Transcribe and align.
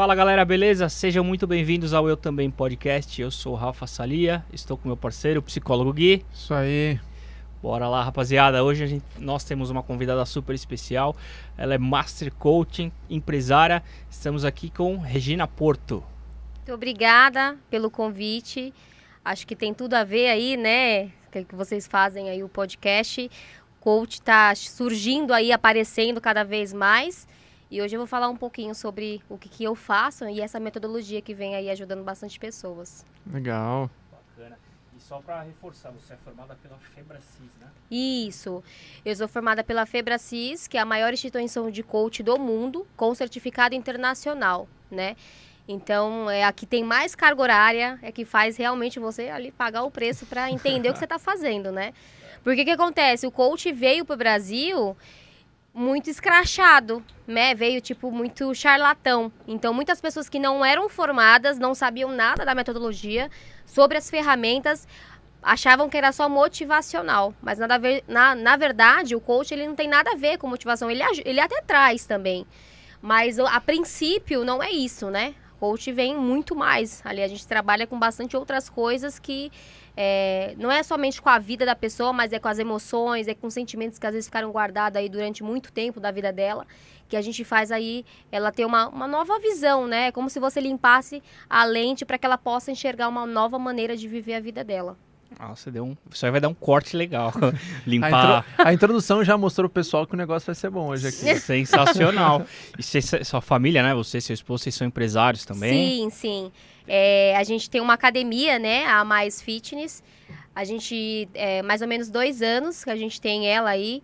Fala 0.00 0.14
galera, 0.14 0.46
beleza? 0.46 0.88
Sejam 0.88 1.22
muito 1.22 1.46
bem-vindos 1.46 1.92
ao 1.92 2.08
Eu 2.08 2.16
Também 2.16 2.50
Podcast. 2.50 3.20
Eu 3.20 3.30
sou 3.30 3.52
o 3.52 3.54
Rafa 3.54 3.86
Salia, 3.86 4.42
estou 4.50 4.74
com 4.74 4.88
meu 4.88 4.96
parceiro, 4.96 5.40
o 5.40 5.42
psicólogo 5.42 5.92
Gui. 5.92 6.24
Isso 6.32 6.54
aí. 6.54 6.98
Bora 7.62 7.86
lá, 7.86 8.02
rapaziada. 8.02 8.64
Hoje 8.64 8.86
gente, 8.86 9.04
nós 9.18 9.44
temos 9.44 9.68
uma 9.68 9.82
convidada 9.82 10.24
super 10.24 10.54
especial. 10.54 11.14
Ela 11.54 11.74
é 11.74 11.78
Master 11.78 12.32
Coaching, 12.32 12.90
empresária. 13.10 13.82
Estamos 14.08 14.42
aqui 14.42 14.70
com 14.70 14.96
Regina 14.96 15.46
Porto. 15.46 16.02
Muito 16.56 16.72
obrigada 16.72 17.58
pelo 17.68 17.90
convite. 17.90 18.72
Acho 19.22 19.46
que 19.46 19.54
tem 19.54 19.74
tudo 19.74 19.92
a 19.92 20.02
ver 20.02 20.30
aí, 20.30 20.56
né? 20.56 21.10
Que 21.30 21.54
vocês 21.54 21.86
fazem 21.86 22.30
aí 22.30 22.42
o 22.42 22.48
podcast. 22.48 23.30
O 23.76 23.82
coach 23.82 24.14
está 24.14 24.54
surgindo 24.54 25.34
aí, 25.34 25.52
aparecendo 25.52 26.22
cada 26.22 26.42
vez 26.42 26.72
mais. 26.72 27.28
E 27.70 27.80
hoje 27.80 27.94
eu 27.94 28.00
vou 28.00 28.06
falar 28.06 28.28
um 28.28 28.36
pouquinho 28.36 28.74
sobre 28.74 29.22
o 29.28 29.38
que, 29.38 29.48
que 29.48 29.62
eu 29.62 29.76
faço 29.76 30.28
e 30.28 30.40
essa 30.40 30.58
metodologia 30.58 31.22
que 31.22 31.32
vem 31.32 31.54
aí 31.54 31.70
ajudando 31.70 32.02
bastante 32.02 32.36
pessoas. 32.36 33.06
Legal. 33.32 33.88
Bacana. 34.10 34.58
E 34.96 35.00
só 35.00 35.20
para 35.20 35.42
reforçar, 35.42 35.92
você 35.92 36.14
é 36.14 36.16
formada 36.16 36.56
pela 36.60 36.76
Febracis, 36.78 37.52
né? 37.60 37.68
Isso. 37.88 38.64
Eu 39.04 39.14
sou 39.14 39.28
formada 39.28 39.62
pela 39.62 39.86
Febracis, 39.86 40.66
que 40.66 40.76
é 40.76 40.80
a 40.80 40.84
maior 40.84 41.12
instituição 41.12 41.70
de 41.70 41.84
coach 41.84 42.24
do 42.24 42.36
mundo, 42.40 42.84
com 42.96 43.14
certificado 43.14 43.72
internacional, 43.72 44.66
né? 44.90 45.14
Então, 45.68 46.28
é 46.28 46.42
a 46.42 46.52
que 46.52 46.66
tem 46.66 46.82
mais 46.82 47.14
carga 47.14 47.40
horária, 47.40 48.00
é 48.02 48.10
que 48.10 48.24
faz 48.24 48.56
realmente 48.56 48.98
você 48.98 49.28
ali 49.28 49.52
pagar 49.52 49.84
o 49.84 49.92
preço 49.92 50.26
para 50.26 50.50
entender 50.50 50.88
o 50.88 50.92
que 50.92 50.98
você 50.98 51.04
está 51.04 51.20
fazendo, 51.20 51.70
né? 51.70 51.94
Porque 52.42 52.62
o 52.62 52.64
que 52.64 52.70
acontece? 52.72 53.28
O 53.28 53.30
coach 53.30 53.70
veio 53.70 54.04
para 54.04 54.14
o 54.14 54.16
Brasil 54.16 54.96
muito 55.72 56.10
escrachado, 56.10 57.02
né? 57.26 57.54
Veio 57.54 57.80
tipo 57.80 58.10
muito 58.10 58.54
charlatão. 58.54 59.32
Então, 59.46 59.72
muitas 59.72 60.00
pessoas 60.00 60.28
que 60.28 60.38
não 60.38 60.64
eram 60.64 60.88
formadas, 60.88 61.58
não 61.58 61.74
sabiam 61.74 62.10
nada 62.10 62.44
da 62.44 62.54
metodologia, 62.54 63.30
sobre 63.64 63.96
as 63.96 64.10
ferramentas, 64.10 64.86
achavam 65.42 65.88
que 65.88 65.96
era 65.96 66.12
só 66.12 66.28
motivacional. 66.28 67.34
Mas 67.40 67.58
nada 67.58 67.78
ver, 67.78 68.04
na, 68.06 68.34
na 68.34 68.56
verdade, 68.56 69.14
o 69.14 69.20
coach 69.20 69.52
ele 69.52 69.66
não 69.66 69.74
tem 69.74 69.88
nada 69.88 70.12
a 70.12 70.16
ver 70.16 70.38
com 70.38 70.46
motivação. 70.46 70.90
Ele, 70.90 71.02
ele 71.24 71.40
até 71.40 71.60
traz 71.62 72.04
também. 72.04 72.46
Mas 73.00 73.38
a 73.38 73.60
princípio 73.60 74.44
não 74.44 74.62
é 74.62 74.70
isso, 74.70 75.08
né? 75.08 75.34
Coach 75.58 75.92
vem 75.92 76.16
muito 76.16 76.56
mais. 76.56 77.00
Ali 77.04 77.22
a 77.22 77.28
gente 77.28 77.46
trabalha 77.46 77.86
com 77.86 77.98
bastante 77.98 78.36
outras 78.36 78.68
coisas 78.68 79.18
que 79.18 79.50
é, 80.02 80.54
não 80.56 80.72
é 80.72 80.82
somente 80.82 81.20
com 81.20 81.28
a 81.28 81.38
vida 81.38 81.66
da 81.66 81.76
pessoa, 81.76 82.10
mas 82.10 82.32
é 82.32 82.38
com 82.38 82.48
as 82.48 82.58
emoções, 82.58 83.28
é 83.28 83.34
com 83.34 83.50
sentimentos 83.50 83.98
que 83.98 84.06
às 84.06 84.14
vezes 84.14 84.28
ficaram 84.28 84.50
guardados 84.50 84.96
aí 84.96 85.10
durante 85.10 85.42
muito 85.42 85.70
tempo 85.70 86.00
da 86.00 86.10
vida 86.10 86.32
dela, 86.32 86.66
que 87.06 87.18
a 87.18 87.20
gente 87.20 87.44
faz 87.44 87.70
aí 87.70 88.02
ela 88.32 88.50
ter 88.50 88.64
uma, 88.64 88.88
uma 88.88 89.06
nova 89.06 89.38
visão, 89.38 89.86
né? 89.86 90.06
É 90.06 90.10
como 90.10 90.30
se 90.30 90.40
você 90.40 90.58
limpasse 90.58 91.22
a 91.50 91.64
lente 91.64 92.06
para 92.06 92.16
que 92.16 92.24
ela 92.24 92.38
possa 92.38 92.72
enxergar 92.72 93.08
uma 93.08 93.26
nova 93.26 93.58
maneira 93.58 93.94
de 93.94 94.08
viver 94.08 94.36
a 94.36 94.40
vida 94.40 94.64
dela. 94.64 94.96
Nossa, 95.38 95.70
deu 95.70 95.84
um. 95.84 95.96
Isso 96.12 96.24
aí 96.26 96.32
vai 96.32 96.40
dar 96.40 96.48
um 96.48 96.54
corte 96.54 96.96
legal. 96.96 97.32
Limpar. 97.86 98.12
A, 98.12 98.38
intro... 98.38 98.66
a, 98.68 98.72
introdução 98.74 99.24
já 99.24 99.36
mostrou 99.38 99.68
pro 99.68 99.80
pessoal 99.80 100.06
que 100.06 100.14
o 100.14 100.16
negócio 100.16 100.46
vai 100.46 100.54
ser 100.54 100.70
bom 100.70 100.88
hoje 100.88 101.08
aqui. 101.08 101.36
Sensacional. 101.40 102.44
E 102.78 102.82
cê, 102.82 103.00
sua 103.00 103.40
família, 103.40 103.82
né? 103.82 103.94
Você, 103.94 104.20
seu 104.20 104.34
esposo, 104.34 104.64
vocês 104.64 104.74
são 104.74 104.86
empresários 104.86 105.44
também? 105.44 105.72
Sim, 105.72 106.10
sim. 106.10 106.52
É, 106.86 107.36
a 107.36 107.44
gente 107.44 107.70
tem 107.70 107.80
uma 107.80 107.94
academia, 107.94 108.58
né? 108.58 108.86
A 108.86 109.04
Mais 109.04 109.40
Fitness. 109.40 110.02
A 110.54 110.64
gente, 110.64 111.28
é, 111.34 111.62
mais 111.62 111.80
ou 111.80 111.88
menos 111.88 112.10
dois 112.10 112.42
anos 112.42 112.84
que 112.84 112.90
a 112.90 112.96
gente 112.96 113.20
tem 113.20 113.46
ela 113.46 113.70
aí. 113.70 114.02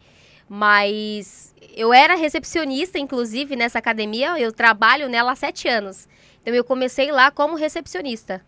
Mas 0.49 1.55
eu 1.75 1.93
era 1.93 2.15
recepcionista, 2.15 2.99
inclusive, 2.99 3.57
nessa 3.57 3.79
academia. 3.79 4.39
Eu 4.39 4.53
trabalho 4.53 5.09
nela 5.09 5.33
há 5.33 5.37
sete 5.37 5.69
anos. 5.69 6.09
Então 6.41 6.55
eu 6.55 6.63
comecei 6.63 7.11
lá 7.11 7.31
como 7.31 7.57
recepcionista. 7.57 8.41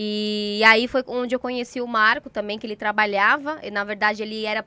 E 0.00 0.62
aí 0.64 0.86
foi 0.86 1.02
onde 1.08 1.34
eu 1.34 1.40
conheci 1.40 1.80
o 1.80 1.86
Marco 1.88 2.30
também, 2.30 2.56
que 2.56 2.64
ele 2.64 2.76
trabalhava. 2.76 3.58
E, 3.64 3.68
na 3.68 3.82
verdade, 3.82 4.22
ele 4.22 4.44
era 4.44 4.64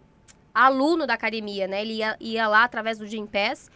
aluno 0.54 1.08
da 1.08 1.14
academia, 1.14 1.70
né? 1.70 1.82
Ele 1.82 1.94
ia, 1.94 2.18
ia 2.20 2.50
lá 2.50 2.66
através 2.66 3.00
do 3.00 3.08
Gym 3.08 3.26
Pass. 3.26 3.72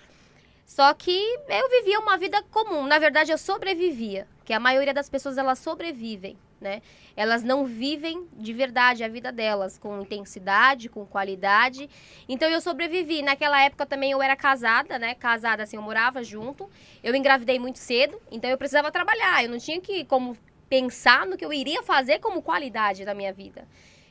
Só 0.65 0.94
que 0.94 1.17
eu 1.47 1.69
vivia 1.69 1.97
uma 2.01 2.17
vida 2.17 2.44
comum. 2.51 2.85
Na 2.85 2.99
verdade, 2.99 3.31
eu 3.31 3.38
sobrevivia. 3.38 4.27
Que 4.44 4.51
a 4.51 4.59
maioria 4.59 4.94
das 4.94 5.07
pessoas, 5.07 5.38
elas 5.38 5.57
sobrevivem, 5.59 6.38
né? 6.59 6.81
Elas 7.15 7.41
não 7.41 7.65
vivem 7.65 8.27
de 8.33 8.51
verdade 8.51 9.01
a 9.01 9.07
vida 9.07 9.31
delas, 9.31 9.77
com 9.77 10.01
intensidade, 10.01 10.89
com 10.89 11.05
qualidade. 11.05 11.89
Então, 12.27 12.49
eu 12.49 12.59
sobrevivi. 12.59 13.21
Naquela 13.21 13.63
época 13.63 13.85
também 13.85 14.11
eu 14.11 14.21
era 14.21 14.35
casada, 14.35 14.99
né? 14.99 15.15
Casada, 15.15 15.63
assim, 15.63 15.77
eu 15.77 15.81
morava 15.81 16.21
junto. 16.21 16.69
Eu 17.01 17.15
engravidei 17.15 17.57
muito 17.59 17.79
cedo, 17.79 18.21
então 18.29 18.49
eu 18.49 18.57
precisava 18.57 18.91
trabalhar. 18.91 19.41
Eu 19.41 19.51
não 19.51 19.57
tinha 19.57 19.79
que, 19.79 20.03
como 20.03 20.35
pensar 20.69 21.25
no 21.25 21.37
que 21.37 21.45
eu 21.45 21.53
iria 21.53 21.83
fazer 21.83 22.19
como 22.19 22.41
qualidade 22.41 23.05
da 23.05 23.13
minha 23.13 23.33
vida. 23.33 23.67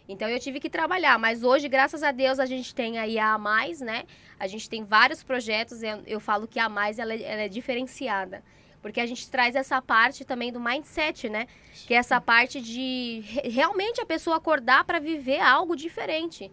Então 0.09 0.28
eu 0.28 0.38
tive 0.38 0.60
que 0.60 0.69
trabalhar, 0.69 1.19
mas 1.19 1.42
hoje, 1.42 1.69
graças 1.69 2.03
a 2.03 2.12
Deus, 2.12 2.38
a 2.38 2.44
gente 2.44 2.75
tem 2.75 2.98
aí 2.98 3.19
a 3.19 3.38
mais, 3.38 3.81
né? 3.81 4.04
A 4.38 4.47
gente 4.47 4.69
tem 4.69 4.84
vários 4.84 5.22
projetos, 5.22 5.82
eu, 5.82 6.03
eu 6.06 6.20
falo 6.20 6.47
que 6.47 6.59
a 6.59 6.69
mais 6.69 6.98
ela, 6.98 7.15
é, 7.15 7.22
ela 7.22 7.42
é 7.42 7.48
diferenciada. 7.48 8.42
Porque 8.82 9.00
a 9.00 9.06
gente 9.06 9.31
traz 9.31 9.56
essa 9.56 9.81
parte 9.81 10.26
também 10.26 10.53
do 10.53 10.60
mindset, 10.60 11.31
né? 11.31 11.47
Que 11.87 11.94
é 11.94 11.97
essa 11.97 12.20
parte 12.20 12.60
de 12.60 13.25
realmente 13.44 13.98
a 13.98 14.04
pessoa 14.04 14.36
acordar 14.36 14.84
para 14.84 14.98
viver 14.98 15.41
algo 15.41 15.75
diferente. 15.75 16.53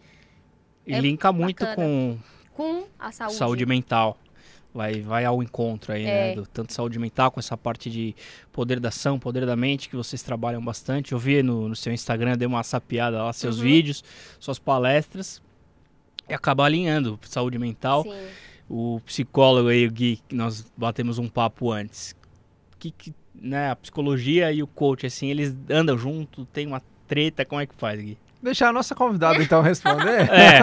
E 0.87 0.93
é 0.93 0.99
linka 1.01 1.29
muito 1.33 1.65
com, 1.75 2.17
com 2.53 2.87
a 2.97 3.11
saúde. 3.11 3.35
saúde 3.35 3.65
mental 3.65 4.17
vai, 4.73 5.01
vai 5.01 5.25
ao 5.25 5.41
encontro 5.41 5.93
aí, 5.93 6.03
né, 6.03 6.09
é. 6.09 6.29
né? 6.29 6.35
Do, 6.35 6.47
tanto 6.47 6.73
saúde 6.73 6.97
mental 6.97 7.31
com 7.31 7.39
essa 7.39 7.57
parte 7.57 7.89
de 7.89 8.15
poder 8.51 8.79
da 8.79 8.89
ação, 8.89 9.19
poder 9.19 9.45
da 9.45 9.55
mente, 9.55 9.89
que 9.89 9.95
vocês 9.95 10.21
trabalham 10.23 10.63
bastante. 10.63 11.11
Eu 11.11 11.19
vi 11.19 11.43
no, 11.43 11.69
no 11.69 11.75
seu 11.75 11.93
Instagram, 11.93 12.37
dei 12.37 12.47
uma 12.47 12.63
sapiada 12.63 13.23
lá, 13.23 13.33
seus 13.33 13.57
uhum. 13.57 13.63
vídeos, 13.63 14.03
suas 14.39 14.59
palestras. 14.59 15.41
E 16.27 16.33
acaba 16.33 16.65
alinhando 16.65 17.19
saúde 17.23 17.59
mental. 17.59 18.03
Sim. 18.03 18.11
O 18.69 19.01
psicólogo 19.05 19.67
aí, 19.67 19.85
o 19.85 19.91
Gui, 19.91 20.19
nós 20.31 20.65
batemos 20.77 21.17
um 21.17 21.27
papo 21.27 21.71
antes. 21.71 22.15
Que, 22.79 22.91
que, 22.91 23.13
né, 23.35 23.71
a 23.71 23.75
psicologia 23.75 24.51
e 24.51 24.63
o 24.63 24.67
coach, 24.67 25.05
assim, 25.05 25.27
eles 25.27 25.55
andam 25.69 25.97
junto, 25.97 26.45
tem 26.45 26.65
uma 26.65 26.81
treta, 27.07 27.43
como 27.43 27.59
é 27.59 27.65
que 27.65 27.75
faz, 27.75 27.99
Gui? 27.99 28.17
Deixar 28.41 28.69
a 28.69 28.73
nossa 28.73 28.95
convidada 28.95 29.41
então 29.41 29.61
responder. 29.61 30.29
É, 30.31 30.61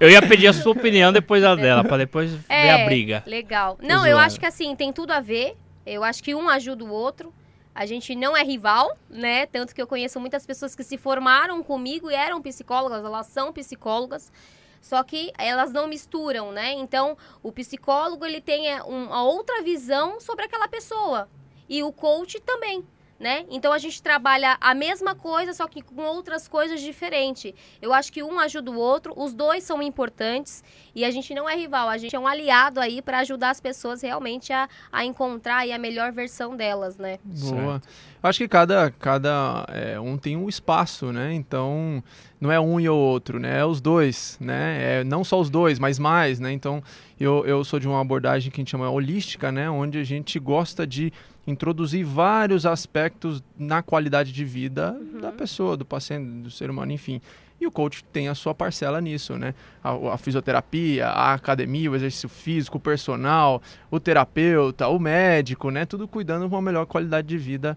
eu 0.00 0.08
ia 0.08 0.22
pedir 0.22 0.46
a 0.46 0.52
sua 0.52 0.72
opinião 0.72 1.12
depois 1.12 1.42
da 1.42 1.54
dela, 1.54 1.82
para 1.82 1.98
depois 1.98 2.32
é, 2.48 2.62
ver 2.62 2.70
a 2.70 2.84
briga. 2.84 3.22
Legal. 3.26 3.78
Não, 3.82 4.06
eu 4.06 4.16
acho 4.18 4.38
que 4.38 4.46
assim, 4.46 4.74
tem 4.76 4.92
tudo 4.92 5.12
a 5.12 5.20
ver. 5.20 5.56
Eu 5.84 6.04
acho 6.04 6.22
que 6.22 6.34
um 6.34 6.48
ajuda 6.48 6.84
o 6.84 6.90
outro. 6.90 7.32
A 7.74 7.86
gente 7.86 8.14
não 8.14 8.36
é 8.36 8.42
rival, 8.42 8.96
né? 9.08 9.46
Tanto 9.46 9.74
que 9.74 9.80
eu 9.80 9.86
conheço 9.86 10.20
muitas 10.20 10.44
pessoas 10.46 10.74
que 10.74 10.84
se 10.84 10.96
formaram 10.96 11.62
comigo 11.62 12.10
e 12.10 12.14
eram 12.14 12.42
psicólogas, 12.42 13.04
elas 13.04 13.26
são 13.26 13.52
psicólogas. 13.52 14.32
Só 14.80 15.02
que 15.02 15.32
elas 15.38 15.72
não 15.72 15.88
misturam, 15.88 16.52
né? 16.52 16.72
Então, 16.72 17.16
o 17.42 17.50
psicólogo 17.50 18.24
ele 18.24 18.40
tem 18.40 18.70
é, 18.70 18.82
uma 18.82 19.22
outra 19.22 19.62
visão 19.62 20.20
sobre 20.20 20.44
aquela 20.44 20.68
pessoa. 20.68 21.28
E 21.68 21.82
o 21.82 21.92
coach 21.92 22.40
também 22.40 22.84
né? 23.18 23.44
Então 23.50 23.72
a 23.72 23.78
gente 23.78 24.02
trabalha 24.02 24.56
a 24.60 24.74
mesma 24.74 25.14
coisa, 25.14 25.52
só 25.52 25.66
que 25.66 25.82
com 25.82 26.02
outras 26.02 26.46
coisas 26.46 26.80
diferentes. 26.80 27.52
Eu 27.82 27.92
acho 27.92 28.12
que 28.12 28.22
um 28.22 28.38
ajuda 28.38 28.70
o 28.70 28.78
outro, 28.78 29.12
os 29.16 29.32
dois 29.32 29.64
são 29.64 29.82
importantes 29.82 30.62
e 30.94 31.04
a 31.04 31.10
gente 31.10 31.34
não 31.34 31.48
é 31.48 31.56
rival, 31.56 31.88
a 31.88 31.98
gente 31.98 32.14
é 32.14 32.18
um 32.18 32.26
aliado 32.26 32.80
aí 32.80 33.02
para 33.02 33.18
ajudar 33.20 33.50
as 33.50 33.60
pessoas 33.60 34.02
realmente 34.02 34.52
a, 34.52 34.68
a 34.92 35.04
encontrar 35.04 35.68
a 35.68 35.78
melhor 35.78 36.12
versão 36.12 36.56
delas, 36.56 36.96
né? 36.96 37.18
Boa. 37.24 37.82
Eu 38.22 38.28
acho 38.28 38.38
que 38.38 38.48
cada, 38.48 38.90
cada 38.98 39.64
é, 39.68 39.98
um 39.98 40.16
tem 40.16 40.36
um 40.36 40.48
espaço, 40.48 41.12
né? 41.12 41.32
Então 41.32 42.02
não 42.40 42.50
é 42.50 42.58
um 42.58 42.78
e 42.80 42.88
o 42.88 42.94
outro, 42.94 43.38
né? 43.38 43.60
É 43.60 43.64
os 43.64 43.80
dois, 43.80 44.36
né? 44.40 45.00
É 45.00 45.04
não 45.04 45.22
só 45.22 45.40
os 45.40 45.50
dois, 45.50 45.78
mas 45.78 45.98
mais, 45.98 46.40
né? 46.40 46.52
Então 46.52 46.82
eu, 47.18 47.44
eu 47.46 47.64
sou 47.64 47.78
de 47.78 47.86
uma 47.86 48.00
abordagem 48.00 48.50
que 48.50 48.60
a 48.60 48.62
gente 48.62 48.70
chama 48.70 48.90
holística, 48.90 49.52
né? 49.52 49.68
Onde 49.70 49.98
a 49.98 50.04
gente 50.04 50.38
gosta 50.38 50.86
de 50.86 51.12
introduzir 51.48 52.04
vários 52.04 52.66
aspectos 52.66 53.42
na 53.58 53.82
qualidade 53.82 54.32
de 54.32 54.44
vida 54.44 54.92
uhum. 54.92 55.20
da 55.20 55.32
pessoa, 55.32 55.76
do 55.76 55.84
paciente, 55.84 56.42
do 56.42 56.50
ser 56.50 56.68
humano, 56.68 56.92
enfim. 56.92 57.22
E 57.60 57.66
o 57.66 57.72
coach 57.72 58.04
tem 58.12 58.28
a 58.28 58.34
sua 58.34 58.54
parcela 58.54 59.00
nisso, 59.00 59.36
né? 59.36 59.54
A, 59.82 60.14
a, 60.14 60.18
fisioterapia, 60.18 61.08
a 61.08 61.32
academia, 61.32 61.90
o 61.90 61.96
exercício 61.96 62.28
físico, 62.28 62.76
o 62.76 62.80
personal, 62.80 63.62
o 63.90 63.98
terapeuta, 63.98 64.86
o 64.88 64.98
médico, 64.98 65.70
né? 65.70 65.86
Tudo 65.86 66.06
cuidando 66.06 66.46
de 66.46 66.54
uma 66.54 66.62
melhor 66.62 66.86
qualidade 66.86 67.26
de 67.26 67.38
vida 67.38 67.76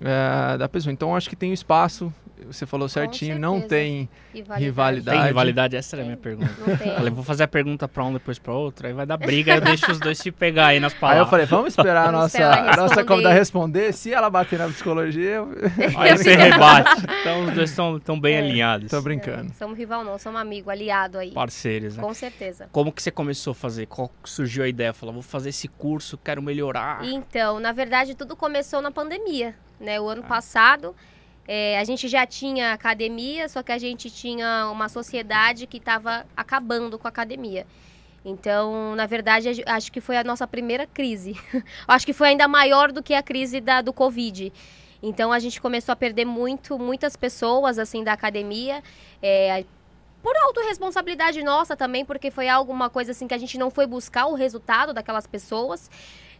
é, 0.00 0.56
da 0.56 0.68
pessoa. 0.68 0.92
Então, 0.92 1.14
acho 1.14 1.28
que 1.28 1.36
tem 1.36 1.52
espaço 1.52 2.14
você 2.46 2.66
falou 2.66 2.88
certinho, 2.88 3.38
não 3.38 3.60
tem 3.60 4.08
rivalidade. 4.32 4.64
rivalidade. 4.64 5.18
Tem 5.18 5.26
rivalidade? 5.26 5.76
Essa 5.76 5.96
era 5.96 6.02
a 6.02 6.04
minha 6.04 6.16
pergunta. 6.16 6.52
Falei, 6.96 7.10
vou 7.10 7.24
fazer 7.24 7.44
a 7.44 7.48
pergunta 7.48 7.88
para 7.88 8.04
um 8.04 8.12
depois 8.12 8.38
para 8.38 8.52
outro, 8.52 8.86
aí 8.86 8.92
vai 8.92 9.06
dar 9.06 9.16
briga, 9.16 9.54
eu 9.54 9.60
deixo 9.60 9.90
os 9.90 9.98
dois 9.98 10.18
se 10.18 10.30
pegar 10.30 10.68
aí 10.68 10.80
nas 10.80 10.94
palavras. 10.94 11.18
Aí 11.18 11.26
eu 11.26 11.30
falei, 11.30 11.46
vamos 11.46 11.68
esperar 11.68 12.08
a 12.08 12.12
nossa, 12.12 12.44
a 12.44 12.76
nossa 12.76 13.04
convidada 13.04 13.34
responder. 13.34 13.92
Se 13.92 14.12
ela 14.12 14.30
bater 14.30 14.58
na 14.58 14.68
psicologia, 14.68 15.36
eu... 15.36 15.48
aí 15.98 16.16
você 16.16 16.34
rebate. 16.34 17.02
Então 17.20 17.44
os 17.46 17.52
dois 17.52 17.70
estão 17.70 18.20
bem 18.20 18.34
é. 18.34 18.38
alinhados. 18.38 18.90
Tô 18.90 19.00
brincando. 19.00 19.50
É, 19.50 19.54
somos 19.54 19.76
rival 19.76 20.04
não, 20.04 20.18
somos 20.18 20.40
amigo, 20.40 20.70
aliado 20.70 21.18
aí. 21.18 21.32
Parceiros, 21.32 21.96
né? 21.96 22.02
Com 22.02 22.14
certeza. 22.14 22.68
Como 22.72 22.92
que 22.92 23.02
você 23.02 23.10
começou 23.10 23.52
a 23.52 23.54
fazer? 23.54 23.86
Qual 23.86 24.10
surgiu 24.24 24.64
a 24.64 24.68
ideia? 24.68 24.92
Falou, 24.92 25.12
vou 25.12 25.22
fazer 25.22 25.50
esse 25.50 25.68
curso, 25.68 26.18
quero 26.18 26.42
melhorar. 26.42 27.04
Então, 27.04 27.58
na 27.60 27.72
verdade, 27.72 28.14
tudo 28.14 28.36
começou 28.36 28.80
na 28.80 28.90
pandemia, 28.90 29.54
né? 29.80 30.00
O 30.00 30.08
ano 30.08 30.22
ah. 30.24 30.28
passado... 30.28 30.94
É, 31.50 31.78
a 31.78 31.84
gente 31.84 32.06
já 32.08 32.26
tinha 32.26 32.74
academia, 32.74 33.48
só 33.48 33.62
que 33.62 33.72
a 33.72 33.78
gente 33.78 34.10
tinha 34.10 34.68
uma 34.70 34.86
sociedade 34.86 35.66
que 35.66 35.78
estava 35.78 36.26
acabando 36.36 36.98
com 36.98 37.08
a 37.08 37.10
academia. 37.10 37.66
Então, 38.22 38.94
na 38.94 39.06
verdade, 39.06 39.64
acho 39.64 39.90
que 39.90 39.98
foi 40.02 40.18
a 40.18 40.22
nossa 40.24 40.46
primeira 40.46 40.86
crise. 40.86 41.34
acho 41.88 42.04
que 42.04 42.12
foi 42.12 42.28
ainda 42.28 42.46
maior 42.46 42.92
do 42.92 43.02
que 43.02 43.14
a 43.14 43.22
crise 43.22 43.62
da, 43.62 43.80
do 43.80 43.94
Covid. 43.94 44.52
Então, 45.02 45.32
a 45.32 45.38
gente 45.38 45.58
começou 45.58 45.94
a 45.94 45.96
perder 45.96 46.26
muito, 46.26 46.78
muitas 46.78 47.16
pessoas 47.16 47.78
assim 47.78 48.04
da 48.04 48.12
academia. 48.12 48.82
É, 49.22 49.64
por 50.22 50.36
autorresponsabilidade 50.36 51.42
nossa 51.42 51.74
também, 51.74 52.04
porque 52.04 52.30
foi 52.30 52.46
alguma 52.46 52.90
coisa 52.90 53.12
assim 53.12 53.26
que 53.26 53.32
a 53.32 53.38
gente 53.38 53.56
não 53.56 53.70
foi 53.70 53.86
buscar 53.86 54.26
o 54.26 54.34
resultado 54.34 54.92
daquelas 54.92 55.26
pessoas. 55.26 55.90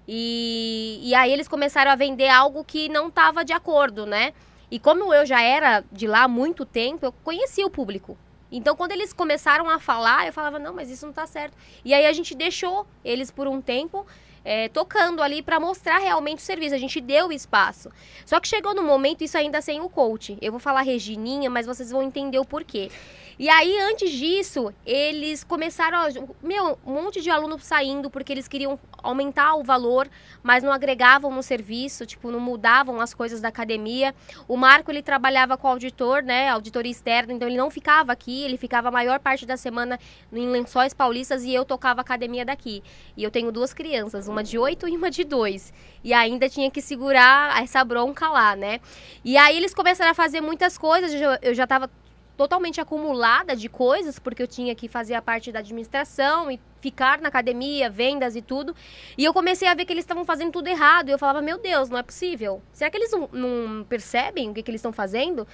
E, 0.07 1.01
e 1.03 1.15
aí 1.15 1.33
eles 1.33 1.49
começaram 1.49 1.91
a 1.91 1.95
vender 1.95 2.29
algo 2.29 2.63
que 2.63 2.91
não 2.91 3.09
estava 3.09 3.43
de 3.43 3.55
acordo, 3.55 4.05
né? 4.05 4.35
E 4.71 4.79
como 4.79 5.13
eu 5.15 5.25
já 5.25 5.41
era 5.41 5.83
de 5.91 6.07
lá 6.07 6.25
há 6.25 6.29
muito 6.29 6.67
tempo, 6.67 7.07
eu 7.07 7.13
conhecia 7.13 7.67
o 7.67 7.71
público. 7.71 8.17
Então, 8.51 8.75
quando 8.75 8.93
eles 8.93 9.13
começaram 9.13 9.69
a 9.69 9.79
falar, 9.79 10.27
eu 10.27 10.33
falava, 10.33 10.59
não, 10.59 10.75
mas 10.75 10.91
isso 10.91 11.05
não 11.05 11.13
tá 11.13 11.27
certo. 11.27 11.57
E 11.85 11.93
aí 11.93 12.07
a 12.07 12.13
gente 12.13 12.35
deixou 12.35 12.87
eles 13.05 13.31
por 13.31 13.47
um 13.47 13.61
tempo 13.61 14.07
é, 14.49 14.67
tocando 14.67 15.23
ali 15.23 15.43
para 15.43 15.61
mostrar 15.61 15.99
realmente 15.99 16.39
o 16.39 16.41
serviço. 16.41 16.75
A 16.75 16.79
gente 16.79 17.03
deu 17.03 17.31
espaço. 17.31 17.91
Só 18.25 18.41
que 18.41 18.49
chegou 18.49 18.75
no 18.75 18.83
momento, 18.83 19.23
isso 19.23 19.37
ainda 19.37 19.61
sem 19.61 19.83
o 19.83 19.91
coach. 19.91 20.39
Eu 20.41 20.53
vou 20.53 20.59
falar 20.59 20.81
Regininha, 20.81 21.51
mas 21.51 21.67
vocês 21.67 21.91
vão 21.91 22.03
entender 22.03 22.39
o 22.39 22.47
porquê. 22.47 22.91
E 23.39 23.49
aí, 23.49 23.79
antes 23.83 24.11
disso, 24.11 24.75
eles 24.85 25.45
começaram, 25.45 25.99
a, 25.99 26.09
meu, 26.43 26.77
um 26.85 26.93
monte 26.95 27.21
de 27.21 27.31
alunos 27.31 27.63
saindo 27.63 28.11
porque 28.11 28.33
eles 28.33 28.49
queriam 28.49 28.81
aumentar 29.01 29.55
o 29.55 29.63
valor, 29.63 30.09
mas 30.43 30.65
não 30.65 30.73
agregavam 30.73 31.33
no 31.33 31.41
serviço, 31.41 32.05
tipo, 32.05 32.33
não 32.33 32.41
mudavam 32.41 33.01
as 33.01 33.15
coisas 33.15 33.41
da 33.41 33.47
academia. 33.47 34.13
O 34.49 34.57
Marco, 34.57 34.91
ele 34.91 35.03
trabalhava 35.03 35.57
com 35.57 35.69
auditor, 35.69 36.23
né, 36.23 36.49
auditoria 36.49 36.91
externa, 36.91 37.33
então 37.33 37.47
ele 37.47 37.57
não 37.57 37.71
ficava 37.71 38.11
aqui, 38.11 38.43
ele 38.43 38.57
ficava 38.57 38.89
a 38.89 38.91
maior 38.91 39.21
parte 39.21 39.47
da 39.47 39.57
semana 39.57 40.01
em 40.33 40.49
Lençóis 40.49 40.93
Paulistas 40.93 41.45
e 41.45 41.55
eu 41.55 41.65
tocava 41.65 42.01
academia 42.01 42.45
daqui. 42.45 42.83
E 43.17 43.23
eu 43.23 43.31
tenho 43.31 43.53
duas 43.53 43.73
crianças, 43.73 44.27
uma 44.27 44.38
de 44.43 44.59
oito 44.59 44.89
e 44.89 44.97
uma 44.97 45.11
de 45.11 45.25
dois. 45.25 45.73
E 46.03 46.13
ainda 46.13 46.49
tinha 46.49 46.71
que 46.71 46.81
segurar 46.81 47.63
essa 47.63 47.85
bronca 47.85 48.29
lá, 48.29 48.55
né? 48.55 48.81
E 49.25 49.37
aí 49.37 49.57
eles 49.57 49.75
começaram 49.75 50.11
a 50.11 50.15
fazer 50.15 50.41
muitas 50.41 50.79
coisas, 50.79 51.13
eu 51.43 51.55
já 51.55 51.65
estava 51.65 51.91
totalmente 52.39 52.81
acumulada 52.81 53.57
de 53.57 53.69
coisas, 53.69 54.17
porque 54.17 54.41
eu 54.41 54.47
tinha 54.47 54.73
que 54.73 54.87
fazer 54.87 55.15
a 55.15 55.21
parte 55.21 55.51
da 55.51 55.59
administração 55.59 56.49
e 56.49 56.61
ficar 56.81 57.21
na 57.21 57.29
academia, 57.29 57.91
vendas 57.91 58.37
e 58.37 58.41
tudo. 58.41 58.77
E 59.19 59.25
eu 59.25 59.35
comecei 59.35 59.67
a 59.67 59.75
ver 59.75 59.85
que 59.85 59.93
eles 59.93 60.05
estavam 60.05 60.25
fazendo 60.25 60.53
tudo 60.53 60.69
errado. 60.69 61.09
E 61.09 61.13
eu 61.13 61.19
falava, 61.19 61.43
meu 61.43 61.59
Deus, 61.59 61.91
não 61.91 61.99
é 61.99 62.03
possível. 62.03 62.63
Será 62.73 62.91
que 62.93 62.97
eles 62.97 63.11
não, 63.11 63.29
não 63.33 63.85
percebem 63.85 64.51
o 64.51 64.55
que, 64.55 64.63
que 64.63 64.71
eles 64.71 64.79
estão 64.79 64.93
fazendo? 64.93 65.49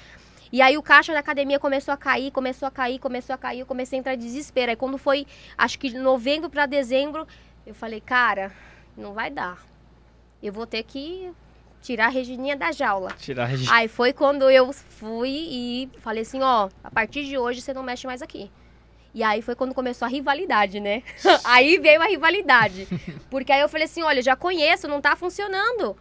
E 0.52 0.60
aí 0.60 0.76
o 0.76 0.82
caixa 0.82 1.14
da 1.14 1.20
academia 1.20 1.58
começou 1.58 1.92
a 1.92 1.96
cair, 1.96 2.30
começou 2.30 2.68
a 2.68 2.70
cair, 2.70 2.98
começou 2.98 3.34
a 3.34 3.38
cair, 3.38 3.60
eu 3.60 3.66
comecei 3.66 3.98
a 3.98 4.00
entrar 4.00 4.14
em 4.14 4.18
desespero. 4.18 4.70
Aí 4.70 4.76
quando 4.76 4.98
foi, 4.98 5.26
acho 5.56 5.78
que 5.78 5.88
de 5.88 5.98
novembro 5.98 6.50
para 6.50 6.66
dezembro, 6.66 7.26
eu 7.66 7.74
falei, 7.74 8.00
cara, 8.00 8.52
não 8.96 9.12
vai 9.12 9.30
dar. 9.30 9.64
Eu 10.42 10.52
vou 10.52 10.66
ter 10.66 10.82
que 10.82 11.32
tirar 11.80 12.06
a 12.06 12.10
Regininha 12.10 12.56
da 12.56 12.72
jaula. 12.72 13.10
Tirar 13.18 13.44
a 13.44 13.46
Regininha. 13.46 13.74
Aí 13.74 13.88
foi 13.88 14.12
quando 14.12 14.50
eu 14.50 14.72
fui 14.72 15.30
e 15.30 15.90
falei 16.00 16.22
assim, 16.22 16.42
ó, 16.42 16.68
a 16.82 16.90
partir 16.90 17.24
de 17.24 17.36
hoje 17.38 17.60
você 17.60 17.72
não 17.72 17.82
mexe 17.82 18.06
mais 18.06 18.22
aqui. 18.22 18.50
E 19.12 19.22
aí 19.22 19.42
foi 19.42 19.54
quando 19.54 19.74
começou 19.74 20.06
a 20.06 20.08
rivalidade, 20.08 20.80
né? 20.80 21.02
aí 21.44 21.78
veio 21.78 22.02
a 22.02 22.06
rivalidade. 22.06 22.88
Porque 23.30 23.52
aí 23.52 23.60
eu 23.60 23.68
falei 23.68 23.84
assim, 23.84 24.02
olha, 24.02 24.22
já 24.22 24.34
conheço, 24.34 24.88
não 24.88 25.00
tá 25.00 25.14
funcionando. 25.14 25.96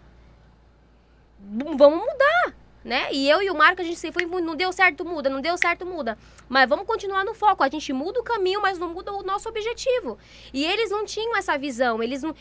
Vamos 1.40 2.00
mudar 2.00 2.62
né? 2.83 3.07
E 3.12 3.30
eu 3.30 3.41
e 3.41 3.50
o 3.50 3.56
Marco, 3.56 3.81
a 3.81 3.85
gente 3.85 3.97
sempre 3.97 4.27
foi, 4.27 4.41
não 4.41 4.56
deu 4.56 4.71
certo, 4.74 5.06
muda, 5.06 5.30
não 5.30 5.41
deu 5.41 5.57
certo, 5.57 5.85
muda. 5.85 6.18
Mas 6.50 6.68
vamos 6.68 6.85
continuar 6.85 7.24
no 7.24 7.33
foco. 7.33 7.63
A 7.63 7.69
gente 7.69 7.94
muda 7.94 8.19
o 8.19 8.24
caminho, 8.24 8.62
mas 8.62 8.77
não 8.77 8.89
muda 8.89 9.13
o 9.13 9.24
nosso 9.24 9.47
objetivo. 9.47 10.18
E 10.53 10.65
eles 10.65 10.89
não 10.89 11.06
tinham 11.06 11.35
essa 11.38 11.57
visão. 11.57 12.03
Eles 12.03 12.21
não. 12.21 12.35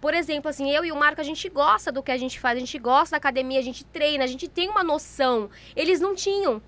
Por 0.00 0.14
exemplo, 0.14 0.48
assim, 0.48 0.70
eu 0.70 0.84
e 0.84 0.92
o 0.92 0.96
Marco, 0.96 1.20
a 1.20 1.24
gente 1.24 1.48
gosta 1.48 1.92
do 1.92 2.02
que 2.02 2.10
a 2.10 2.16
gente 2.16 2.40
faz, 2.40 2.56
a 2.56 2.60
gente 2.60 2.78
gosta 2.78 3.12
da 3.12 3.16
academia, 3.18 3.58
a 3.58 3.62
gente 3.62 3.84
treina, 3.84 4.24
a 4.24 4.26
gente 4.26 4.48
tem 4.48 4.68
uma 4.68 4.82
noção. 4.82 5.50
Eles 5.76 6.00
não 6.00 6.14
tinham. 6.14 6.62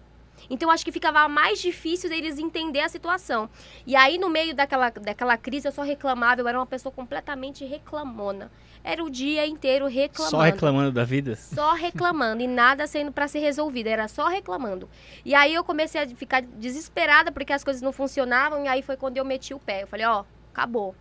Então, 0.48 0.70
acho 0.70 0.84
que 0.84 0.92
ficava 0.92 1.28
mais 1.28 1.60
difícil 1.60 2.08
deles 2.08 2.38
entender 2.38 2.80
a 2.80 2.88
situação. 2.88 3.48
E 3.86 3.96
aí, 3.96 4.18
no 4.18 4.28
meio 4.28 4.54
daquela, 4.54 4.90
daquela 4.90 5.36
crise, 5.36 5.68
eu 5.68 5.72
só 5.72 5.82
reclamava, 5.82 6.40
eu 6.40 6.48
era 6.48 6.58
uma 6.58 6.66
pessoa 6.66 6.92
completamente 6.92 7.64
reclamona 7.64 8.50
era 8.86 9.02
o 9.02 9.10
dia 9.10 9.44
inteiro 9.44 9.88
reclamando. 9.88 10.30
Só 10.30 10.42
reclamando 10.42 10.92
da 10.92 11.02
vida? 11.02 11.34
Só 11.34 11.72
reclamando 11.72 12.40
e 12.40 12.46
nada 12.46 12.86
sendo 12.86 13.10
para 13.10 13.26
ser 13.26 13.40
resolvido, 13.40 13.88
era 13.88 14.06
só 14.06 14.28
reclamando. 14.28 14.88
E 15.24 15.34
aí 15.34 15.52
eu 15.52 15.64
comecei 15.64 16.00
a 16.00 16.06
ficar 16.06 16.40
desesperada 16.40 17.32
porque 17.32 17.52
as 17.52 17.64
coisas 17.64 17.82
não 17.82 17.92
funcionavam 17.92 18.64
e 18.64 18.68
aí 18.68 18.82
foi 18.82 18.96
quando 18.96 19.16
eu 19.16 19.24
meti 19.24 19.52
o 19.52 19.58
pé. 19.58 19.82
Eu 19.82 19.88
falei, 19.88 20.06
ó, 20.06 20.20
oh, 20.20 20.24
acabou. 20.52 20.94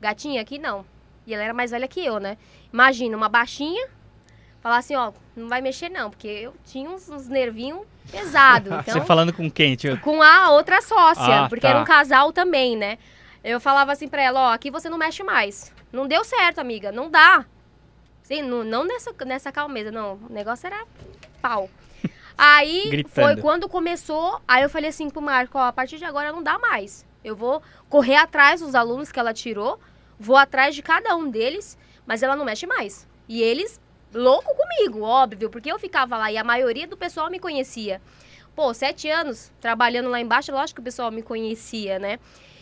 Gatinha 0.00 0.40
aqui 0.40 0.60
não. 0.60 0.86
E 1.26 1.34
ela 1.34 1.42
era 1.42 1.52
mais 1.52 1.72
velha 1.72 1.88
que 1.88 2.04
eu, 2.04 2.20
né? 2.20 2.38
Imagina, 2.72 3.16
uma 3.16 3.28
baixinha, 3.28 3.88
falar 4.64 4.78
assim, 4.78 4.96
ó, 4.96 5.12
não 5.36 5.46
vai 5.46 5.60
mexer 5.60 5.90
não, 5.90 6.08
porque 6.08 6.26
eu 6.26 6.54
tinha 6.64 6.88
uns, 6.88 7.06
uns 7.10 7.28
nervinhos 7.28 7.82
pesados. 8.10 8.72
Então, 8.80 8.94
Você 8.94 9.00
falando 9.02 9.30
com 9.30 9.50
quem, 9.50 9.76
tio? 9.76 10.00
Com 10.00 10.22
a 10.22 10.52
outra 10.52 10.80
sócia, 10.80 11.44
ah, 11.44 11.48
porque 11.50 11.60
tá. 11.60 11.68
era 11.68 11.80
um 11.80 11.84
casal 11.84 12.32
também, 12.32 12.74
né? 12.74 12.96
Eu 13.44 13.60
falava 13.60 13.92
assim 13.92 14.08
pra 14.08 14.22
ela, 14.22 14.48
ó, 14.48 14.52
aqui 14.54 14.70
você 14.70 14.88
não 14.88 14.96
mexe 14.96 15.22
mais. 15.22 15.70
Não 15.92 16.08
deu 16.08 16.24
certo, 16.24 16.60
amiga. 16.60 16.90
Não 16.90 17.10
dá. 17.10 17.44
Sim, 18.22 18.40
não, 18.40 18.64
não 18.64 18.84
nessa, 18.84 19.14
nessa 19.26 19.52
calmeza, 19.52 19.92
não. 19.92 20.14
O 20.14 20.32
negócio 20.32 20.66
era 20.66 20.82
pau. 21.42 21.68
Aí 22.38 22.88
Gritando. 22.88 23.14
foi 23.14 23.36
quando 23.36 23.68
começou. 23.68 24.40
Aí 24.48 24.62
eu 24.62 24.70
falei 24.70 24.88
assim 24.88 25.10
pro 25.10 25.20
Marco: 25.20 25.58
ó, 25.58 25.64
a 25.64 25.72
partir 25.74 25.98
de 25.98 26.06
agora 26.06 26.32
não 26.32 26.42
dá 26.42 26.58
mais. 26.58 27.04
Eu 27.22 27.36
vou 27.36 27.62
correr 27.90 28.16
atrás 28.16 28.62
dos 28.62 28.74
alunos 28.74 29.12
que 29.12 29.20
ela 29.20 29.34
tirou, 29.34 29.78
vou 30.18 30.38
atrás 30.38 30.74
de 30.74 30.80
cada 30.80 31.14
um 31.14 31.28
deles, 31.28 31.76
mas 32.06 32.22
ela 32.22 32.34
não 32.34 32.46
mexe 32.46 32.66
mais. 32.66 33.06
E 33.28 33.42
eles, 33.42 33.78
louco 34.14 34.54
comigo, 34.54 35.02
óbvio, 35.02 35.50
porque 35.50 35.70
eu 35.70 35.78
ficava 35.78 36.16
lá 36.16 36.30
e 36.30 36.38
a 36.38 36.44
maioria 36.44 36.86
do 36.86 36.96
pessoal 36.96 37.30
me 37.30 37.38
conhecia. 37.38 38.00
Pô, 38.54 38.72
sete 38.72 39.08
anos 39.08 39.50
trabalhando 39.60 40.08
lá 40.08 40.20
embaixo, 40.20 40.52
lógico 40.52 40.76
que 40.76 40.80
o 40.80 40.84
pessoal 40.84 41.10
me 41.10 41.22
conhecia, 41.22 41.98
né? 41.98 42.18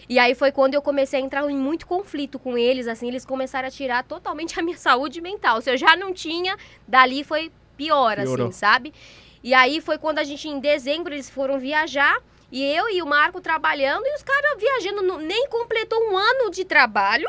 E 0.09 0.19
aí 0.19 0.35
foi 0.35 0.51
quando 0.51 0.75
eu 0.75 0.83
comecei 0.83 1.21
a 1.21 1.23
entrar 1.23 1.49
em 1.51 1.57
muito 1.57 1.87
conflito 1.87 2.39
com 2.39 2.59
eles, 2.59 2.89
assim, 2.89 3.09
eles 3.09 3.25
começaram 3.25 3.69
a 3.69 3.71
tirar 3.71 4.03
totalmente 4.05 4.59
a 4.61 4.63
minha 4.63 4.77
saúde 4.77 5.21
mental. 5.21 5.61
Se 5.61 5.71
eu 5.71 5.77
já 5.77 5.97
não 5.97 6.13
tinha, 6.13 6.57
dali 6.89 7.23
foi 7.23 7.53
pior, 7.77 8.19
assim, 8.19 8.25
Piorou. 8.25 8.49
assim, 8.49 8.59
sabe? 8.59 8.95
E 9.43 9.55
aí 9.55 9.81
foi 9.81 9.99
quando 9.99 10.19
a 10.19 10.25
gente, 10.25 10.49
em 10.49 10.61
dezembro, 10.61 11.13
eles 11.15 11.29
foram 11.29 11.59
viajar. 11.59 12.19
E 12.51 12.63
eu 12.63 12.89
e 12.91 13.01
o 13.01 13.07
Marco 13.07 13.41
trabalhando 13.41 14.05
e 14.07 14.15
os 14.15 14.23
caras 14.23 14.59
viajando, 14.59 15.19
nem 15.19 15.49
completou 15.49 15.99
um 16.11 16.17
ano 16.17 16.51
de 16.51 16.65
trabalho 16.65 17.27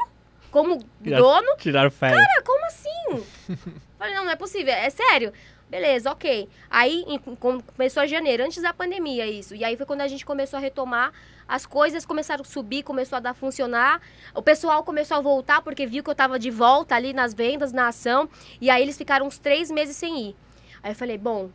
como 0.51 0.77
dono. 0.99 1.55
Tiraram 1.57 1.89
férias. 1.89 2.19
Cara, 2.19 2.43
como 2.43 2.65
assim? 2.65 3.25
Falei, 4.03 4.17
não, 4.17 4.25
não 4.25 4.31
é 4.31 4.35
possível, 4.35 4.73
é 4.73 4.89
sério. 4.89 5.31
Beleza, 5.69 6.11
ok. 6.11 6.49
Aí 6.69 7.05
em, 7.07 7.17
começou 7.17 8.03
a 8.03 8.05
janeiro, 8.05 8.43
antes 8.43 8.61
da 8.61 8.73
pandemia 8.73 9.25
isso. 9.25 9.55
E 9.55 9.63
aí 9.63 9.77
foi 9.77 9.85
quando 9.85 10.01
a 10.01 10.09
gente 10.09 10.25
começou 10.25 10.57
a 10.57 10.59
retomar, 10.59 11.13
as 11.47 11.65
coisas 11.65 12.05
começaram 12.05 12.41
a 12.41 12.43
subir, 12.43 12.83
começou 12.83 13.15
a 13.15 13.21
dar 13.21 13.33
funcionar. 13.33 14.01
O 14.35 14.41
pessoal 14.41 14.83
começou 14.83 15.15
a 15.15 15.21
voltar 15.21 15.61
porque 15.61 15.85
viu 15.85 16.03
que 16.03 16.09
eu 16.09 16.11
estava 16.11 16.37
de 16.37 16.51
volta 16.51 16.95
ali 16.95 17.13
nas 17.13 17.33
vendas, 17.33 17.71
na 17.71 17.87
ação. 17.87 18.29
E 18.59 18.69
aí 18.69 18.81
eles 18.81 18.97
ficaram 18.97 19.25
uns 19.25 19.39
três 19.39 19.71
meses 19.71 19.95
sem 19.95 20.31
ir. 20.31 20.35
Aí 20.83 20.91
eu 20.91 20.95
falei, 20.95 21.17
bom, 21.17 21.49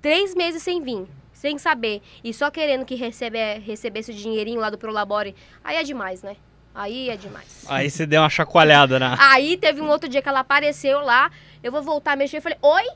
três 0.00 0.34
meses 0.34 0.62
sem 0.62 0.82
vir, 0.82 1.06
sem 1.30 1.58
saber, 1.58 2.00
e 2.24 2.32
só 2.32 2.50
querendo 2.50 2.86
que 2.86 2.94
recebe, 2.94 3.38
recebesse 3.58 4.12
o 4.12 4.14
dinheirinho 4.14 4.60
lá 4.60 4.70
do 4.70 4.78
Prolabore, 4.78 5.36
aí 5.62 5.76
é 5.76 5.82
demais, 5.82 6.22
né? 6.22 6.36
Aí 6.74 7.10
é 7.10 7.16
demais. 7.16 7.64
Aí 7.68 7.90
você 7.90 8.06
deu 8.06 8.22
uma 8.22 8.30
chacoalhada, 8.30 8.98
né? 8.98 9.16
Aí 9.18 9.56
teve 9.56 9.80
um 9.80 9.88
outro 9.88 10.08
dia 10.08 10.22
que 10.22 10.28
ela 10.28 10.40
apareceu 10.40 11.00
lá, 11.00 11.30
eu 11.62 11.72
vou 11.72 11.82
voltar 11.82 12.12
a 12.12 12.16
mexer. 12.16 12.38
Eu 12.38 12.42
falei, 12.42 12.58
oi? 12.62 12.88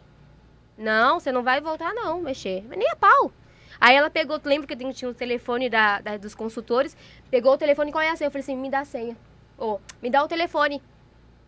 Não, 0.79 1.19
você 1.21 1.31
não 1.33 1.43
vai 1.43 1.61
voltar 1.61 1.93
não, 1.93 2.21
mexer. 2.21 2.65
Mas 2.69 2.79
nem 2.79 2.91
a 2.91 2.97
pau. 2.97 3.33
Aí 3.81 3.97
ela 3.97 4.09
pegou, 4.11 4.41
lembra 4.45 4.67
que 4.67 4.93
tinha 4.93 5.11
o 5.11 5.15
telefone 5.15 5.69
da, 5.69 6.01
da, 6.01 6.17
dos 6.17 6.35
consultores, 6.35 6.97
pegou 7.31 7.53
o 7.53 7.59
telefone, 7.59 7.93
qual 7.93 8.03
é 8.03 8.11
a 8.11 8.17
senha? 8.17 8.29
Eu 8.29 8.31
falei 8.33 8.43
assim, 8.43 8.57
me 8.57 8.71
dá 8.71 8.81
a 8.81 8.85
senha. 8.85 9.17
Ou, 9.59 9.75
oh, 9.75 9.81
me 10.03 10.09
dá 10.09 10.23
o 10.23 10.29
telefone. 10.29 10.81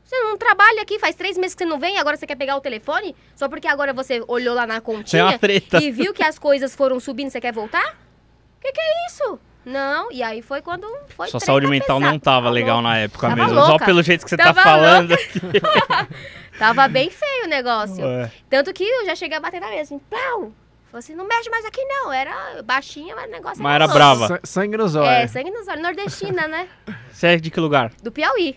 Você 0.04 0.16
não 0.20 0.36
trabalha 0.36 0.82
aqui, 0.82 0.98
faz 1.00 1.16
três 1.16 1.36
meses 1.36 1.54
que 1.54 1.64
você 1.64 1.68
não 1.68 1.80
vem, 1.80 1.98
agora 1.98 2.16
você 2.16 2.26
quer 2.26 2.36
pegar 2.36 2.56
o 2.56 2.60
telefone? 2.60 3.16
Só 3.34 3.48
porque 3.48 3.66
agora 3.66 3.92
você 3.92 4.22
olhou 4.28 4.54
lá 4.54 4.64
na 4.66 4.76
É 4.76 4.80
continha 4.80 5.36
treta. 5.38 5.82
e 5.82 5.90
viu 5.90 6.14
que 6.14 6.22
as 6.22 6.38
coisas 6.38 6.76
foram 6.76 7.00
subindo, 7.00 7.30
você 7.30 7.40
quer 7.40 7.52
voltar? 7.52 7.96
O 8.58 8.60
que, 8.60 8.70
que 8.70 8.80
é 8.80 9.06
isso? 9.06 9.40
Não, 9.66 10.12
e 10.12 10.22
aí 10.22 10.42
foi 10.42 10.62
quando 10.62 10.86
foi 11.08 11.26
Sua 11.28 11.40
saúde 11.40 11.66
mental 11.66 11.98
não 11.98 12.10
pesada. 12.12 12.20
tava 12.24 12.36
Tava 12.44 12.50
legal 12.50 12.80
na 12.80 12.98
época 12.98 13.28
Tava 13.28 13.42
mesmo. 13.44 13.60
Só 13.60 13.66
louca. 13.70 13.84
pelo 13.84 14.00
jeito 14.02 14.22
que 14.24 14.30
você 14.30 14.36
tá 14.36 14.44
Tava 14.44 14.62
falando. 14.62 15.14
Tava 16.58 16.88
bem 16.88 17.10
feio 17.10 17.44
o 17.44 17.48
negócio. 17.48 18.04
É. 18.04 18.30
Tanto 18.48 18.72
que 18.72 18.84
eu 18.84 19.04
já 19.04 19.14
cheguei 19.14 19.36
a 19.36 19.40
bater 19.40 19.60
na 19.60 19.68
mesa, 19.68 19.82
assim, 19.82 19.98
plau! 20.08 20.52
Falei 20.90 20.98
assim, 21.00 21.14
não 21.14 21.26
mexe 21.26 21.50
mais 21.50 21.64
aqui 21.66 21.82
não. 21.84 22.12
Era 22.12 22.62
baixinha, 22.64 23.14
mas 23.14 23.28
o 23.28 23.30
negócio 23.32 23.62
Mas 23.62 23.74
era 23.74 23.84
louco. 23.84 23.98
brava. 23.98 24.28
Sa- 24.28 24.40
Sangue 24.44 24.76
nos 24.76 24.94
É, 24.96 25.00
olhos. 25.00 25.30
sangue 25.32 25.50
nos 25.50 25.68
olhos. 25.68 25.82
Nordestina, 25.82 26.46
né? 26.48 26.68
Você 27.12 27.26
é 27.26 27.36
de 27.36 27.50
que 27.50 27.60
lugar? 27.60 27.90
Do 28.02 28.10
Piauí. 28.12 28.56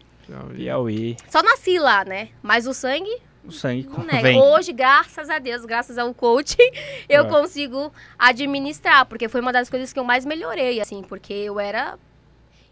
Piauí. 0.56 1.18
Só 1.28 1.42
nasci 1.42 1.80
lá, 1.80 2.06
né? 2.06 2.30
Mas 2.42 2.68
o 2.68 2.74
sangue, 2.74 3.20
O 3.50 3.52
sangue 3.52 3.88
vem. 4.22 4.40
Hoje, 4.42 4.72
graças 4.72 5.30
a 5.30 5.40
Deus, 5.40 5.66
graças 5.66 5.98
ao 5.98 6.14
coaching, 6.14 6.70
eu 7.10 7.26
É. 7.26 7.28
consigo 7.30 7.92
administrar. 8.18 9.06
Porque 9.06 9.28
foi 9.28 9.42
uma 9.42 9.52
das 9.52 9.70
coisas 9.70 9.92
que 9.92 10.00
eu 10.00 10.04
mais 10.04 10.26
melhorei, 10.26 10.80
assim. 10.80 11.02
Porque 11.04 11.34
eu 11.34 11.60
era... 11.60 11.98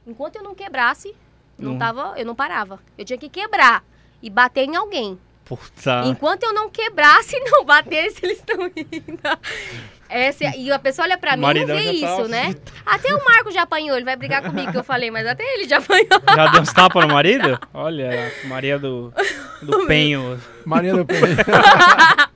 Enquanto 0.06 0.38
eu 0.38 0.44
não 0.44 0.56
quebrasse, 0.56 1.14
não 1.58 1.72
Não. 1.72 1.78
tava, 1.80 2.14
eu 2.18 2.26
não 2.26 2.36
parava. 2.36 2.80
Eu 2.98 3.04
tinha 3.04 3.18
que 3.18 3.28
quebrar 3.30 3.84
e 4.22 4.30
bater 4.30 4.64
em 4.66 4.76
alguém. 4.76 5.20
Puta. 5.44 6.04
Enquanto 6.06 6.44
eu 6.44 6.54
não 6.54 6.70
quebrasse 6.70 7.36
e 7.36 7.40
não 7.50 7.64
batesse, 7.66 8.20
eles 8.26 8.38
estão 8.40 8.66
indo. 8.68 9.20
Essa, 10.10 10.46
é- 10.46 10.58
e 10.58 10.72
a 10.72 10.80
pessoa 10.80 11.06
olha 11.06 11.18
pra 11.18 11.36
mim 11.36 11.46
e 11.46 11.66
não 11.66 11.66
vê 11.66 11.84
tá 11.84 11.92
isso, 11.92 12.28
né? 12.28 12.56
Até 12.86 13.14
o 13.14 13.24
Marco 13.26 13.52
já 13.52 13.64
apanhou, 13.64 13.96
ele 13.96 14.06
vai 14.06 14.16
brigar 14.16 14.42
comigo 14.42 14.72
que 14.72 14.78
eu 14.78 14.84
falei, 14.84 15.12
mas 15.12 15.28
até 15.28 15.44
ele 15.56 15.68
já 15.68 15.78
apanhou. 15.80 16.08
Já 16.34 16.48
deu 16.48 16.62
uns 16.62 16.72
tapas 16.72 17.06
no 17.06 17.14
marido? 17.14 17.60
Olha, 17.74 18.32
Maria 18.46 18.80
do, 18.80 19.14
do 19.62 19.86
Penho. 19.88 20.42
Maria 20.66 20.94
do 20.96 21.06
Penha. 21.06 21.36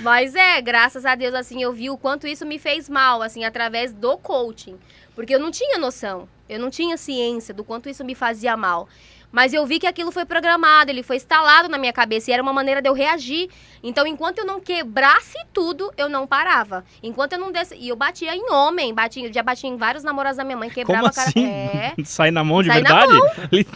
Mas 0.00 0.34
é, 0.34 0.60
graças 0.60 1.06
a 1.06 1.14
Deus, 1.14 1.34
assim, 1.34 1.62
eu 1.62 1.72
vi 1.72 1.88
o 1.88 1.96
quanto 1.96 2.26
isso 2.26 2.44
me 2.44 2.58
fez 2.58 2.88
mal, 2.90 3.22
assim, 3.22 3.44
através 3.44 3.92
do 3.92 4.18
coaching. 4.18 4.76
Porque 5.14 5.34
eu 5.34 5.38
não 5.40 5.50
tinha 5.50 5.78
noção, 5.78 6.28
eu 6.48 6.58
não 6.60 6.68
tinha 6.70 6.96
ciência 6.96 7.54
do 7.54 7.64
quanto 7.64 7.88
isso 7.88 8.04
me 8.04 8.14
fazia 8.14 8.54
mal. 8.56 8.86
Mas 9.34 9.52
eu 9.52 9.66
vi 9.66 9.80
que 9.80 9.86
aquilo 9.88 10.12
foi 10.12 10.24
programado, 10.24 10.92
ele 10.92 11.02
foi 11.02 11.16
instalado 11.16 11.68
na 11.68 11.76
minha 11.76 11.92
cabeça 11.92 12.30
e 12.30 12.32
era 12.32 12.40
uma 12.40 12.52
maneira 12.52 12.80
de 12.80 12.88
eu 12.88 12.92
reagir. 12.94 13.48
Então, 13.82 14.06
enquanto 14.06 14.38
eu 14.38 14.46
não 14.46 14.60
quebrasse 14.60 15.36
tudo, 15.52 15.92
eu 15.98 16.08
não 16.08 16.24
parava. 16.24 16.84
Enquanto 17.02 17.32
eu 17.32 17.38
não 17.40 17.50
desse. 17.50 17.74
E 17.74 17.88
eu 17.88 17.96
batia 17.96 18.32
em 18.34 18.48
homem, 18.48 18.94
batia, 18.94 19.32
já 19.32 19.42
batia 19.42 19.68
em 19.68 19.76
vários 19.76 20.04
namorados 20.04 20.36
da 20.36 20.44
minha 20.44 20.56
mãe, 20.56 20.70
quebrava 20.70 21.00
Como 21.00 21.10
a 21.10 21.12
cara. 21.12 21.28
assim? 21.30 21.46
É. 21.46 21.94
Sai 22.06 22.30
na 22.30 22.44
mão 22.44 22.62
de 22.62 22.68
Sai 22.68 22.80
na 22.82 22.88
verdade? 23.06 23.20
Ele- 23.50 23.66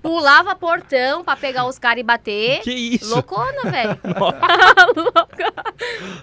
Pulava 0.00 0.54
portão 0.54 1.24
pra 1.24 1.34
pegar 1.36 1.66
os 1.66 1.80
caras 1.80 1.98
e 2.00 2.04
bater. 2.04 2.60
Que 2.60 2.70
isso? 2.72 3.12
Loucona, 3.12 3.62
velho. 3.68 3.98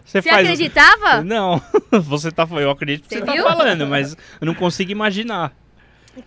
Você 0.05 0.21
Você 0.21 0.29
faz. 0.29 0.37
acreditava? 0.41 1.21
Não, 1.21 1.61
você 1.91 2.31
tá 2.31 2.47
Eu 2.51 2.69
acredito 2.71 3.03
que 3.03 3.09
Você 3.09 3.19
você, 3.19 3.25
tá 3.25 3.33
viu? 3.33 3.43
falando, 3.43 3.85
mas 3.87 4.15
eu 4.39 4.45
não 4.45 4.53
consigo 4.55 4.91
imaginar. 4.91 5.51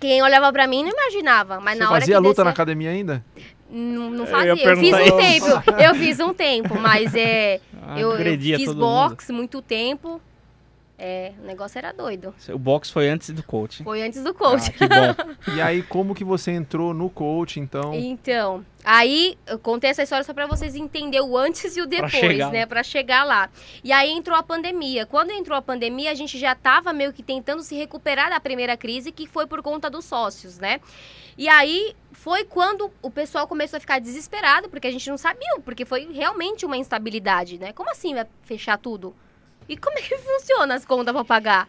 Quem 0.01 0.23
olhava 0.23 0.53
pra 0.53 0.67
mim 0.67 0.83
não 0.83 0.91
imaginava. 0.91 1.61
Mas 1.61 1.75
Você 1.75 1.85
na 1.85 1.91
hora 1.91 2.01
fazia 2.01 2.17
que 2.17 2.23
luta 2.23 2.45
na 2.45 2.51
academia 2.51 2.91
ainda? 2.91 3.25
Não, 3.71 4.11
não 4.11 4.25
Eu 4.25 4.27
fazia. 4.27 4.55
ia 4.55 4.65
Eu, 4.65 4.77
fiz 4.77 4.93
um 4.95 5.01
isso. 5.01 5.17
tempo. 5.17 5.81
Eu 5.83 5.95
fiz 5.95 6.21
um 6.21 6.35
tempo, 6.35 6.81
mas 6.81 7.15
é. 7.15 7.61
Ah, 7.83 7.99
eu, 8.01 8.13
eu 8.13 8.59
fiz 8.59 8.73
boxe 8.73 9.33
muito 9.33 9.61
tempo. 9.63 10.21
É, 10.99 11.33
o 11.43 11.47
negócio 11.47 11.77
era 11.79 11.93
doido. 11.93 12.35
O 12.49 12.59
box 12.59 12.91
foi 12.91 13.09
antes 13.09 13.29
do 13.31 13.43
coaching. 13.43 13.85
Foi 13.85 14.03
antes 14.03 14.23
do 14.23 14.31
Ah, 14.31 14.35
coach. 14.35 14.73
que 14.73 14.87
bom. 14.89 15.35
E 15.55 15.61
aí, 15.61 15.83
como 15.83 16.15
que 16.15 16.25
você 16.25 16.53
entrou 16.53 16.95
no 16.95 17.11
coach, 17.11 17.61
então? 17.61 17.93
Então, 17.93 18.65
aí 18.83 19.37
eu 19.47 19.59
contei 19.59 19.91
essa 19.91 20.03
história 20.03 20.25
só 20.25 20.33
pra 20.33 20.47
vocês 20.47 20.75
entenderem 20.75 21.27
o 21.29 21.37
antes 21.37 21.77
e 21.77 21.83
o 21.83 21.87
depois, 21.87 22.39
né? 22.51 22.65
Pra 22.65 22.83
chegar 22.83 23.25
lá. 23.25 23.51
E 23.85 23.93
aí 23.93 24.11
entrou 24.11 24.37
a 24.39 24.43
pandemia. 24.43 25.05
Quando 25.05 25.33
entrou 25.33 25.57
a 25.59 25.61
pandemia, 25.61 26.11
a 26.11 26.15
gente 26.15 26.39
já 26.39 26.55
tava 26.55 26.95
meio 26.95 27.13
que 27.13 27.23
tentando 27.23 27.63
se 27.63 27.75
recuperar 27.75 28.31
da 28.31 28.41
primeira 28.41 28.75
crise, 28.75 29.13
que 29.13 29.27
foi 29.27 29.47
por 29.47 29.63
conta 29.63 29.91
dos 29.91 30.07
sócios, 30.07 30.59
né? 30.59 30.81
E 31.37 31.47
aí 31.47 31.95
foi 32.13 32.45
quando 32.45 32.91
o 33.03 33.11
pessoal 33.11 33.47
começou 33.47 33.77
a 33.77 33.81
ficar 33.81 33.99
desesperado, 33.99 34.71
porque 34.71 34.87
a 34.87 34.91
gente 34.91 35.11
não 35.11 35.19
sabia, 35.19 35.61
porque 35.63 35.85
foi 35.85 36.11
realmente 36.11 36.65
uma 36.65 36.79
instabilidade, 36.79 37.59
né? 37.59 37.75
Como 37.75 37.91
assim 37.91 38.15
vai 38.15 38.27
fechar 38.41 38.79
tudo? 38.79 39.15
E 39.69 39.77
como 39.77 39.99
é 39.99 40.03
que 40.03 40.17
funciona 40.17 40.75
as 40.75 40.85
contas 40.85 41.13
pra 41.15 41.25
pagar? 41.25 41.69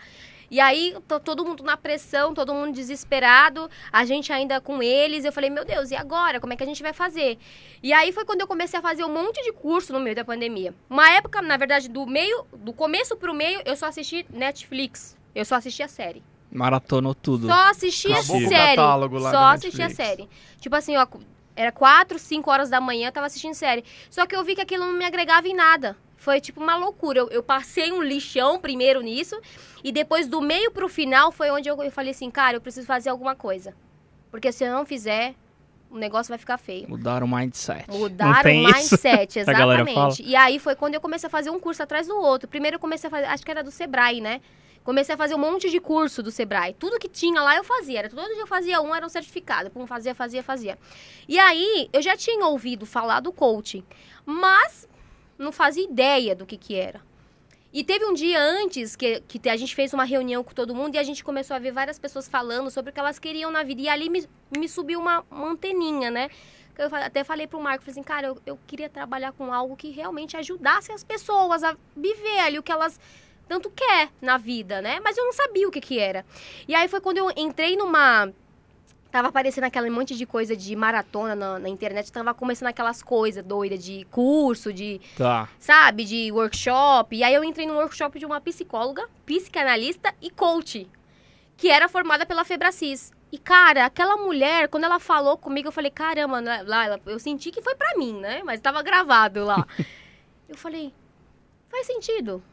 E 0.49 0.61
aí, 0.61 0.95
todo 1.25 1.43
mundo 1.43 1.61
na 1.61 1.75
pressão, 1.75 2.33
todo 2.33 2.53
mundo 2.53 2.73
desesperado, 2.73 3.69
a 3.91 4.05
gente 4.05 4.31
ainda 4.31 4.61
com 4.61 4.81
eles. 4.81 5.25
Eu 5.25 5.33
falei, 5.33 5.49
meu 5.49 5.65
Deus, 5.65 5.91
e 5.91 5.95
agora? 5.95 6.39
Como 6.39 6.53
é 6.53 6.55
que 6.55 6.63
a 6.63 6.65
gente 6.65 6.81
vai 6.81 6.93
fazer? 6.93 7.37
E 7.83 7.91
aí 7.91 8.13
foi 8.13 8.23
quando 8.23 8.41
eu 8.41 8.47
comecei 8.47 8.79
a 8.79 8.81
fazer 8.81 9.03
um 9.03 9.13
monte 9.13 9.43
de 9.43 9.51
curso 9.51 9.91
no 9.91 9.99
meio 9.99 10.15
da 10.15 10.23
pandemia. 10.23 10.73
Uma 10.89 11.09
época, 11.11 11.41
na 11.41 11.57
verdade, 11.57 11.89
do 11.89 12.05
meio, 12.05 12.45
do 12.53 12.71
começo 12.71 13.17
pro 13.17 13.33
meio, 13.33 13.61
eu 13.65 13.75
só 13.75 13.87
assisti 13.87 14.25
Netflix. 14.29 15.17
Eu 15.35 15.43
só 15.43 15.55
assistia 15.55 15.87
série. 15.87 16.23
Maratonou 16.49 17.13
tudo. 17.13 17.47
Só 17.47 17.69
assistia 17.69 18.15
Acabou 18.15 18.37
o 18.37 18.47
série. 18.47 18.81
Só 19.31 19.43
assistia 19.47 19.87
Netflix. 19.87 19.95
série. 19.95 20.29
Tipo 20.61 20.75
assim, 20.77 20.95
ó, 20.95 21.05
era 21.57 21.73
4, 21.73 22.17
5 22.17 22.49
horas 22.49 22.69
da 22.69 22.79
manhã, 22.79 23.09
eu 23.09 23.11
tava 23.11 23.27
assistindo 23.27 23.53
série. 23.53 23.83
Só 24.09 24.25
que 24.25 24.35
eu 24.35 24.43
vi 24.45 24.55
que 24.55 24.61
aquilo 24.61 24.85
não 24.85 24.93
me 24.93 25.03
agregava 25.05 25.47
em 25.47 25.53
nada. 25.53 25.97
Foi 26.27 26.41
tipo 26.41 26.61
uma 26.61 26.75
loucura. 26.75 27.19
Eu, 27.19 27.29
eu 27.29 27.41
passei 27.41 27.89
um 27.89 28.03
lixão 28.03 28.59
primeiro 28.59 28.99
nisso. 28.99 29.39
E 29.81 29.93
depois, 29.93 30.27
do 30.27 30.41
meio 30.41 30.69
pro 30.71 30.89
final, 30.89 31.31
foi 31.31 31.49
onde 31.49 31.69
eu, 31.69 31.81
eu 31.81 31.89
falei 31.89 32.11
assim, 32.11 32.29
cara, 32.29 32.57
eu 32.57 32.59
preciso 32.59 32.85
fazer 32.85 33.09
alguma 33.09 33.33
coisa. 33.33 33.73
Porque 34.29 34.51
se 34.51 34.65
eu 34.65 34.73
não 34.73 34.85
fizer, 34.85 35.35
o 35.89 35.97
negócio 35.97 36.29
vai 36.29 36.37
ficar 36.37 36.57
feio. 36.57 36.89
Mudaram 36.89 37.25
o 37.25 37.29
mindset. 37.29 38.43
tem 38.43 38.65
o 38.65 38.69
isso? 38.71 38.77
mindset, 38.77 39.39
galera 39.53 39.83
exatamente. 39.83 40.21
E 40.21 40.35
aí 40.35 40.59
foi 40.59 40.75
quando 40.75 40.95
eu 40.95 40.99
comecei 40.99 41.27
a 41.27 41.29
fazer 41.29 41.49
um 41.49 41.61
curso 41.61 41.81
atrás 41.81 42.07
do 42.07 42.17
outro. 42.17 42.49
Primeiro 42.49 42.75
eu 42.75 42.79
comecei 42.81 43.07
a 43.07 43.11
fazer, 43.11 43.25
acho 43.27 43.45
que 43.45 43.51
era 43.51 43.63
do 43.63 43.71
Sebrae, 43.71 44.19
né? 44.19 44.41
Comecei 44.83 45.15
a 45.15 45.17
fazer 45.17 45.33
um 45.33 45.39
monte 45.39 45.69
de 45.69 45.79
curso 45.79 46.21
do 46.21 46.29
Sebrae. 46.29 46.73
Tudo 46.73 46.99
que 46.99 47.07
tinha 47.07 47.41
lá 47.41 47.55
eu 47.55 47.63
fazia. 47.63 47.99
Era 47.99 48.09
todo 48.09 48.33
dia 48.33 48.41
eu 48.41 48.47
fazia 48.47 48.81
um, 48.81 48.93
era 48.93 49.05
um 49.05 49.09
certificado. 49.09 49.69
Pum, 49.69 49.87
fazia, 49.87 50.13
fazia, 50.13 50.43
fazia. 50.43 50.77
E 51.25 51.39
aí 51.39 51.89
eu 51.93 52.01
já 52.01 52.17
tinha 52.17 52.45
ouvido 52.45 52.85
falar 52.85 53.21
do 53.21 53.31
coaching, 53.31 53.85
mas 54.25 54.89
não 55.37 55.51
fazia 55.51 55.83
ideia 55.83 56.35
do 56.35 56.45
que 56.45 56.57
que 56.57 56.75
era. 56.75 57.01
E 57.73 57.83
teve 57.83 58.05
um 58.05 58.13
dia 58.13 58.41
antes 58.41 58.95
que, 58.95 59.21
que 59.21 59.49
a 59.49 59.57
gente 59.57 59.75
fez 59.75 59.93
uma 59.93 60.03
reunião 60.03 60.43
com 60.43 60.53
todo 60.53 60.73
mundo 60.73 60.95
e 60.95 60.97
a 60.97 61.03
gente 61.03 61.23
começou 61.23 61.55
a 61.55 61.59
ver 61.59 61.71
várias 61.71 61.99
pessoas 61.99 62.27
falando 62.27 62.71
sobre 62.71 62.89
o 62.89 62.93
que 62.93 62.99
elas 62.99 63.19
queriam 63.19 63.51
na 63.51 63.61
vida. 63.61 63.81
E 63.81 63.89
ali 63.89 64.09
me, 64.09 64.27
me 64.57 64.67
subiu 64.67 64.99
uma, 64.99 65.23
uma 65.29 65.49
anteninha, 65.49 66.09
né? 66.09 66.29
Eu 66.77 66.93
até 66.95 67.23
falei 67.23 67.45
pro 67.47 67.59
Marco, 67.59 67.83
falei 67.83 67.91
assim, 67.91 68.03
cara, 68.03 68.27
eu, 68.27 68.37
eu 68.45 68.59
queria 68.65 68.87
trabalhar 68.87 69.31
com 69.31 69.51
algo 69.51 69.75
que 69.75 69.89
realmente 69.89 70.37
ajudasse 70.37 70.91
as 70.91 71.03
pessoas 71.03 71.63
a 71.63 71.75
viver 71.95 72.39
ali 72.39 72.57
o 72.57 72.63
que 72.63 72.71
elas 72.71 72.99
tanto 73.47 73.69
quer 73.69 74.09
na 74.21 74.37
vida, 74.37 74.81
né? 74.81 74.99
Mas 75.03 75.17
eu 75.17 75.25
não 75.25 75.33
sabia 75.33 75.67
o 75.67 75.71
que 75.71 75.81
que 75.81 75.99
era. 75.99 76.25
E 76.67 76.75
aí 76.75 76.87
foi 76.87 77.01
quando 77.01 77.17
eu 77.17 77.31
entrei 77.35 77.75
numa... 77.75 78.31
Tava 79.17 79.29
aparecendo 79.29 79.63
aquele 79.63 79.89
monte 79.89 80.15
de 80.15 80.27
coisa 80.27 80.55
de 80.55 80.75
maratona 80.75 81.35
na, 81.35 81.57
na 81.57 81.67
internet, 81.67 82.11
tava 82.11 82.35
começando 82.35 82.67
aquelas 82.67 83.01
coisas 83.01 83.43
doidas 83.43 83.83
de 83.83 84.05
curso, 84.11 84.71
de 84.71 85.01
Tá. 85.17 85.49
sabe, 85.57 86.05
de 86.05 86.31
workshop. 86.31 87.17
E 87.17 87.23
aí 87.23 87.33
eu 87.33 87.43
entrei 87.43 87.65
num 87.65 87.77
workshop 87.77 88.19
de 88.19 88.27
uma 88.27 88.39
psicóloga, 88.39 89.09
psicanalista 89.25 90.13
e 90.21 90.29
coach, 90.29 90.87
que 91.57 91.67
era 91.67 91.89
formada 91.89 92.27
pela 92.27 92.45
Febracis. 92.45 93.11
E, 93.31 93.39
cara, 93.39 93.85
aquela 93.85 94.17
mulher, 94.17 94.67
quando 94.67 94.83
ela 94.83 94.99
falou 94.99 95.35
comigo, 95.35 95.69
eu 95.69 95.71
falei, 95.71 95.89
caramba, 95.89 96.39
né? 96.39 96.61
lá, 96.61 96.99
eu 97.07 97.17
senti 97.17 97.49
que 97.49 97.59
foi 97.59 97.73
pra 97.73 97.97
mim, 97.97 98.13
né? 98.19 98.43
Mas 98.45 98.61
tava 98.61 98.83
gravado 98.83 99.43
lá. 99.43 99.65
eu 100.47 100.55
falei, 100.55 100.93
faz 101.69 101.87
sentido. 101.87 102.43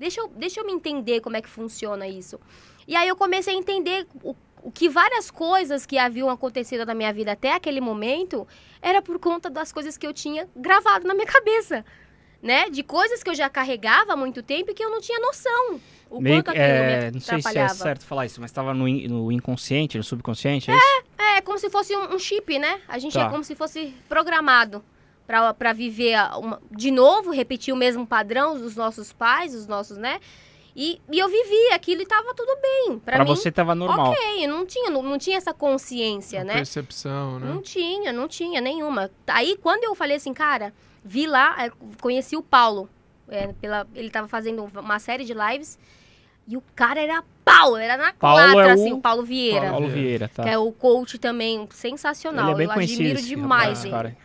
Deixa 0.00 0.20
eu, 0.20 0.26
deixa 0.26 0.58
eu 0.58 0.66
me 0.66 0.72
entender 0.72 1.20
como 1.20 1.36
é 1.36 1.40
que 1.40 1.48
funciona 1.48 2.08
isso. 2.08 2.40
E 2.88 2.96
aí 2.96 3.06
eu 3.06 3.14
comecei 3.14 3.54
a 3.54 3.56
entender 3.56 4.04
o, 4.24 4.34
o 4.62 4.70
que 4.70 4.88
várias 4.88 5.30
coisas 5.30 5.84
que 5.86 5.98
haviam 5.98 6.28
acontecido 6.30 6.84
na 6.86 6.94
minha 6.94 7.12
vida 7.12 7.32
até 7.32 7.52
aquele 7.54 7.80
momento 7.80 8.46
era 8.82 9.00
por 9.02 9.18
conta 9.18 9.48
das 9.50 9.72
coisas 9.72 9.96
que 9.96 10.06
eu 10.06 10.12
tinha 10.12 10.48
gravado 10.56 11.06
na 11.06 11.14
minha 11.14 11.26
cabeça. 11.26 11.84
Né? 12.40 12.70
De 12.70 12.84
coisas 12.84 13.20
que 13.22 13.28
eu 13.30 13.34
já 13.34 13.48
carregava 13.50 14.12
há 14.12 14.16
muito 14.16 14.42
tempo 14.44 14.70
e 14.70 14.74
que 14.74 14.84
eu 14.84 14.90
não 14.90 15.00
tinha 15.00 15.18
noção. 15.18 15.80
O 16.08 16.20
Meio 16.20 16.36
quanto 16.38 16.50
aquilo 16.50 16.64
é, 16.64 17.06
me 17.06 17.10
não 17.10 17.20
sei 17.20 17.42
se 17.42 17.58
é 17.58 17.68
certo 17.68 18.06
falar 18.06 18.26
isso, 18.26 18.40
mas 18.40 18.52
tava 18.52 18.72
no, 18.72 18.86
no 18.88 19.32
inconsciente, 19.32 19.98
no 19.98 20.04
subconsciente, 20.04 20.70
é, 20.70 20.76
isso? 20.76 21.02
É, 21.18 21.40
como 21.40 21.58
se 21.58 21.68
fosse 21.68 21.96
um, 21.96 22.14
um 22.14 22.18
chip, 22.18 22.56
né? 22.58 22.80
A 22.86 22.96
gente 22.98 23.14
Tá. 23.14 23.26
é 23.26 23.28
como 23.28 23.42
se 23.42 23.56
fosse 23.56 23.92
programado 24.08 24.84
pra 25.58 25.72
viver 25.74 26.16
uma- 26.36 26.62
de 26.70 26.90
novo, 26.90 27.30
repetir 27.32 27.74
o 27.74 27.76
mesmo 27.76 28.06
padrão 28.06 28.56
dos 28.58 28.74
nossos 28.76 29.12
pais, 29.12 29.52
dos 29.52 29.66
nossos, 29.66 29.98
né? 29.98 30.20
E, 30.76 31.00
e 31.10 31.18
eu 31.18 31.28
vivi 31.28 31.72
aquilo 31.72 32.02
e 32.02 32.06
tava 32.06 32.32
tudo 32.34 32.56
bem. 32.60 32.98
Pra, 33.00 33.16
Pra 33.16 33.24
mim, 33.24 33.34
você 33.34 33.50
tava 33.50 33.74
normal. 33.74 34.12
ok, 34.12 34.44
eu 34.44 34.48
não 34.48 34.64
tinha, 34.64 34.90
não, 34.90 35.02
não 35.02 35.18
tinha 35.18 35.36
essa 35.36 35.52
consciência, 35.52 36.42
A 36.42 36.44
né? 36.44 36.54
Percepção, 36.54 37.38
né? 37.40 37.46
Não 37.52 37.60
tinha, 37.60 38.12
não 38.12 38.28
tinha 38.28 38.60
nenhuma. 38.60 39.10
Aí, 39.26 39.56
quando 39.60 39.84
eu 39.84 39.94
falei 39.94 40.16
assim, 40.16 40.32
cara, 40.32 40.72
vi 41.04 41.26
lá, 41.26 41.56
é, 41.66 41.70
conheci 42.00 42.36
o 42.36 42.42
Paulo. 42.42 42.88
é, 43.30 43.48
pela, 43.60 43.86
ele 43.94 44.08
tava 44.08 44.26
fazendo 44.28 44.64
uma 44.74 44.98
série 44.98 45.24
de 45.24 45.34
lives. 45.34 45.78
E 46.50 46.56
o 46.56 46.62
cara 46.74 46.98
era 46.98 47.22
pau, 47.44 47.76
era 47.76 47.94
na 47.98 48.12
Paulo 48.14 48.40
quadra, 48.54 48.62
é 48.62 48.68
o- 48.68 48.72
assim, 48.74 48.92
o 48.94 49.00
Paulo 49.02 49.22
Vieira. 49.22 49.68
Paulo 49.70 49.86
Vieira, 49.88 50.28
tá. 50.28 50.44
Que 50.44 50.48
é 50.48 50.56
o 50.56 50.72
coach 50.72 51.18
também, 51.18 51.68
sensacional. 51.70 52.46
Ele 52.46 52.52
é 52.52 52.56
bem 52.56 52.66
eu 52.68 52.72
conhecido. 52.72 53.02
admiro 53.02 53.20
demais 53.22 53.62
rapaz, 53.64 53.84
ele. 53.84 53.90
cara. 53.92 54.16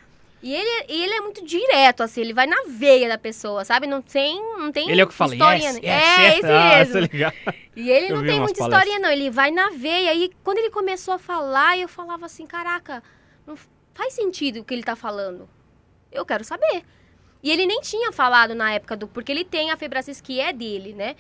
E 0.44 0.54
ele, 0.54 0.86
ele 0.90 1.14
é 1.14 1.22
muito 1.22 1.44
direto, 1.46 2.04
assim, 2.04 2.20
ele 2.20 2.34
vai 2.34 2.46
na 2.46 2.64
veia 2.68 3.08
da 3.08 3.18
pessoa, 3.18 3.64
sabe? 3.64 3.88
Não 3.88 4.02
tem, 4.02 4.42
não 4.60 4.74
tem 4.74 4.90
Ele 4.90 5.00
é 5.00 5.04
o 5.06 5.08
que 5.08 5.14
fala, 5.14 5.34
historinha. 5.34 5.70
yes, 5.70 5.78
yes, 5.78 5.84
é, 5.86 6.28
yes. 6.28 6.38
esse 6.40 6.48
Ah, 6.52 6.78
mesmo. 6.80 7.00
ligado? 7.00 7.34
E 7.78 7.90
ele 7.90 8.08
Eu 8.12 8.18
não 8.18 8.26
tem 8.26 8.40
muita 8.42 8.60
palestras. 8.60 8.68
historinha, 8.68 9.00
não. 9.00 9.10
Ele 9.10 9.30
vai 9.30 9.52
na 9.52 9.70
veia. 9.70 10.14
E 10.14 10.30
quando 10.44 10.58
ele 10.58 10.70
começou 10.70 11.14
a 11.14 11.18
falar, 11.18 11.78
eu 11.78 11.88
falava 11.88 12.26
assim: 12.26 12.46
caraca, 12.46 13.02
não 13.48 13.56
faz 13.94 14.14
sentido 14.14 14.60
o 14.60 14.64
que 14.66 14.74
ele 14.74 14.84
tá 14.84 14.98
falando. 14.98 15.48
Eu 16.12 16.26
quero 16.26 16.44
saber. 16.44 16.84
E 17.42 17.50
ele 17.50 17.66
nem 17.66 17.80
tinha 17.80 18.12
falado 18.12 18.54
na 18.54 18.74
época 18.74 18.98
do. 18.98 19.08
Porque 19.08 19.32
ele 19.32 19.46
tem 19.46 19.72
a 19.72 19.78
Febracis 19.78 20.20
que 20.20 20.42
é 20.42 20.52
dele, 20.52 20.92
né? 20.94 21.16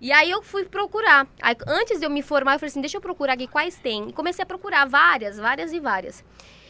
E 0.00 0.10
aí 0.10 0.30
eu 0.32 0.42
fui 0.42 0.64
procurar. 0.64 1.28
Aí, 1.40 1.54
antes 1.68 2.00
de 2.00 2.06
eu 2.06 2.10
me 2.10 2.22
formar, 2.22 2.54
eu 2.54 2.58
falei 2.58 2.70
assim: 2.70 2.80
deixa 2.80 2.96
eu 2.96 3.00
procurar 3.00 3.34
aqui 3.34 3.46
quais 3.46 3.76
tem. 3.76 4.08
E 4.08 4.12
comecei 4.12 4.42
a 4.42 4.46
procurar 4.46 4.84
várias, 4.84 5.38
várias 5.38 5.72
e 5.72 5.78
várias. 5.78 6.24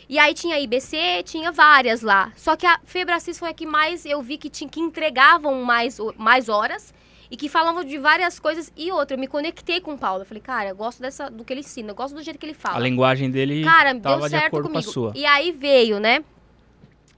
E 0.09 0.19
aí 0.19 0.35
tinha 0.35 0.59
IBC, 0.59 1.23
tinha 1.25 1.51
várias 1.51 2.03
lá. 2.03 2.33
Só 2.37 2.57
que 2.57 2.67
a 2.67 2.79
Febracis 2.85 3.39
foi 3.39 3.51
a 3.51 3.55
que 3.55 3.67
mais 3.67 4.05
eu 4.05 4.21
vi 4.23 4.37
que, 4.37 4.51
tinha, 4.51 4.69
que 4.69 4.81
entregavam 4.81 5.63
mais, 5.63 5.99
mais 6.17 6.49
horas 6.49 6.93
e 7.31 7.37
que 7.37 7.49
falavam 7.49 7.83
de 7.83 7.97
várias 7.99 8.39
coisas. 8.39 8.71
E 8.77 8.93
outra, 8.93 9.17
eu 9.17 9.21
me 9.21 9.27
conectei 9.27 9.81
com 9.81 9.95
o 9.95 9.99
Paulo. 9.99 10.23
Eu 10.23 10.27
falei, 10.27 10.43
cara, 10.43 10.69
eu 10.71 10.77
gosto 10.77 11.01
dessa, 11.01 11.31
do 11.31 11.43
que 11.45 11.53
ele 11.53 11.61
ensina, 11.61 11.91
eu 11.91 11.95
gosto 11.95 12.15
do 12.15 12.23
jeito 12.23 12.39
que 12.39 12.45
ele 12.47 12.55
fala. 12.55 12.77
A 12.77 12.81
linguagem 12.81 13.31
dele 13.31 13.65
Cara, 13.65 13.95
tava 13.99 14.17
deu 14.19 14.25
de 14.25 14.31
certo 14.31 14.47
acordo 14.49 14.69
comigo. 14.69 14.85
com 14.85 14.91
a 14.91 14.93
sua. 14.93 15.13
E 15.15 15.25
aí 15.25 15.53
veio, 15.53 15.99
né? 15.99 16.23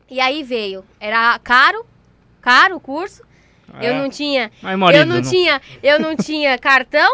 E 0.08 0.20
aí 0.20 0.42
veio. 0.44 0.84
Era 1.00 1.38
caro, 1.40 1.84
caro 2.40 2.76
o 2.76 2.80
curso. 2.80 3.22
Eu 3.82 3.92
É. 3.94 3.98
não 4.00 4.08
tinha, 4.08 4.50
marido, 4.62 5.00
eu 5.00 5.06
não, 5.06 5.20
tinha, 5.20 5.60
eu 5.82 5.98
não 5.98 6.14
tinha 6.16 6.56
cartão 6.56 7.12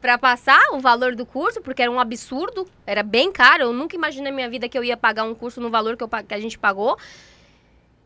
pra 0.00 0.16
passar 0.16 0.60
o 0.72 0.80
valor 0.80 1.14
do 1.14 1.26
curso, 1.26 1.60
porque 1.60 1.82
era 1.82 1.90
um 1.90 1.98
absurdo, 1.98 2.66
era 2.86 3.02
bem 3.02 3.32
caro. 3.32 3.64
Eu 3.64 3.72
nunca 3.72 3.96
imaginei 3.96 4.30
na 4.30 4.34
minha 4.34 4.48
vida 4.48 4.68
que 4.68 4.78
eu 4.78 4.84
ia 4.84 4.96
pagar 4.96 5.24
um 5.24 5.34
curso 5.34 5.60
no 5.60 5.70
valor 5.70 5.96
que, 5.96 6.02
eu 6.02 6.08
que 6.08 6.34
a 6.34 6.40
gente 6.40 6.58
pagou. 6.58 6.96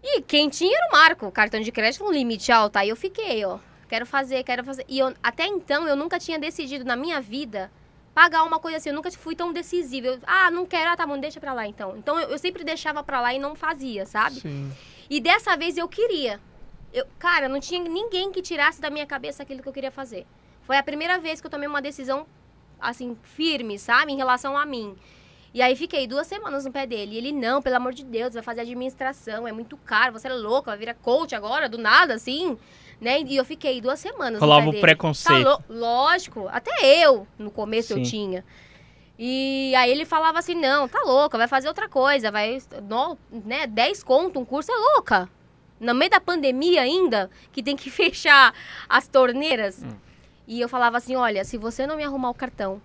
E 0.03 0.21
quem 0.23 0.49
tinha 0.49 0.77
era 0.77 0.89
o 0.89 0.93
Marco, 0.93 1.31
cartão 1.31 1.61
de 1.61 1.71
crédito, 1.71 2.05
um 2.05 2.13
limite 2.13 2.51
alto. 2.51 2.77
Aí 2.77 2.89
eu 2.89 2.97
fiquei, 2.97 3.45
ó, 3.45 3.59
quero 3.89 4.05
fazer, 4.05 4.43
quero 4.43 4.65
fazer. 4.65 4.85
E 4.89 4.99
eu, 4.99 5.15
até 5.23 5.47
então 5.47 5.87
eu 5.87 5.95
nunca 5.95 6.19
tinha 6.19 6.39
decidido 6.39 6.85
na 6.85 6.97
minha 6.97 7.21
vida 7.21 7.71
pagar 8.15 8.43
uma 8.43 8.59
coisa 8.59 8.79
assim. 8.79 8.89
Eu 8.89 8.95
nunca 8.95 9.11
fui 9.13 9.37
tão 9.37 9.53
decisiva. 9.53 10.09
Eu, 10.09 10.19
ah, 10.27 10.51
não 10.51 10.67
quero, 10.67 10.91
ah, 10.91 10.97
tá 10.97 11.07
bom, 11.07 11.19
deixa 11.19 11.39
pra 11.39 11.53
lá 11.53 11.67
então. 11.67 11.97
Então 11.97 12.19
eu, 12.19 12.31
eu 12.31 12.39
sempre 12.39 12.65
deixava 12.65 13.03
pra 13.05 13.21
lá 13.21 13.33
e 13.33 13.39
não 13.39 13.55
fazia, 13.55 14.05
sabe? 14.05 14.41
Sim. 14.41 14.73
E 15.09 15.21
dessa 15.21 15.57
vez 15.57 15.77
eu 15.77 15.87
queria. 15.87 16.41
Eu, 16.93 17.07
cara, 17.19 17.49
não 17.49 17.61
tinha 17.61 17.81
ninguém 17.81 18.33
que 18.33 18.43
tirasse 18.43 18.81
da 18.81 18.91
minha 18.91 19.07
cabeça 19.07 19.43
aquilo 19.43 19.63
que 19.63 19.69
eu 19.69 19.73
queria 19.73 19.91
fazer. 19.91 20.27
Foi 20.63 20.77
a 20.77 20.83
primeira 20.83 21.19
vez 21.19 21.41
que 21.41 21.47
eu 21.47 21.51
tomei 21.51 21.69
uma 21.69 21.83
decisão, 21.83 22.27
assim, 22.81 23.17
firme, 23.23 23.79
sabe? 23.79 24.13
Em 24.13 24.17
relação 24.17 24.57
a 24.57 24.65
mim. 24.65 24.97
E 25.55 25.61
aí 25.61 25.77
fiquei 25.77 26.07
duas 26.07 26.27
semanas 26.27 26.65
no 26.65 26.73
pé 26.73 26.87
dele. 26.87 27.15
E 27.15 27.19
ele, 27.19 27.33
não, 27.33 27.61
pelo 27.61 27.77
amor 27.77 27.93
de 27.93 28.05
Deus, 28.05 28.33
vai 28.33 28.43
fazer 28.43 28.63
administração, 28.63 29.47
é 29.47 29.53
muito 29.53 29.77
caro, 29.77 30.13
você 30.13 30.29
é 30.29 30.33
louco, 30.33 30.67
vai 30.67 30.79
virar 30.79 30.95
coach 30.95 31.35
agora, 31.35 31.69
do 31.69 31.77
nada, 31.77 32.15
assim. 32.15 32.57
Né? 33.01 33.21
E 33.21 33.37
eu 33.37 33.45
fiquei 33.45 33.81
duas 33.81 33.99
semanas 33.99 34.41
Rolava 34.41 34.63
no 34.63 34.69
o 34.69 34.73
pé 34.73 34.81
dele. 34.81 34.87
preconceito. 34.87 35.45
Tá 35.45 35.63
Lógico, 35.69 36.49
até 36.49 37.05
eu, 37.05 37.27
no 37.39 37.51
começo 37.51 37.93
Sim. 37.93 38.01
eu 38.01 38.07
tinha. 38.07 38.45
E 39.19 39.75
aí 39.77 39.91
ele 39.91 40.05
falava 40.05 40.39
assim, 40.39 40.55
não, 40.55 40.89
tá 40.89 41.01
louca, 41.05 41.37
vai 41.37 41.47
fazer 41.47 41.69
outra 41.69 41.89
coisa, 41.89 42.31
vai, 42.31 42.59
no, 42.89 43.19
né, 43.31 43.67
10 43.67 44.03
conto 44.03 44.41
um 44.41 44.45
curso, 44.45 44.73
é 44.73 44.75
louca. 44.75 45.29
No 45.79 45.95
meio 45.95 46.11
da 46.11 46.21
pandemia 46.21 46.83
ainda, 46.83 47.29
que 47.53 47.63
tem 47.63 47.77
que 47.77 47.91
fechar 47.91 48.55
as 48.89 49.07
torneiras. 49.07 49.83
Hum. 49.83 49.91
E 50.47 50.61
eu 50.61 50.69
falava 50.69 50.97
assim, 50.97 51.17
olha, 51.17 51.45
se 51.45 51.57
você 51.57 51.87
não 51.87 51.97
me 51.97 52.05
arrumar 52.05 52.31
o 52.31 52.35
cartão, 52.35 52.81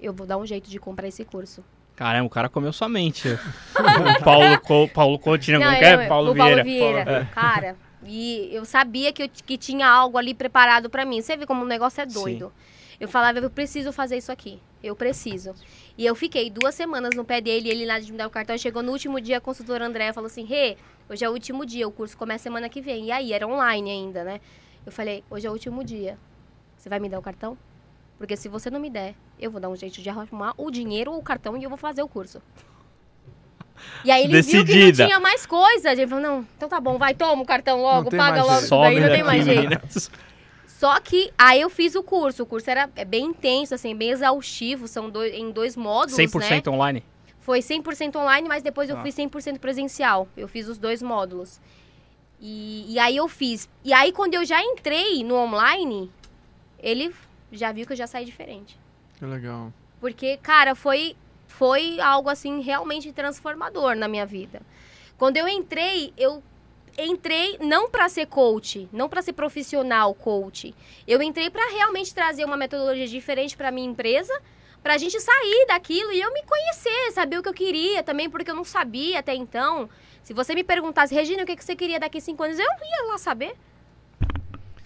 eu 0.00 0.12
vou 0.12 0.26
dar 0.26 0.36
um 0.36 0.46
jeito 0.46 0.68
de 0.68 0.78
comprar 0.78 1.08
esse 1.08 1.24
curso. 1.24 1.64
Caramba, 1.96 2.26
o 2.26 2.30
cara 2.30 2.48
comeu 2.48 2.72
sua 2.72 2.88
mente. 2.88 3.28
o 3.74 4.24
Paulo, 4.24 4.60
Co, 4.60 4.88
Paulo 4.88 5.18
Coutinho, 5.18 5.58
como 5.58 5.70
Não, 5.70 5.78
que 5.78 5.84
é? 5.84 6.06
Paulo 6.06 6.30
o 6.30 6.34
Vieira. 6.34 6.54
Paulo 6.54 6.64
Vieira. 6.64 7.28
Cara, 7.34 7.76
e 8.04 8.48
eu 8.52 8.64
sabia 8.64 9.12
que, 9.12 9.24
eu, 9.24 9.28
que 9.28 9.58
tinha 9.58 9.88
algo 9.88 10.16
ali 10.16 10.32
preparado 10.32 10.88
pra 10.88 11.04
mim. 11.04 11.20
Você 11.20 11.36
vê 11.36 11.44
como 11.44 11.64
o 11.64 11.66
negócio 11.66 12.00
é 12.00 12.06
doido. 12.06 12.52
Eu 13.00 13.08
falava, 13.08 13.38
eu 13.38 13.50
preciso 13.50 13.92
fazer 13.92 14.16
isso 14.16 14.30
aqui. 14.30 14.60
Eu 14.82 14.94
preciso. 14.94 15.54
E 15.96 16.06
eu 16.06 16.14
fiquei 16.14 16.50
duas 16.50 16.74
semanas 16.74 17.10
no 17.16 17.24
pé 17.24 17.40
dele, 17.40 17.68
ele 17.68 17.84
lá 17.84 17.98
de 17.98 18.12
me 18.12 18.18
dar 18.18 18.28
o 18.28 18.30
cartão. 18.30 18.56
Chegou 18.56 18.82
no 18.82 18.92
último 18.92 19.20
dia, 19.20 19.38
a 19.38 19.40
consultora 19.40 19.84
André 19.84 20.12
falou 20.12 20.28
assim: 20.28 20.44
Rê, 20.44 20.76
hoje 21.08 21.24
é 21.24 21.28
o 21.28 21.32
último 21.32 21.66
dia, 21.66 21.86
o 21.86 21.90
curso 21.90 22.16
começa 22.16 22.44
semana 22.44 22.68
que 22.68 22.80
vem. 22.80 23.06
E 23.06 23.12
aí, 23.12 23.32
era 23.32 23.46
online 23.46 23.90
ainda, 23.90 24.22
né? 24.22 24.40
Eu 24.86 24.92
falei: 24.92 25.24
hoje 25.28 25.46
é 25.46 25.50
o 25.50 25.52
último 25.52 25.82
dia. 25.82 26.16
Você 26.78 26.88
vai 26.88 26.98
me 27.00 27.08
dar 27.08 27.18
o 27.18 27.22
cartão? 27.22 27.58
Porque 28.16 28.36
se 28.36 28.48
você 28.48 28.70
não 28.70 28.80
me 28.80 28.88
der, 28.88 29.14
eu 29.38 29.50
vou 29.50 29.60
dar 29.60 29.68
um 29.68 29.76
jeito 29.76 30.00
de 30.00 30.08
arrumar 30.08 30.54
o 30.56 30.70
dinheiro 30.70 31.12
ou 31.12 31.18
o 31.18 31.22
cartão 31.22 31.56
e 31.56 31.62
eu 31.64 31.68
vou 31.68 31.76
fazer 31.76 32.02
o 32.02 32.08
curso. 32.08 32.40
E 34.04 34.10
aí 34.10 34.24
ele 34.24 34.42
viu 34.42 34.64
que 34.64 34.72
Decidida. 34.72 35.02
não 35.04 35.08
tinha 35.08 35.20
mais 35.20 35.46
coisa. 35.46 35.92
Ele 35.92 36.06
falou, 36.06 36.22
não, 36.22 36.46
então 36.56 36.68
tá 36.68 36.80
bom, 36.80 36.98
vai, 36.98 37.14
toma 37.14 37.42
o 37.42 37.46
cartão 37.46 37.80
logo, 37.82 38.10
tem 38.10 38.18
paga 38.18 38.44
mais 38.44 38.70
logo 38.70 38.82
daí, 38.84 39.00
não 39.00 39.08
tem 39.08 39.22
mais 39.22 39.44
jeito. 39.44 39.60
meninas. 39.62 40.10
Só 40.66 40.98
que 41.00 41.32
aí 41.36 41.60
eu 41.60 41.70
fiz 41.70 41.94
o 41.94 42.02
curso. 42.02 42.42
O 42.42 42.46
curso 42.46 42.70
era 42.70 42.88
é 42.96 43.04
bem 43.04 43.26
intenso, 43.26 43.74
assim, 43.74 43.94
bem 43.96 44.10
exaustivo. 44.10 44.86
São 44.88 45.10
dois, 45.10 45.32
em 45.34 45.50
dois 45.50 45.76
módulos, 45.76 46.18
100% 46.18 46.66
né? 46.66 46.72
online? 46.72 47.04
Foi 47.40 47.60
100% 47.60 48.16
online, 48.16 48.48
mas 48.48 48.62
depois 48.62 48.90
eu 48.90 48.96
Ah. 48.98 49.02
fiz 49.02 49.14
100% 49.14 49.58
presencial. 49.58 50.28
Eu 50.36 50.46
fiz 50.48 50.68
os 50.68 50.76
dois 50.78 51.02
módulos. 51.02 51.60
E, 52.40 52.84
e 52.92 52.98
aí 52.98 53.16
eu 53.16 53.26
fiz. 53.28 53.68
E 53.84 53.92
aí 53.92 54.12
quando 54.12 54.34
eu 54.34 54.44
já 54.44 54.62
entrei 54.62 55.24
no 55.24 55.34
online, 55.34 56.10
ele 56.78 57.14
já 57.52 57.72
viu 57.72 57.86
que 57.86 57.92
eu 57.92 57.96
já 57.96 58.06
saí 58.06 58.24
diferente. 58.24 58.78
Que 59.18 59.24
legal. 59.24 59.72
Porque, 60.00 60.36
cara, 60.38 60.74
foi, 60.74 61.16
foi 61.46 62.00
algo 62.00 62.28
assim 62.28 62.60
realmente 62.60 63.12
transformador 63.12 63.96
na 63.96 64.06
minha 64.06 64.24
vida. 64.26 64.62
Quando 65.16 65.36
eu 65.36 65.48
entrei, 65.48 66.12
eu 66.16 66.42
entrei 66.96 67.58
não 67.60 67.90
para 67.90 68.08
ser 68.08 68.26
coach, 68.26 68.88
não 68.92 69.08
para 69.08 69.22
ser 69.22 69.32
profissional 69.32 70.14
coach. 70.14 70.74
Eu 71.06 71.22
entrei 71.22 71.50
para 71.50 71.68
realmente 71.70 72.14
trazer 72.14 72.44
uma 72.44 72.56
metodologia 72.56 73.06
diferente 73.06 73.56
para 73.56 73.70
minha 73.70 73.88
empresa, 73.88 74.32
para 74.82 74.94
a 74.94 74.98
gente 74.98 75.18
sair 75.20 75.66
daquilo 75.66 76.12
e 76.12 76.20
eu 76.20 76.32
me 76.32 76.42
conhecer, 76.42 77.12
saber 77.12 77.38
o 77.38 77.42
que 77.42 77.48
eu 77.48 77.54
queria 77.54 78.02
também, 78.02 78.30
porque 78.30 78.50
eu 78.50 78.54
não 78.54 78.64
sabia 78.64 79.18
até 79.18 79.34
então. 79.34 79.88
Se 80.22 80.32
você 80.32 80.54
me 80.54 80.62
perguntasse, 80.62 81.14
Regina, 81.14 81.42
o 81.42 81.46
que 81.46 81.56
que 81.56 81.64
você 81.64 81.74
queria 81.74 81.98
daqui 81.98 82.18
a 82.18 82.20
cinco 82.20 82.42
anos, 82.42 82.58
eu 82.58 82.64
ia 82.64 83.06
lá 83.08 83.18
saber. 83.18 83.56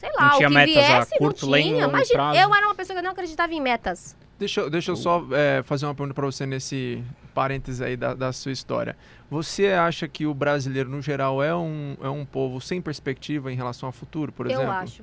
Sei 0.02 0.10
lá, 0.16 0.30
Não 0.30 0.36
tinha 0.36 0.48
o 0.48 0.50
que 0.50 0.56
metas 0.56 0.76
a 0.84 0.94
viesse, 0.96 1.16
curto, 1.18 1.46
não 1.46 1.52
tinha. 1.58 1.84
Imagina, 1.84 2.14
prazo? 2.18 2.38
eu 2.40 2.54
era 2.56 2.66
uma 2.66 2.74
pessoa 2.74 2.96
que 2.96 3.02
não 3.04 3.12
acreditava 3.12 3.54
em 3.54 3.60
metas. 3.60 4.16
Deixa, 4.36 4.60
eu- 4.62 4.68
deixa 4.68 4.90
eu 4.90 4.96
só 4.96 5.24
é, 5.30 5.62
fazer 5.62 5.86
uma 5.86 5.94
pergunta 5.94 6.12
para 6.12 6.26
você 6.26 6.44
nesse 6.44 7.04
parênteses 7.32 7.80
aí 7.80 7.96
da, 7.96 8.12
da 8.12 8.32
sua 8.32 8.50
história. 8.50 8.96
Você 9.30 9.68
acha 9.68 10.08
que 10.08 10.26
o 10.26 10.34
brasileiro, 10.34 10.90
no 10.90 11.00
geral, 11.00 11.40
é 11.40 11.54
um, 11.54 11.96
é 12.02 12.08
um 12.08 12.24
povo 12.24 12.60
sem 12.60 12.82
perspectiva 12.82 13.52
em 13.52 13.54
relação 13.54 13.86
ao 13.86 13.92
futuro, 13.92 14.32
por 14.32 14.46
exemplo? 14.46 14.64
Eu 14.64 14.70
acho. 14.72 15.02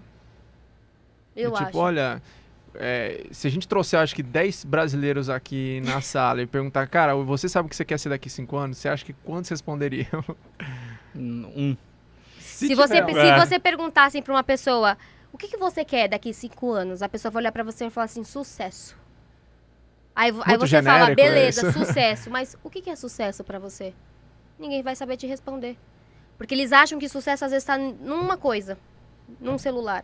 Eu 1.34 1.50
É 1.52 1.54
tipo, 1.54 1.68
acho. 1.70 1.78
olha, 1.78 2.22
é, 2.76 3.26
se 3.32 3.48
a 3.48 3.50
gente 3.50 3.66
trouxer, 3.70 4.02
acho 4.02 4.14
que 4.14 4.22
10 4.22 4.66
brasileiros 4.66 5.30
aqui 5.30 5.82
na 5.86 6.02
sala 6.02 6.42
e 6.42 6.46
perguntar, 6.46 6.86
cara, 6.88 7.16
você 7.16 7.48
sabe 7.48 7.68
o 7.68 7.70
que 7.70 7.76
você 7.78 7.86
quer 7.86 7.98
ser 7.98 8.10
daqui 8.10 8.30
5 8.30 8.58
anos? 8.58 8.78
Você 8.78 8.90
acha 8.90 9.06
que 9.06 9.14
quantos 9.14 9.50
responderiam? 9.50 10.22
Um. 11.16 11.78
Se, 12.40 12.74
você, 12.76 13.04
tiver- 13.06 13.14
se 13.14 13.28
É. 13.30 13.46
você 13.46 13.60
perguntasse 13.60 14.22
pra 14.22 14.34
uma 14.34 14.44
pessoa, 14.44 14.98
o 15.32 15.38
que, 15.38 15.48
que 15.48 15.58
você 15.58 15.84
quer 15.86 16.08
daqui 16.08 16.34
cinco 16.34 16.72
anos? 16.72 17.02
A 17.02 17.10
pessoa 17.10 17.32
vai 17.32 17.42
olhar 17.44 17.52
pra 17.52 17.64
você 17.64 17.86
e 17.86 17.90
falar 17.90 18.06
assim, 18.06 18.24
sucesso. 18.24 18.98
Aí, 20.16 20.32
aí 20.46 20.58
você 20.58 20.82
fala, 20.82 21.06
genérico 21.06 21.16
beleza, 21.16 21.68
isso. 21.70 21.80
sucesso. 21.80 22.30
Mas 22.32 22.58
o 22.64 22.70
que, 22.70 22.82
que 22.82 22.90
é 22.90 22.96
sucesso 22.96 23.44
pra 23.44 23.60
você? 23.60 23.94
Ninguém 24.58 24.82
vai 24.84 24.96
saber 24.96 25.16
te 25.18 25.26
responder. 25.28 25.78
Porque 26.38 26.54
eles 26.54 26.72
acham 26.72 27.00
que 27.00 27.08
sucesso 27.08 27.46
às 27.46 27.52
vezes 27.52 27.66
tá 27.66 27.78
numa 27.78 28.38
coisa, 28.38 28.78
num 29.40 29.58
celular. 29.58 30.04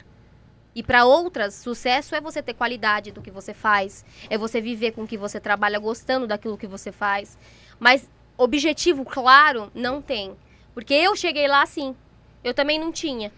E 0.74 0.84
pra 0.84 1.06
outras, 1.06 1.54
sucesso 1.56 2.14
é 2.16 2.20
você 2.22 2.42
ter 2.42 2.54
qualidade 2.54 3.12
do 3.12 3.22
que 3.22 3.32
você 3.32 3.54
faz, 3.54 4.04
é 4.30 4.38
você 4.38 4.60
viver 4.60 4.92
com 4.92 5.04
o 5.04 5.08
que 5.08 5.18
você 5.18 5.40
trabalha, 5.40 5.80
gostando 5.80 6.28
daquilo 6.28 6.58
que 6.58 6.68
você 6.68 6.92
faz. 6.92 7.38
Mas 7.80 8.10
objetivo 8.38 9.06
claro 9.06 9.72
não 9.74 10.02
tem. 10.02 10.36
Porque 10.74 10.94
eu 10.94 11.16
cheguei 11.16 11.48
lá 11.48 11.62
assim. 11.62 11.96
Eu 12.46 12.54
também 12.54 12.78
não 12.78 12.92
tinha. 12.92 13.34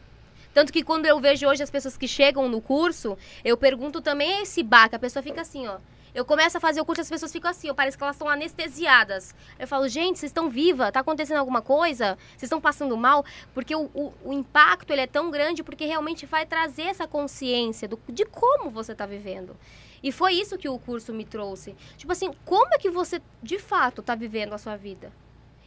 Tanto 0.53 0.73
que 0.73 0.83
quando 0.83 1.05
eu 1.05 1.17
vejo 1.17 1.47
hoje 1.47 1.63
as 1.63 1.71
pessoas 1.71 1.95
que 1.95 2.09
chegam 2.09 2.49
no 2.49 2.59
curso, 2.59 3.17
eu 3.45 3.55
pergunto 3.55 4.01
também 4.01 4.41
esse 4.41 4.61
baque. 4.61 4.97
A 4.97 4.99
pessoa 4.99 5.23
fica 5.23 5.39
assim, 5.39 5.65
ó. 5.65 5.77
Eu 6.13 6.25
começo 6.25 6.57
a 6.57 6.59
fazer 6.59 6.81
o 6.81 6.85
curso, 6.85 7.01
as 7.01 7.09
pessoas 7.09 7.31
ficam 7.31 7.49
assim, 7.49 7.69
ó, 7.69 7.73
parece 7.73 7.95
que 7.95 8.03
elas 8.03 8.17
estão 8.17 8.27
anestesiadas. 8.27 9.33
Eu 9.57 9.65
falo, 9.65 9.87
gente, 9.87 10.19
vocês 10.19 10.29
estão 10.29 10.49
vivas? 10.49 10.91
Tá 10.91 10.99
acontecendo 10.99 11.37
alguma 11.37 11.61
coisa? 11.61 12.17
Vocês 12.31 12.43
estão 12.43 12.59
passando 12.59 12.97
mal? 12.97 13.23
Porque 13.53 13.73
o, 13.73 13.83
o, 13.93 14.13
o 14.25 14.33
impacto 14.33 14.91
ele 14.91 15.01
é 15.01 15.07
tão 15.07 15.31
grande 15.31 15.63
porque 15.63 15.85
realmente 15.85 16.25
vai 16.25 16.45
trazer 16.45 16.83
essa 16.83 17.07
consciência 17.07 17.87
do, 17.87 17.97
de 18.09 18.25
como 18.25 18.69
você 18.69 18.91
está 18.91 19.05
vivendo. 19.05 19.55
E 20.03 20.11
foi 20.11 20.33
isso 20.33 20.57
que 20.57 20.67
o 20.67 20.77
curso 20.77 21.13
me 21.13 21.23
trouxe. 21.23 21.77
Tipo 21.95 22.11
assim, 22.11 22.33
como 22.43 22.73
é 22.73 22.77
que 22.77 22.89
você 22.89 23.21
de 23.41 23.57
fato 23.57 24.01
está 24.01 24.15
vivendo 24.15 24.53
a 24.53 24.57
sua 24.57 24.75
vida? 24.75 25.13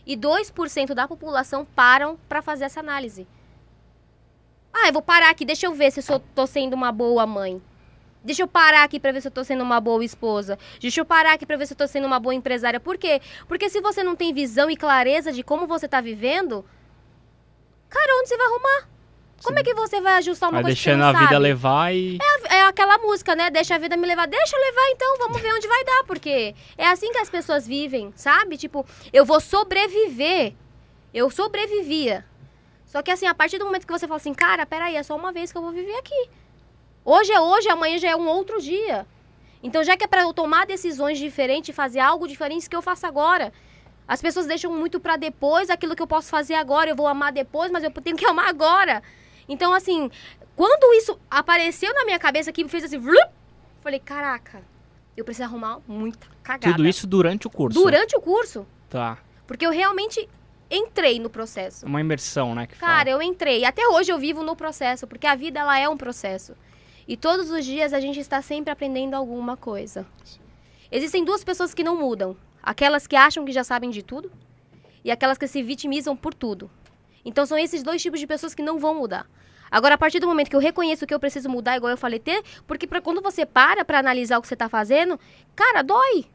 E 0.07 0.17
2% 0.17 0.95
da 0.95 1.07
população 1.07 1.65
param 1.65 2.19
para 2.29 2.43
fazer 2.43 2.65
essa 2.65 2.81
análise. 2.81 3.27
Ah, 4.73 4.89
eu 4.89 4.93
vou 4.93 5.03
parar 5.03 5.31
aqui, 5.31 5.45
deixa 5.45 5.67
eu 5.67 5.75
ver 5.75 5.91
se 5.91 6.01
eu 6.01 6.05
sou, 6.05 6.21
tô 6.35 6.47
sendo 6.47 6.75
uma 6.75 6.93
boa 6.93 7.27
mãe. 7.27 7.61
Deixa 8.23 8.43
eu 8.43 8.49
parar 8.49 8.85
aqui 8.85 9.01
pra 9.01 9.13
ver 9.13 9.23
se 9.23 9.29
eu 9.29 9.33
tô 9.33 9.43
sendo 9.43 9.63
uma 9.63 9.81
boa 9.81 10.05
esposa. 10.05 10.59
Deixa 10.79 11.01
eu 11.01 11.05
parar 11.05 11.33
aqui 11.33 11.47
pra 11.47 11.57
ver 11.57 11.67
se 11.67 11.73
eu 11.73 11.77
tô 11.77 11.87
sendo 11.87 12.07
uma 12.07 12.21
boa 12.21 12.35
empresária. 12.35 12.79
Por 12.79 12.99
quê? 12.99 13.21
Porque 13.49 13.71
se 13.71 13.81
você 13.81 14.03
não 14.03 14.15
tem 14.15 14.33
visão 14.33 14.71
e 14.71 14.77
clareza 14.77 15.33
de 15.33 15.43
como 15.43 15.67
você 15.67 15.89
tá 15.89 16.01
vivendo, 16.01 16.65
cara, 17.89 18.19
onde 18.21 18.29
você 18.29 18.37
vai 18.37 18.47
arrumar? 18.47 18.89
Como 19.42 19.59
é 19.59 19.62
que 19.62 19.74
você 19.74 20.00
vai 20.00 20.14
ajustar 20.14 20.48
uma 20.50 20.57
Vai 20.57 20.62
coisa 20.64 20.76
que 20.76 20.83
você 20.83 20.90
deixando 20.90 21.00
não 21.00 21.09
a 21.09 21.12
vida 21.12 21.33
sabe? 21.35 21.42
levar 21.42 21.94
e. 21.94 22.18
É 22.50 22.62
aquela 22.62 22.98
música, 22.98 23.35
né? 23.35 23.50
Deixa 23.50 23.74
a 23.74 23.79
vida 23.79 23.96
me 23.96 24.07
levar. 24.07 24.26
Deixa 24.26 24.55
eu 24.57 24.61
levar 24.61 24.90
então, 24.90 25.18
vamos 25.18 25.40
ver 25.40 25.55
onde 25.55 25.66
vai 25.66 25.85
dar, 25.85 26.05
porque 26.07 26.55
é 26.76 26.87
assim 26.87 27.11
que 27.11 27.18
as 27.18 27.31
pessoas 27.31 27.66
vivem, 27.66 28.12
sabe? 28.16 28.57
Tipo, 28.57 28.85
eu 29.12 29.24
vou 29.24 29.40
sobreviver. 29.40 30.55
Eu 31.12 31.31
sobrevivia. 31.31 32.24
Só 32.85 33.03
que 33.03 33.11
assim, 33.11 33.26
a 33.26 33.35
partir 33.35 33.59
do 33.59 33.64
momento 33.64 33.87
que 33.87 33.92
você 33.92 34.07
fala 34.07 34.18
assim, 34.18 34.35
cara, 34.35 34.66
peraí, 34.66 34.96
é 34.96 35.03
só 35.03 35.16
uma 35.16 35.33
vez 35.33 35.50
que 35.53 35.57
eu 35.59 35.62
vou 35.62 35.72
viver 35.72 35.96
aqui. 35.96 36.29
Hoje 37.05 37.33
é 37.33 37.40
hoje, 37.40 37.68
amanhã 37.68 37.98
já 37.98 38.11
é 38.11 38.16
um 38.16 38.29
outro 38.29 38.61
dia. 38.61 39.07
Então, 39.62 39.83
já 39.85 39.96
que 39.96 40.05
é 40.05 40.07
pra 40.07 40.22
eu 40.22 40.33
tomar 40.33 40.66
decisões 40.66 41.18
diferentes, 41.18 41.74
fazer 41.74 42.00
algo 42.00 42.26
diferente 42.26 42.68
que 42.68 42.76
eu 42.76 42.83
faço 42.83 43.07
agora. 43.07 43.53
As 44.09 44.20
pessoas 44.20 44.46
deixam 44.46 44.72
muito 44.72 44.98
pra 44.98 45.16
depois 45.16 45.70
aquilo 45.70 45.94
que 45.94 46.03
eu 46.03 46.07
posso 46.07 46.29
fazer 46.29 46.55
agora. 46.55 46.90
Eu 46.90 46.96
vou 46.96 47.07
amar 47.07 47.33
depois, 47.33 47.70
mas 47.70 47.85
eu 47.85 47.90
tenho 47.90 48.16
que 48.16 48.26
amar 48.26 48.48
agora. 48.48 49.03
Então, 49.51 49.75
assim, 49.75 50.09
quando 50.55 50.95
isso 50.95 51.19
apareceu 51.31 51.93
na 51.93 52.05
minha 52.05 52.19
cabeça 52.19 52.53
que 52.53 52.63
me 52.63 52.71
fez 52.71 52.85
assim, 52.85 52.99
vlup, 52.99 53.31
falei, 53.83 53.99
caraca, 53.99 54.63
eu 55.17 55.25
preciso 55.25 55.45
arrumar 55.45 55.81
muita 55.89 56.27
cagada. 56.43 56.73
Tudo 56.77 56.87
isso 56.87 57.07
durante 57.07 57.47
o 57.49 57.51
curso. 57.51 57.79
durante 57.79 58.17
o 58.17 58.21
curso, 58.21 58.65
Tá. 58.89 59.19
porque 59.49 59.67
eu 59.67 59.71
realmente 59.73 60.29
entrei 60.71 61.19
no 61.19 61.29
processo. 61.29 61.85
Uma 61.85 62.01
imersão, 62.01 62.55
né? 62.55 62.69
Cara, 62.69 63.11
eu 63.11 63.21
entrei. 63.21 63.65
Até 63.65 63.87
hoje 63.89 64.13
eu 64.13 64.19
vivo 64.21 64.45
no 64.45 64.55
processo, 64.55 65.05
porque 65.07 65.27
a 65.27 65.35
vida 65.35 65.59
ela 65.59 65.77
é 65.77 65.89
um 65.89 65.97
processo. 65.97 66.55
E 67.09 67.17
todos 67.17 67.51
os 67.51 67.65
dias 67.65 67.93
a 67.93 67.99
gente 67.99 68.21
está 68.21 68.41
sempre 68.41 68.71
aprendendo 68.71 69.15
alguma 69.15 69.57
coisa. 69.57 70.07
Existem 70.93 71.25
duas 71.25 71.43
pessoas 71.43 71.75
que 71.75 71.83
não 71.83 71.97
mudam: 71.97 72.37
aquelas 72.63 73.09
que 73.09 73.17
acham 73.17 73.45
que 73.45 73.51
já 73.51 73.65
sabem 73.65 73.91
de 73.91 74.01
tudo 74.03 74.31
e 75.05 75.11
aquelas 75.11 75.37
que 75.39 75.49
se 75.49 75.61
vitimizam 75.61 76.17
por 76.17 76.33
tudo. 76.33 76.71
Então 77.25 77.45
são 77.45 77.59
esses 77.59 77.83
dois 77.83 78.01
tipos 78.01 78.21
de 78.21 78.27
pessoas 78.29 78.55
que 78.55 78.63
não 78.63 78.79
vão 78.79 78.95
mudar. 78.95 79.27
Agora, 79.70 79.94
a 79.94 79.98
partir 79.98 80.18
do 80.18 80.26
momento 80.26 80.50
que 80.50 80.56
eu 80.56 80.61
reconheço 80.61 81.06
que 81.06 81.14
eu 81.14 81.20
preciso 81.20 81.48
mudar, 81.48 81.76
igual 81.76 81.90
eu 81.90 81.96
falei, 81.96 82.18
ter, 82.18 82.42
porque 82.66 82.87
pra, 82.87 83.00
quando 83.00 83.22
você 83.22 83.46
para 83.46 83.85
pra 83.85 83.98
analisar 83.98 84.38
o 84.38 84.42
que 84.42 84.48
você 84.48 84.56
tá 84.56 84.68
fazendo, 84.68 85.18
cara, 85.54 85.83
dói. 85.83 86.26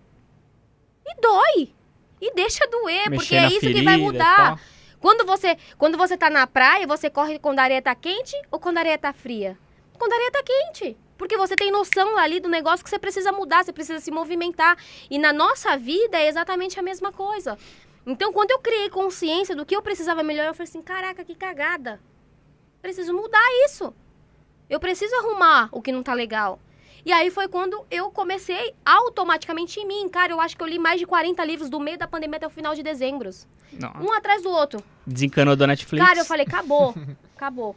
E 1.06 1.22
dói. 1.22 1.74
E 2.22 2.34
deixa 2.34 2.66
doer, 2.68 3.10
Mexer 3.10 3.16
porque 3.16 3.36
é 3.36 3.48
isso 3.48 3.60
que 3.60 3.84
vai 3.84 3.98
mudar. 3.98 4.60
Quando 5.00 5.26
você, 5.26 5.58
quando 5.78 5.98
você 5.98 6.18
tá 6.18 6.30
na 6.30 6.48
praia, 6.48 6.88
você 6.88 7.10
corre 7.10 7.38
quando 7.38 7.60
a 7.60 7.64
areia 7.64 7.82
tá 7.82 7.94
quente 7.94 8.36
ou 8.50 8.60
quando 8.60 8.78
a 8.78 8.80
areia 8.80 8.98
tá 8.98 9.14
fria? 9.14 9.58
Quando 10.00 10.14
a 10.14 10.16
areia 10.16 10.32
tá 10.32 10.42
quente. 10.44 10.98
Porque 11.18 11.38
você 11.38 11.56
tem 11.56 11.72
noção 11.72 12.18
ali 12.18 12.40
do 12.40 12.50
negócio 12.50 12.84
que 12.84 12.90
você 12.90 13.00
precisa 13.00 13.32
mudar, 13.32 13.64
você 13.64 13.72
precisa 13.72 14.00
se 14.00 14.12
movimentar. 14.12 14.78
E 15.10 15.18
na 15.18 15.32
nossa 15.32 15.78
vida 15.78 16.18
é 16.18 16.28
exatamente 16.28 16.80
a 16.80 16.84
mesma 16.84 17.12
coisa. 17.12 17.58
Então, 18.06 18.34
quando 18.34 18.52
eu 18.52 18.60
criei 18.60 18.90
consciência 18.90 19.56
do 19.56 19.66
que 19.66 19.76
eu 19.76 19.82
precisava 19.82 20.24
melhorar, 20.24 20.50
eu 20.50 20.54
falei 20.54 20.70
assim: 20.70 20.82
caraca, 20.82 21.24
que 21.24 21.36
cagada. 21.36 22.00
Preciso 22.86 23.16
mudar 23.16 23.42
isso. 23.66 23.92
Eu 24.70 24.80
preciso 24.80 25.16
arrumar 25.16 25.70
o 25.72 25.82
que 25.82 25.92
não 25.92 26.04
tá 26.04 26.14
legal. 26.14 26.60
E 27.04 27.12
aí 27.12 27.32
foi 27.32 27.48
quando 27.48 27.84
eu 27.90 28.12
comecei 28.12 28.76
automaticamente 28.86 29.80
em 29.80 29.88
mim. 29.88 30.08
Cara, 30.08 30.32
eu 30.32 30.40
acho 30.40 30.56
que 30.56 30.62
eu 30.62 30.68
li 30.68 30.78
mais 30.78 31.00
de 31.00 31.08
40 31.08 31.44
livros 31.46 31.68
do 31.68 31.80
meio 31.80 31.98
da 31.98 32.08
pandemia 32.08 32.38
até 32.38 32.46
o 32.46 32.50
final 32.52 32.76
de 32.76 32.84
dezembro. 32.84 33.32
Um 34.00 34.14
atrás 34.14 34.44
do 34.44 34.52
outro. 34.52 34.84
Desencanou 35.06 35.56
da 35.56 35.66
Netflix. 35.66 36.06
Cara, 36.06 36.20
eu 36.20 36.26
falei, 36.26 36.46
acabou, 36.46 36.94
acabou. 37.36 37.76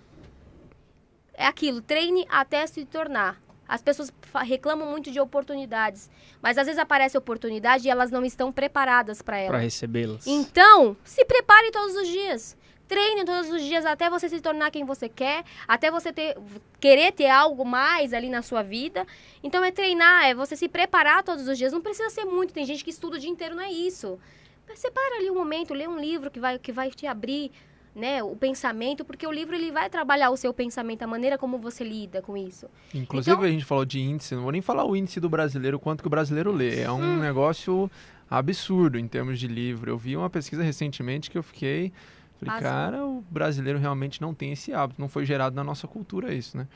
É 1.33 1.47
aquilo, 1.47 1.81
treine 1.81 2.27
até 2.29 2.67
se 2.67 2.85
tornar. 2.85 3.41
As 3.67 3.81
pessoas 3.81 4.13
reclamam 4.45 4.91
muito 4.91 5.11
de 5.11 5.21
oportunidades, 5.21 6.11
mas 6.43 6.59
às 6.59 6.67
vezes 6.67 6.79
aparece 6.79 7.17
oportunidade 7.17 7.87
e 7.87 7.91
elas 7.91 8.11
não 8.11 8.27
estão 8.27 8.53
preparadas 8.53 9.23
para 9.23 9.39
ela. 9.39 9.49
Pra 9.49 9.59
recebê-las. 9.59 10.27
Então, 10.27 10.95
se 11.03 11.25
prepare 11.25 11.71
todos 11.71 11.97
os 11.97 12.09
dias. 12.09 12.58
Treine 12.89 13.25
todos 13.25 13.51
os 13.51 13.63
dias 13.63 13.85
até 13.85 14.09
você 14.09 14.29
se 14.29 14.41
tornar 14.41 14.71
quem 14.71 14.85
você 14.85 15.09
quer, 15.09 15.45
até 15.69 15.91
você 15.91 16.11
ter, 16.13 16.37
querer 16.81 17.13
ter 17.13 17.29
algo 17.29 17.65
mais 17.65 18.15
ali 18.15 18.31
na 18.31 18.41
sua 18.41 18.63
vida. 18.63 19.07
Então 19.43 19.63
é 19.63 19.71
treinar, 19.71 20.25
é 20.25 20.35
você 20.35 20.57
se 20.57 20.69
preparar 20.69 21.23
todos 21.23 21.47
os 21.47 21.59
dias. 21.59 21.73
Não 21.73 21.83
precisa 21.83 22.09
ser 22.09 22.25
muito, 22.25 22.55
tem 22.55 22.65
gente 22.65 22.83
que 22.83 22.91
estuda 22.91 23.17
o 23.17 23.21
dia 23.21 23.29
inteiro, 23.31 23.55
não 23.55 23.63
é 23.63 23.71
isso. 23.71 24.19
Mas 24.67 24.79
separa 24.79 25.17
ali 25.17 25.31
um 25.31 25.35
momento, 25.35 25.75
lê 25.75 25.87
um 25.87 25.99
livro 26.01 26.31
que 26.31 26.41
vai, 26.41 26.59
que 26.59 26.73
vai 26.73 26.91
te 26.91 27.07
abrir 27.07 27.51
né, 27.95 28.23
o 28.23 28.37
pensamento, 28.37 29.05
porque 29.05 29.27
o 29.27 29.33
livro 29.33 29.55
ele 29.57 29.73
vai 29.73 29.91
trabalhar 29.91 30.31
o 30.31 30.37
seu 30.37 30.55
pensamento, 30.55 31.03
a 31.03 31.07
maneira 31.07 31.37
como 31.37 31.59
você 31.59 31.83
lida 31.83 32.23
com 32.23 32.37
isso. 32.37 32.69
Inclusive, 32.95 33.35
Então- 33.35 33.45
a 33.45 33.51
gente 33.51 33.65
falou 33.65 33.85
de 33.85 33.99
índice, 34.01 34.35
não 34.35 34.43
vou 34.43 34.53
nem 34.53 34.61
falar 34.63 34.85
o 34.85 34.95
índice 34.95 35.19
do 35.21 35.29
brasileiro, 35.29 35.79
quanto 35.81 36.01
que 36.03 36.07
o 36.07 36.11
brasileiro 36.11 36.53
lê. 36.53 36.81
É 36.81 36.93
um 36.93 37.17
negócio 37.19 37.91
absurdo 38.31 38.99
em 38.99 39.09
termos 39.09 39.41
de 39.41 39.49
livro. 39.49 39.91
Eu 39.91 39.99
vi 39.99 40.17
uma 40.17 40.31
pesquisa 40.31 40.63
recentemente 40.63 41.31
que 41.31 41.37
eu 41.37 41.43
fiquei. 41.43 41.93
Falei, 42.39 42.55
Pasmo. 42.55 42.63
cara, 42.63 43.05
o 43.05 43.25
brasileiro 43.31 43.79
realmente 43.79 44.21
não 44.21 44.33
tem 44.33 44.53
esse 44.53 44.73
hábito, 44.73 45.01
não 45.01 45.09
foi 45.09 45.25
gerado 45.25 45.57
na 45.57 45.65
nossa 45.65 45.89
cultura 45.89 46.33
isso, 46.33 46.57
né? 46.57 46.69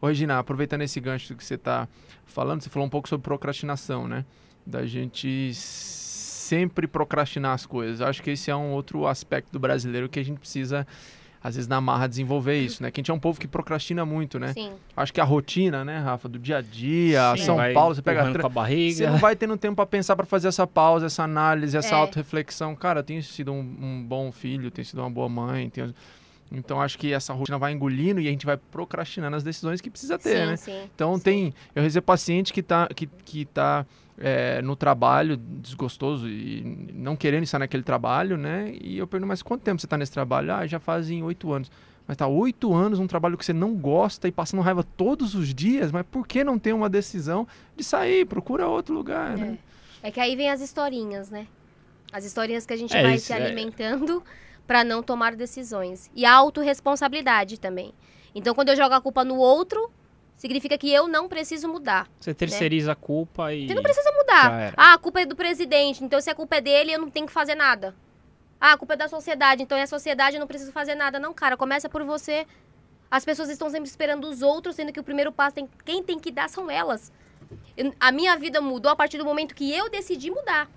Ô, 0.00 0.06
Regina, 0.06 0.38
aproveitando 0.38 0.82
esse 0.82 0.98
gancho 0.98 1.34
que 1.36 1.44
você 1.44 1.54
está 1.54 1.86
falando, 2.24 2.62
você 2.62 2.70
falou 2.70 2.86
um 2.86 2.90
pouco 2.90 3.08
sobre 3.08 3.22
procrastinação, 3.22 4.08
né? 4.08 4.24
Da 4.66 4.86
gente 4.86 5.52
sempre 5.54 6.86
procrastinar 6.86 7.52
as 7.52 7.66
coisas. 7.66 8.00
Acho 8.00 8.22
que 8.22 8.30
esse 8.30 8.50
é 8.50 8.56
um 8.56 8.72
outro 8.72 9.06
aspecto 9.06 9.52
do 9.52 9.60
brasileiro 9.60 10.08
que 10.08 10.18
a 10.18 10.24
gente 10.24 10.38
precisa, 10.38 10.86
às 11.44 11.56
vezes, 11.56 11.66
na 11.68 11.80
marra, 11.80 12.06
desenvolver 12.06 12.56
isso, 12.58 12.82
né? 12.82 12.90
Que 12.90 13.00
a 13.00 13.02
gente 13.02 13.10
é 13.10 13.14
um 13.14 13.18
povo 13.18 13.40
que 13.40 13.48
procrastina 13.48 14.04
muito, 14.06 14.38
né? 14.38 14.52
Sim. 14.52 14.70
Acho 14.96 15.12
que 15.12 15.20
a 15.20 15.24
rotina, 15.24 15.84
né, 15.84 15.98
Rafa, 15.98 16.28
do 16.28 16.38
dia 16.38 16.58
a 16.58 16.60
dia, 16.62 17.34
Sim, 17.36 17.44
São 17.44 17.56
vai 17.56 17.72
Paulo, 17.72 17.94
você 17.94 18.00
pega 18.02 18.20
empurrando 18.20 18.32
tra- 18.34 18.42
com 18.42 18.46
a 18.46 18.50
barriga. 18.50 18.94
você 18.96 19.06
não 19.08 19.18
vai 19.18 19.34
tendo 19.34 19.56
tempo 19.56 19.74
para 19.76 19.86
pensar 19.86 20.14
para 20.14 20.24
fazer 20.26 20.48
essa 20.48 20.66
pausa, 20.66 21.06
essa 21.06 21.24
análise, 21.24 21.76
essa 21.76 21.94
É. 21.96 21.98
autorreflexão. 21.98 22.76
Cara, 22.76 23.00
eu 23.00 23.04
tenho 23.04 23.22
sido 23.22 23.52
um, 23.52 23.58
um 23.58 24.04
bom 24.06 24.30
filho, 24.30 24.70
tenho 24.70 24.84
sido 24.86 25.00
uma 25.00 25.10
boa 25.10 25.28
mãe, 25.28 25.68
tenho- 25.68 25.92
então 26.54 26.80
acho 26.82 26.98
que 26.98 27.12
essa 27.12 27.32
rotina 27.32 27.58
vai 27.58 27.72
engolindo 27.72 28.20
e 28.20 28.28
a 28.28 28.30
gente 28.30 28.44
vai 28.46 28.56
procrastinando 28.58 29.34
as 29.36 29.42
decisões 29.42 29.80
que 29.80 29.88
precisa 29.90 30.18
ter, 30.18 30.40
sim, 30.40 30.46
né? 30.46 30.56
sim. 30.56 30.82
Então 30.94 31.16
sim. 31.16 31.22
tem, 31.22 31.54
eu 31.74 31.82
recebo 31.82 32.04
paciente 32.04 32.52
que 32.52 32.62
tá, 32.62 32.86
que, 32.94 33.06
que 33.24 33.46
tá 33.46 33.86
é, 34.22 34.62
no 34.62 34.76
trabalho 34.76 35.36
desgostoso 35.36 36.28
e 36.28 36.62
não 36.94 37.16
querendo 37.16 37.42
estar 37.42 37.58
naquele 37.58 37.82
trabalho, 37.82 38.36
né? 38.36 38.72
E 38.80 38.96
eu 38.96 39.06
pergunto, 39.06 39.28
mas 39.28 39.42
quanto 39.42 39.62
tempo 39.62 39.80
você 39.80 39.86
está 39.86 39.98
nesse 39.98 40.12
trabalho? 40.12 40.54
Ah, 40.54 40.66
já 40.66 40.78
fazem 40.78 41.22
oito 41.24 41.52
anos. 41.52 41.70
Mas 42.06 42.16
tá 42.16 42.26
oito 42.26 42.72
anos 42.72 42.98
num 42.98 43.06
trabalho 43.06 43.36
que 43.36 43.44
você 43.44 43.52
não 43.52 43.74
gosta 43.74 44.26
e 44.28 44.32
passando 44.32 44.60
raiva 44.62 44.82
todos 44.82 45.34
os 45.34 45.52
dias, 45.54 45.90
mas 45.92 46.04
por 46.08 46.26
que 46.26 46.42
não 46.44 46.58
ter 46.58 46.72
uma 46.72 46.88
decisão 46.88 47.46
de 47.76 47.82
sair? 47.84 48.24
Procura 48.24 48.66
outro 48.68 48.94
lugar, 48.94 49.36
né? 49.36 49.58
É 50.02 50.10
que 50.10 50.20
aí 50.20 50.34
vem 50.36 50.50
as 50.50 50.60
historinhas, 50.60 51.30
né? 51.30 51.46
As 52.12 52.24
historinhas 52.24 52.66
que 52.66 52.72
a 52.72 52.76
gente 52.76 52.96
É, 52.96 53.02
vai 53.02 53.14
isso 53.14 53.26
se 53.26 53.32
é- 53.32 53.36
alimentando 53.36 54.22
pra 54.66 54.84
não 54.84 55.02
tomar 55.02 55.34
decisões. 55.34 56.10
E 56.14 56.24
a 56.24 56.32
autorresponsabilidade 56.34 57.58
também. 57.58 57.92
Então, 58.34 58.54
quando 58.54 58.68
eu 58.70 58.76
jogo 58.76 58.94
a 58.94 59.00
culpa 59.00 59.24
no 59.24 59.36
outro, 59.36 59.90
significa 60.42 60.76
que 60.76 60.92
eu 60.92 61.06
não 61.06 61.28
preciso 61.28 61.68
mudar. 61.68 62.08
Você 62.18 62.34
terceiriza 62.34 62.92
a 62.92 62.94
culpa 62.96 63.54
e. 63.54 63.68
Você 63.68 63.74
não 63.74 63.82
precisa 63.82 64.10
mudar. 64.12 64.74
Ah, 64.76 64.94
a 64.94 64.98
culpa 64.98 65.20
é 65.20 65.24
do 65.24 65.36
presidente, 65.36 66.02
então 66.04 66.20
se 66.20 66.28
a 66.28 66.34
culpa 66.34 66.56
é 66.56 66.60
dele, 66.60 66.92
eu 66.92 66.98
não 66.98 67.08
tenho 67.08 67.26
que 67.26 67.32
fazer 67.32 67.54
nada. 67.54 67.94
Ah, 68.60 68.72
a 68.72 68.76
culpa 68.76 68.94
é 68.94 68.96
da 68.96 69.08
sociedade, 69.08 69.62
então 69.62 69.78
é 69.78 69.82
a 69.82 69.86
sociedade, 69.86 70.36
eu 70.36 70.40
não 70.40 70.46
preciso 70.48 70.72
fazer 70.72 70.94
nada. 70.96 71.18
Não, 71.20 71.32
cara, 71.32 71.56
começa 71.56 71.88
por 71.88 72.02
você. 72.04 72.44
As 73.10 73.24
pessoas 73.24 73.48
estão 73.50 73.70
sempre 73.70 73.88
esperando 73.88 74.28
os 74.28 74.42
outros, 74.42 74.74
sendo 74.74 74.92
que 74.92 74.98
o 75.00 75.04
primeiro 75.04 75.30
passo, 75.32 75.54
tem, 75.54 75.68
quem 75.84 76.02
tem 76.02 76.18
que 76.18 76.30
dar 76.32 76.48
são 76.48 76.68
elas. 76.70 77.12
Eu- 77.76 77.94
a 78.00 78.10
minha 78.10 78.36
vida 78.36 78.60
mudou 78.60 78.90
a 78.90 78.96
partir 78.96 79.18
do 79.18 79.24
momento 79.24 79.54
que 79.54 79.72
eu 79.72 79.88
decidi 79.90 80.30
mudar. 80.30 80.68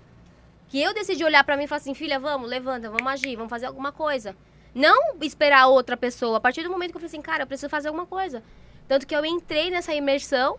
Que 0.68 0.80
eu 0.82 0.94
decidi 0.94 1.24
olhar 1.24 1.42
pra 1.44 1.56
mim 1.56 1.64
e 1.64 1.66
falar 1.66 1.78
assim, 1.78 1.94
filha, 1.94 2.18
vamos, 2.20 2.48
levanta, 2.48 2.88
vamos 2.90 3.06
agir, 3.12 3.34
vamos 3.36 3.50
fazer 3.50 3.66
alguma 3.66 3.90
coisa. 3.92 4.36
Não 4.74 5.16
esperar 5.22 5.66
outra 5.68 5.96
pessoa. 5.96 6.36
A 6.36 6.40
partir 6.40 6.62
do 6.62 6.70
momento 6.70 6.90
que 6.90 6.96
eu 6.96 7.00
falei 7.00 7.06
assim, 7.06 7.22
cara, 7.22 7.44
eu 7.44 7.46
preciso 7.46 7.68
fazer 7.70 7.88
alguma 7.88 8.04
coisa. 8.06 8.42
Tanto 8.88 9.06
que 9.06 9.14
eu 9.14 9.24
entrei 9.24 9.70
nessa 9.70 9.92
imersão 9.94 10.58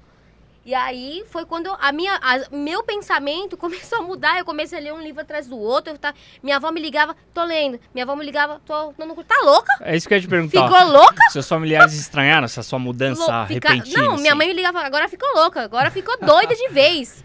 e 0.66 0.74
aí 0.76 1.24
foi 1.30 1.46
quando 1.46 1.70
a 1.80 1.92
minha, 1.94 2.14
a- 2.22 2.50
meu 2.52 2.84
pensamento 2.84 3.56
começou 3.58 4.00
a 4.00 4.02
mudar. 4.02 4.38
Eu 4.38 4.44
comecei 4.44 4.78
a 4.78 4.82
ler 4.82 4.94
um 4.94 5.02
livro 5.02 5.22
atrás 5.22 5.48
do 5.48 5.58
outro. 5.58 5.94
eu 5.94 5.98
tá- 5.98 6.14
minha 6.44 6.58
avó 6.58 6.72
me 6.72 6.82
ligava, 6.82 7.16
tô 7.34 7.44
lendo. 7.46 7.80
Minha 7.94 8.04
avó 8.04 8.16
me 8.18 8.26
ligava, 8.26 8.62
tô. 8.66 8.94
Não, 8.98 9.08
não, 9.08 9.16
tá 9.24 9.40
louca? 9.44 9.72
É 9.82 9.96
isso 9.96 10.08
que 10.08 10.14
eu 10.14 10.18
ia 10.18 10.22
te 10.22 10.28
perguntar. 10.28 10.68
Ficou 10.68 10.84
louca? 10.92 11.22
Seus 11.32 11.48
familiares 11.48 11.94
estranharam 11.94 12.44
essa 12.46 12.62
sua 12.64 12.80
mudança 12.80 13.22
Lou- 13.38 13.48
fica- 13.48 13.70
repentina? 13.70 14.02
Não, 14.04 14.16
minha 14.18 14.32
assim? 14.32 14.38
mãe 14.38 14.48
me 14.48 14.54
ligava, 14.54 14.82
agora 14.82 15.08
ficou 15.08 15.30
louca, 15.36 15.62
agora 15.62 15.90
ficou 15.90 16.18
doida 16.20 16.54
de 16.54 16.68
vez. 16.68 17.24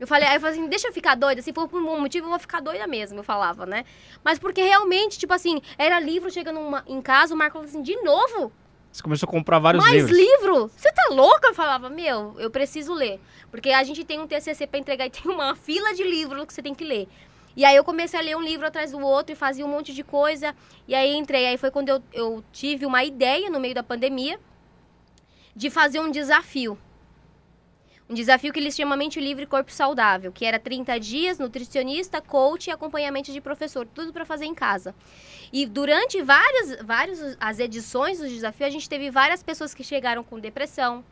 Eu 0.00 0.08
falei, 0.08 0.26
aí 0.28 0.34
eu 0.36 0.40
falei 0.40 0.58
assim, 0.58 0.68
deixa 0.68 0.88
eu 0.88 0.92
ficar 0.92 1.14
doida, 1.14 1.40
se 1.40 1.52
for 1.52 1.68
por 1.68 1.80
um 1.80 2.00
motivo 2.00 2.26
eu 2.26 2.30
vou 2.30 2.38
ficar 2.40 2.60
doida 2.60 2.84
mesmo, 2.88 3.20
eu 3.20 3.22
falava, 3.22 3.64
né? 3.64 3.84
Mas 4.24 4.38
porque 4.40 4.60
realmente, 4.60 5.16
tipo 5.16 5.32
assim, 5.32 5.62
era 5.78 6.00
livro 6.00 6.28
chegando 6.30 6.58
em 6.88 7.00
casa, 7.00 7.32
o 7.32 7.36
Marco 7.38 7.52
falou 7.54 7.68
assim, 7.68 7.80
de 7.80 7.94
novo? 8.02 8.52
Você 8.94 9.02
começou 9.02 9.26
a 9.26 9.30
comprar 9.30 9.58
vários 9.58 9.82
Mais 9.82 10.08
livros. 10.08 10.16
livro? 10.16 10.70
Você 10.76 10.92
tá 10.92 11.08
louca? 11.10 11.48
Eu 11.48 11.54
falava, 11.54 11.90
meu, 11.90 12.36
eu 12.38 12.48
preciso 12.48 12.94
ler. 12.94 13.20
Porque 13.50 13.70
a 13.70 13.82
gente 13.82 14.04
tem 14.04 14.20
um 14.20 14.26
TCC 14.26 14.68
pra 14.68 14.78
entregar 14.78 15.06
e 15.06 15.10
tem 15.10 15.32
uma 15.32 15.52
fila 15.58 15.92
de 15.92 16.04
livros 16.04 16.46
que 16.46 16.54
você 16.54 16.62
tem 16.62 16.72
que 16.72 16.84
ler. 16.84 17.08
E 17.56 17.64
aí 17.64 17.74
eu 17.74 17.82
comecei 17.82 18.20
a 18.20 18.22
ler 18.22 18.36
um 18.36 18.40
livro 18.40 18.64
atrás 18.64 18.92
do 18.92 19.00
outro 19.00 19.32
e 19.32 19.36
fazia 19.36 19.66
um 19.66 19.68
monte 19.68 19.92
de 19.92 20.04
coisa. 20.04 20.54
E 20.86 20.94
aí 20.94 21.12
entrei. 21.12 21.44
Aí 21.44 21.58
foi 21.58 21.72
quando 21.72 21.88
eu, 21.88 22.00
eu 22.12 22.44
tive 22.52 22.86
uma 22.86 23.02
ideia 23.02 23.50
no 23.50 23.58
meio 23.58 23.74
da 23.74 23.82
pandemia 23.82 24.38
de 25.56 25.70
fazer 25.70 25.98
um 25.98 26.08
desafio. 26.08 26.78
Um 28.14 28.22
desafio 28.22 28.52
que 28.52 28.60
eles 28.60 28.76
chamam 28.76 28.96
Mente 28.96 29.18
Livre 29.18 29.44
Corpo 29.44 29.72
Saudável, 29.72 30.30
que 30.30 30.44
era 30.44 30.56
30 30.56 31.00
dias, 31.00 31.36
nutricionista, 31.40 32.20
coach 32.20 32.68
e 32.68 32.70
acompanhamento 32.70 33.32
de 33.32 33.40
professor, 33.40 33.88
tudo 33.92 34.12
para 34.12 34.24
fazer 34.24 34.44
em 34.44 34.54
casa. 34.54 34.94
E 35.52 35.66
durante 35.66 36.22
várias, 36.22 36.80
várias 36.84 37.36
as 37.40 37.58
edições 37.58 38.20
do 38.20 38.28
desafio, 38.28 38.68
a 38.68 38.70
gente 38.70 38.88
teve 38.88 39.10
várias 39.10 39.42
pessoas 39.42 39.74
que 39.74 39.82
chegaram 39.82 40.22
com 40.22 40.38
depressão, 40.38 41.04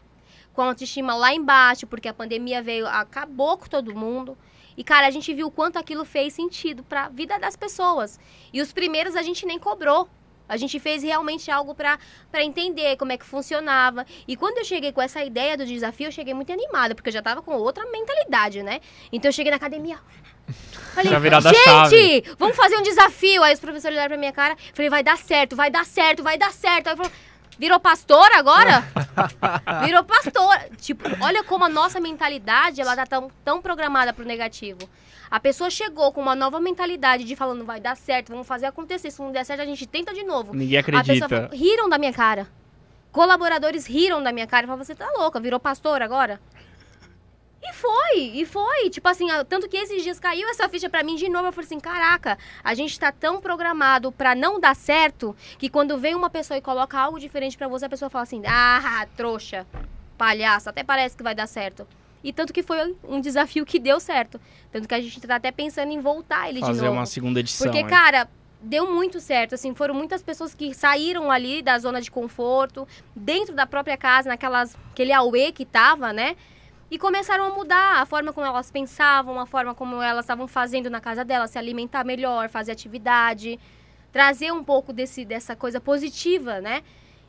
com 0.53 0.63
autoestima 0.63 1.17
lá 1.17 1.35
embaixo, 1.35 1.89
porque 1.89 2.07
a 2.07 2.15
pandemia 2.15 2.63
veio, 2.63 2.87
acabou 2.87 3.59
com 3.59 3.67
todo 3.67 3.97
mundo. 3.97 4.39
E, 4.77 4.85
cara, 4.85 5.09
a 5.09 5.11
gente 5.11 5.35
viu 5.35 5.49
o 5.49 5.51
quanto 5.51 5.81
aquilo 5.81 6.05
fez 6.05 6.33
sentido 6.35 6.85
para 6.85 7.07
a 7.07 7.09
vida 7.09 7.37
das 7.37 7.57
pessoas. 7.57 8.21
E 8.53 8.63
os 8.63 8.73
primeiros 8.73 9.17
a 9.17 9.23
gente 9.23 9.45
nem 9.45 9.59
cobrou. 9.59 10.09
A 10.53 10.57
gente 10.59 10.79
fez 10.79 11.03
realmente 11.03 11.51
algo 11.51 11.75
para 11.75 11.99
entender 12.35 12.97
como 12.99 13.11
é 13.11 13.17
que 13.17 13.25
funcionava. 13.25 14.05
E 14.29 14.37
quando 14.37 14.59
eu 14.59 14.65
cheguei 14.65 14.93
com 14.93 15.01
essa 15.01 15.25
ideia 15.25 15.57
do 15.57 15.65
desafio, 15.65 16.09
eu 16.09 16.13
cheguei 16.13 16.35
muito 16.35 16.53
animada, 16.53 16.95
porque 16.95 17.09
eu 17.09 17.13
já 17.13 17.23
tava 17.23 17.41
com 17.41 17.53
outra 17.55 17.91
mentalidade, 17.91 18.63
né? 18.63 18.81
Então 19.11 19.31
eu 19.31 19.33
cheguei 19.33 19.51
na 19.51 19.57
academia. 19.57 19.99
Falei, 20.95 21.11
gente, 21.89 22.35
vamos 22.39 22.55
fazer 22.55 22.77
um 22.77 22.83
desafio. 22.83 23.43
Aí 23.43 23.55
os 23.55 23.61
professores 23.61 23.97
olharam 23.97 24.11
pra 24.11 24.19
minha 24.19 24.33
cara. 24.33 24.55
Falei, 24.75 24.91
vai 24.91 25.03
dar 25.03 25.17
certo, 25.17 25.57
vai 25.57 25.71
dar 25.71 25.87
certo, 25.87 26.23
vai 26.23 26.37
dar 26.37 26.53
certo. 26.53 26.89
Aí 26.89 26.97
falou, 26.97 27.11
virou 27.59 27.81
pastor 27.81 28.31
agora? 28.35 28.85
virou 29.87 30.05
pastor. 30.05 30.55
Tipo, 30.79 31.09
olha 31.23 31.43
como 31.45 31.65
a 31.65 31.69
nossa 31.71 31.99
mentalidade, 31.99 32.83
ela 32.83 32.95
tá 32.95 33.07
tão, 33.07 33.31
tão 33.43 33.63
programada 33.63 34.13
pro 34.13 34.27
negativo. 34.27 34.87
A 35.33 35.41
pessoa 35.41 35.71
chegou 35.71 36.13
com 36.13 36.21
uma 36.21 36.35
nova 36.35 36.61
mentalidade 36.61 37.25
de 37.25 37.35
falando, 37.35 37.65
vai 37.65 37.81
dar 37.81 37.97
certo, 37.97 38.29
vamos 38.29 38.47
fazer 38.47 38.67
acontecer. 38.67 39.11
Se 39.11 39.19
não 39.19 39.33
der 39.33 39.47
certo, 39.47 39.63
a 39.63 39.65
gente 39.65 39.87
tenta 39.87 40.13
de 40.13 40.23
novo. 40.23 40.53
Ninguém 40.53 40.77
acredita. 40.77 41.27
Pessoa, 41.27 41.49
riram 41.51 41.89
da 41.89 41.97
minha 41.97 42.13
cara. 42.13 42.47
Colaboradores 43.11 43.87
riram 43.87 44.23
da 44.23 44.31
minha 44.31 44.47
cara 44.47 44.65
e 44.65 44.67
falaram, 44.67 44.85
você 44.85 44.95
tá 44.95 45.11
louca, 45.17 45.41
virou 45.41 45.59
pastor 45.59 46.03
agora? 46.03 46.39
E 47.63 47.73
foi, 47.73 48.19
e 48.35 48.45
foi. 48.45 48.91
Tipo 48.91 49.09
assim, 49.09 49.29
tanto 49.49 49.71
que 49.71 49.77
esses 49.79 50.03
dias 50.03 50.21
caiu 50.21 50.51
essa 50.51 50.69
ficha 50.69 50.91
pra 50.91 51.03
mim 51.03 51.15
de 51.15 51.31
novo. 51.31 51.49
Eu 51.49 51.53
falei 51.53 51.65
assim: 51.65 51.81
caraca, 51.81 52.37
a 52.63 52.75
gente 52.75 53.01
tá 53.01 53.11
tão 53.11 53.41
programado 53.41 54.13
pra 54.13 54.35
não 54.35 54.61
dar 54.61 54.77
certo 54.77 55.35
que 55.59 55.71
quando 55.71 55.97
vem 55.97 56.15
uma 56.15 56.29
pessoa 56.29 56.59
e 56.59 56.61
coloca 56.61 56.99
algo 56.99 57.19
diferente 57.19 57.57
pra 57.57 57.69
você, 57.69 57.87
a 57.87 57.89
pessoa 57.89 58.11
fala 58.11 58.25
assim: 58.25 58.43
ah, 58.47 59.07
trouxa, 59.17 59.67
palhaço, 60.19 60.69
até 60.69 60.85
parece 60.85 61.17
que 61.17 61.23
vai 61.23 61.35
dar 61.35 61.47
certo. 61.47 61.87
E 62.23 62.33
tanto 62.33 62.53
que 62.53 62.63
foi 62.63 62.95
um 63.03 63.21
desafio 63.21 63.67
que 63.67 63.79
deu 63.79 63.99
certo. 63.99 64.41
Tanto 64.71 64.87
que 64.87 64.95
a 64.95 65.01
gente 65.01 65.21
tá 65.21 65.37
até 65.37 65.51
pensando 65.51 65.91
em 65.91 66.01
voltar 66.01 66.49
ele 66.49 66.61
Fazer 66.61 66.75
de 66.75 66.81
novo. 66.87 66.99
uma 66.99 67.07
segunda 67.07 67.41
edição. 67.41 67.67
Porque, 67.67 67.85
cara, 67.85 68.29
deu 68.61 68.93
muito 68.93 69.21
certo. 69.21 69.55
Assim, 69.55 69.75
foram 69.75 69.95
muitas 69.95 70.23
pessoas 70.23 70.55
que 70.55 70.73
saíram 70.73 71.31
ali 71.31 71.63
da 71.63 71.79
zona 71.79 72.01
de 72.01 72.11
conforto, 72.11 72.87
dentro 73.15 73.55
da 73.55 73.67
própria 73.67 73.97
casa, 73.97 74.29
naquelas 74.29 74.77
aquele 74.93 75.13
auê 75.13 75.51
que 75.51 75.65
tava, 75.65 76.13
né? 76.13 76.37
E 76.91 76.99
começaram 76.99 77.47
a 77.47 77.51
mudar 77.51 78.03
a 78.03 78.07
forma 78.07 78.33
como 78.33 78.47
elas 78.47 78.71
pensavam, 78.71 79.41
a 79.41 79.47
forma 79.47 79.75
como 79.75 80.01
elas 80.01 80.25
estavam 80.25 80.47
fazendo 80.47 80.91
na 80.91 81.01
casa 81.01 81.25
delas, 81.25 81.51
se 81.51 81.59
alimentar 81.59 82.05
melhor, 82.05 82.51
fazer 82.51 82.71
atividade, 82.71 83.59
trazer 84.13 84.53
um 84.53 84.63
pouco 84.63 84.93
desse, 84.93 85.25
dessa 85.25 85.57
coisa 85.57 85.81
positiva, 85.81 86.61
né? 86.61 86.83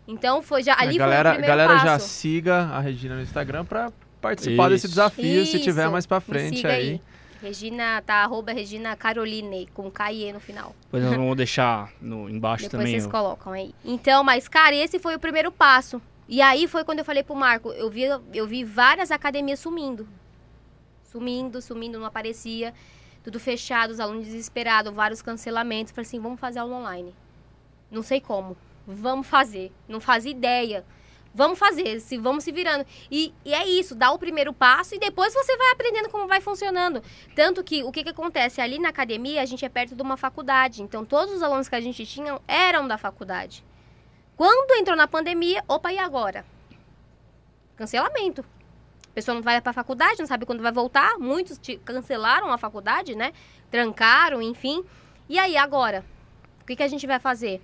Então 0.05 0.41
foi 0.41 0.63
já 0.63 0.75
ali 0.77 0.95
a 0.95 0.99
galera, 0.99 1.29
foi 1.29 1.31
o 1.31 1.39
primeiro 1.39 1.47
galera 1.47 1.73
passo. 1.73 1.85
já 1.85 1.99
siga 1.99 2.55
a 2.65 2.79
Regina 2.81 3.15
no 3.15 3.21
Instagram 3.21 3.63
para 3.63 3.89
participar 4.23 4.63
Isso. 4.63 4.69
desse 4.71 4.87
desafio, 4.87 5.43
Isso. 5.43 5.51
se 5.51 5.59
tiver 5.59 5.89
mais 5.89 6.05
para 6.05 6.21
frente 6.21 6.65
aí. 6.65 6.73
aí. 6.73 7.01
Regina, 7.41 8.01
tá, 8.01 8.23
arroba 8.23 8.53
Regina 8.53 8.95
Caroline, 8.95 9.67
com 9.73 9.91
K 9.91 10.13
e 10.13 10.31
no 10.31 10.39
final. 10.39 10.73
Pois 10.89 11.03
nós 11.03 11.13
vamos 11.13 11.35
deixar 11.35 11.91
no, 12.01 12.29
embaixo 12.29 12.63
Depois 12.63 12.83
também. 12.83 12.99
vocês 12.99 13.11
colocam 13.11 13.51
aí. 13.51 13.75
Então, 13.83 14.23
mas, 14.23 14.47
cara, 14.47 14.73
esse 14.73 14.97
foi 14.97 15.13
o 15.13 15.19
primeiro 15.19 15.51
passo. 15.51 16.01
E 16.29 16.41
aí 16.41 16.69
foi 16.69 16.85
quando 16.85 16.99
eu 16.99 17.05
falei 17.05 17.21
pro 17.21 17.35
Marco, 17.35 17.69
eu 17.73 17.89
vi, 17.89 18.03
eu 18.33 18.47
vi 18.47 18.63
várias 18.63 19.11
academias 19.11 19.59
sumindo. 19.59 20.07
Sumindo, 21.03 21.61
sumindo, 21.61 21.99
não 21.99 22.05
aparecia. 22.05 22.73
Tudo 23.25 23.41
fechado, 23.41 23.91
os 23.91 23.99
alunos 23.99 24.25
desesperados, 24.25 24.93
vários 24.93 25.21
cancelamentos. 25.21 25.91
Falei 25.91 26.07
assim, 26.07 26.19
vamos 26.21 26.39
fazer 26.39 26.59
aula 26.59 26.77
online. 26.77 27.13
Não 27.91 28.01
sei 28.01 28.21
como. 28.21 28.55
Vamos 28.87 29.27
fazer. 29.27 29.69
Não 29.85 29.99
fazia 29.99 30.31
ideia. 30.31 30.85
Vamos 31.35 31.57
fazer, 31.57 31.99
se 31.99 32.15
vamos 32.17 32.43
se 32.43 32.51
virando. 32.51 32.85
E, 33.09 33.33
e, 33.43 33.53
é 33.53 33.67
isso, 33.67 33.95
dá 33.95 34.11
o 34.11 34.19
primeiro 34.19 34.53
passo 34.53 34.93
e 34.93 34.99
depois 34.99 35.33
você 35.33 35.57
vai 35.57 35.71
aprendendo 35.71 36.09
como 36.09 36.27
vai 36.27 36.39
funcionando. 36.39 37.01
Tanto 37.35 37.63
que 37.63 37.83
o 37.83 37.91
que, 37.91 38.03
que 38.03 38.09
acontece? 38.09 38.61
Ali 38.61 38.77
na 38.77 38.89
academia, 38.89 39.41
a 39.41 39.45
gente 39.45 39.65
é 39.65 39.69
perto 39.69 39.95
de 39.95 40.01
uma 40.01 40.15
faculdade. 40.15 40.83
Então, 40.83 41.03
todos 41.03 41.33
os 41.33 41.41
alunos 41.41 41.67
que 41.67 41.75
a 41.75 41.81
gente 41.81 42.05
tinha 42.05 42.39
eram 42.47 42.87
da 42.87 42.99
faculdade. 42.99 43.65
Quando 44.37 44.79
entrou 44.79 44.95
na 44.95 45.07
pandemia, 45.07 45.63
opa, 45.67 45.91
e 45.91 45.97
agora? 45.97 46.45
Cancelamento. 47.75 48.45
A 49.09 49.13
pessoa 49.13 49.33
não 49.33 49.41
vai 49.41 49.59
para 49.59 49.71
a 49.71 49.73
faculdade, 49.73 50.19
não 50.19 50.27
sabe 50.27 50.45
quando 50.45 50.61
vai 50.61 50.71
voltar. 50.71 51.17
Muitos 51.17 51.59
cancelaram 51.83 52.51
a 52.51 52.59
faculdade, 52.59 53.15
né? 53.15 53.33
Trancaram, 53.71 54.39
enfim. 54.39 54.83
E 55.27 55.39
aí, 55.39 55.57
agora? 55.57 56.05
O 56.61 56.65
que, 56.65 56.75
que 56.75 56.83
a 56.83 56.87
gente 56.87 57.07
vai 57.07 57.19
fazer? 57.19 57.59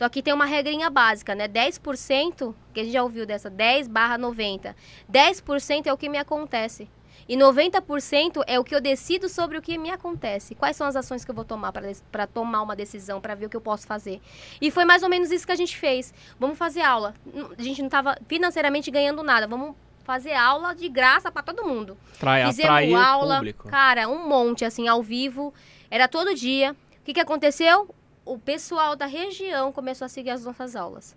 Só 0.00 0.08
que 0.08 0.22
tem 0.22 0.32
uma 0.32 0.46
regrinha 0.46 0.88
básica, 0.88 1.34
né? 1.34 1.46
10%, 1.46 2.54
que 2.72 2.80
a 2.80 2.84
gente 2.84 2.92
já 2.94 3.02
ouviu 3.02 3.26
dessa, 3.26 3.50
10 3.50 3.86
barra 3.86 4.16
90. 4.16 4.74
10% 5.12 5.86
é 5.88 5.92
o 5.92 5.96
que 5.98 6.08
me 6.08 6.16
acontece. 6.16 6.88
E 7.28 7.36
90% 7.36 8.42
é 8.46 8.58
o 8.58 8.64
que 8.64 8.74
eu 8.74 8.80
decido 8.80 9.28
sobre 9.28 9.58
o 9.58 9.60
que 9.60 9.76
me 9.76 9.90
acontece. 9.90 10.54
Quais 10.54 10.74
são 10.74 10.86
as 10.86 10.96
ações 10.96 11.22
que 11.22 11.30
eu 11.30 11.34
vou 11.34 11.44
tomar 11.44 11.70
para 12.10 12.26
tomar 12.26 12.62
uma 12.62 12.74
decisão, 12.74 13.20
para 13.20 13.34
ver 13.34 13.44
o 13.44 13.50
que 13.50 13.56
eu 13.58 13.60
posso 13.60 13.86
fazer. 13.86 14.22
E 14.58 14.70
foi 14.70 14.86
mais 14.86 15.02
ou 15.02 15.10
menos 15.10 15.30
isso 15.30 15.44
que 15.44 15.52
a 15.52 15.56
gente 15.56 15.76
fez. 15.76 16.14
Vamos 16.38 16.56
fazer 16.56 16.80
aula. 16.80 17.12
A 17.58 17.62
gente 17.62 17.82
não 17.82 17.88
estava 17.88 18.16
financeiramente 18.26 18.90
ganhando 18.90 19.22
nada. 19.22 19.46
Vamos 19.46 19.76
fazer 20.02 20.32
aula 20.32 20.74
de 20.74 20.88
graça 20.88 21.30
para 21.30 21.42
todo 21.42 21.68
mundo. 21.68 21.94
Trai, 22.18 22.46
Fizemos 22.46 22.94
aula, 22.94 23.36
público. 23.36 23.68
cara, 23.68 24.08
um 24.08 24.26
monte, 24.26 24.64
assim, 24.64 24.88
ao 24.88 25.02
vivo. 25.02 25.52
Era 25.90 26.08
todo 26.08 26.34
dia. 26.34 26.74
O 27.02 27.04
que, 27.04 27.12
que 27.12 27.20
aconteceu? 27.20 27.94
O 28.30 28.38
pessoal 28.38 28.94
da 28.94 29.06
região 29.06 29.72
começou 29.72 30.04
a 30.04 30.08
seguir 30.08 30.30
as 30.30 30.44
nossas 30.44 30.76
aulas. 30.76 31.16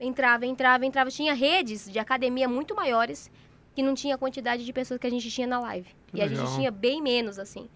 Entrava, 0.00 0.46
entrava, 0.46 0.86
entrava. 0.86 1.10
Tinha 1.10 1.34
redes 1.34 1.90
de 1.92 1.98
academia 1.98 2.48
muito 2.48 2.74
maiores 2.74 3.30
que 3.74 3.82
não 3.82 3.94
tinha 3.94 4.14
a 4.14 4.18
quantidade 4.18 4.64
de 4.64 4.72
pessoas 4.72 4.98
que 4.98 5.06
a 5.06 5.10
gente 5.10 5.30
tinha 5.30 5.46
na 5.46 5.60
live. 5.60 5.94
Que 6.06 6.16
e 6.16 6.20
legal. 6.20 6.42
a 6.42 6.46
gente 6.46 6.56
tinha 6.56 6.70
bem 6.70 7.02
menos, 7.02 7.38
assim. 7.38 7.68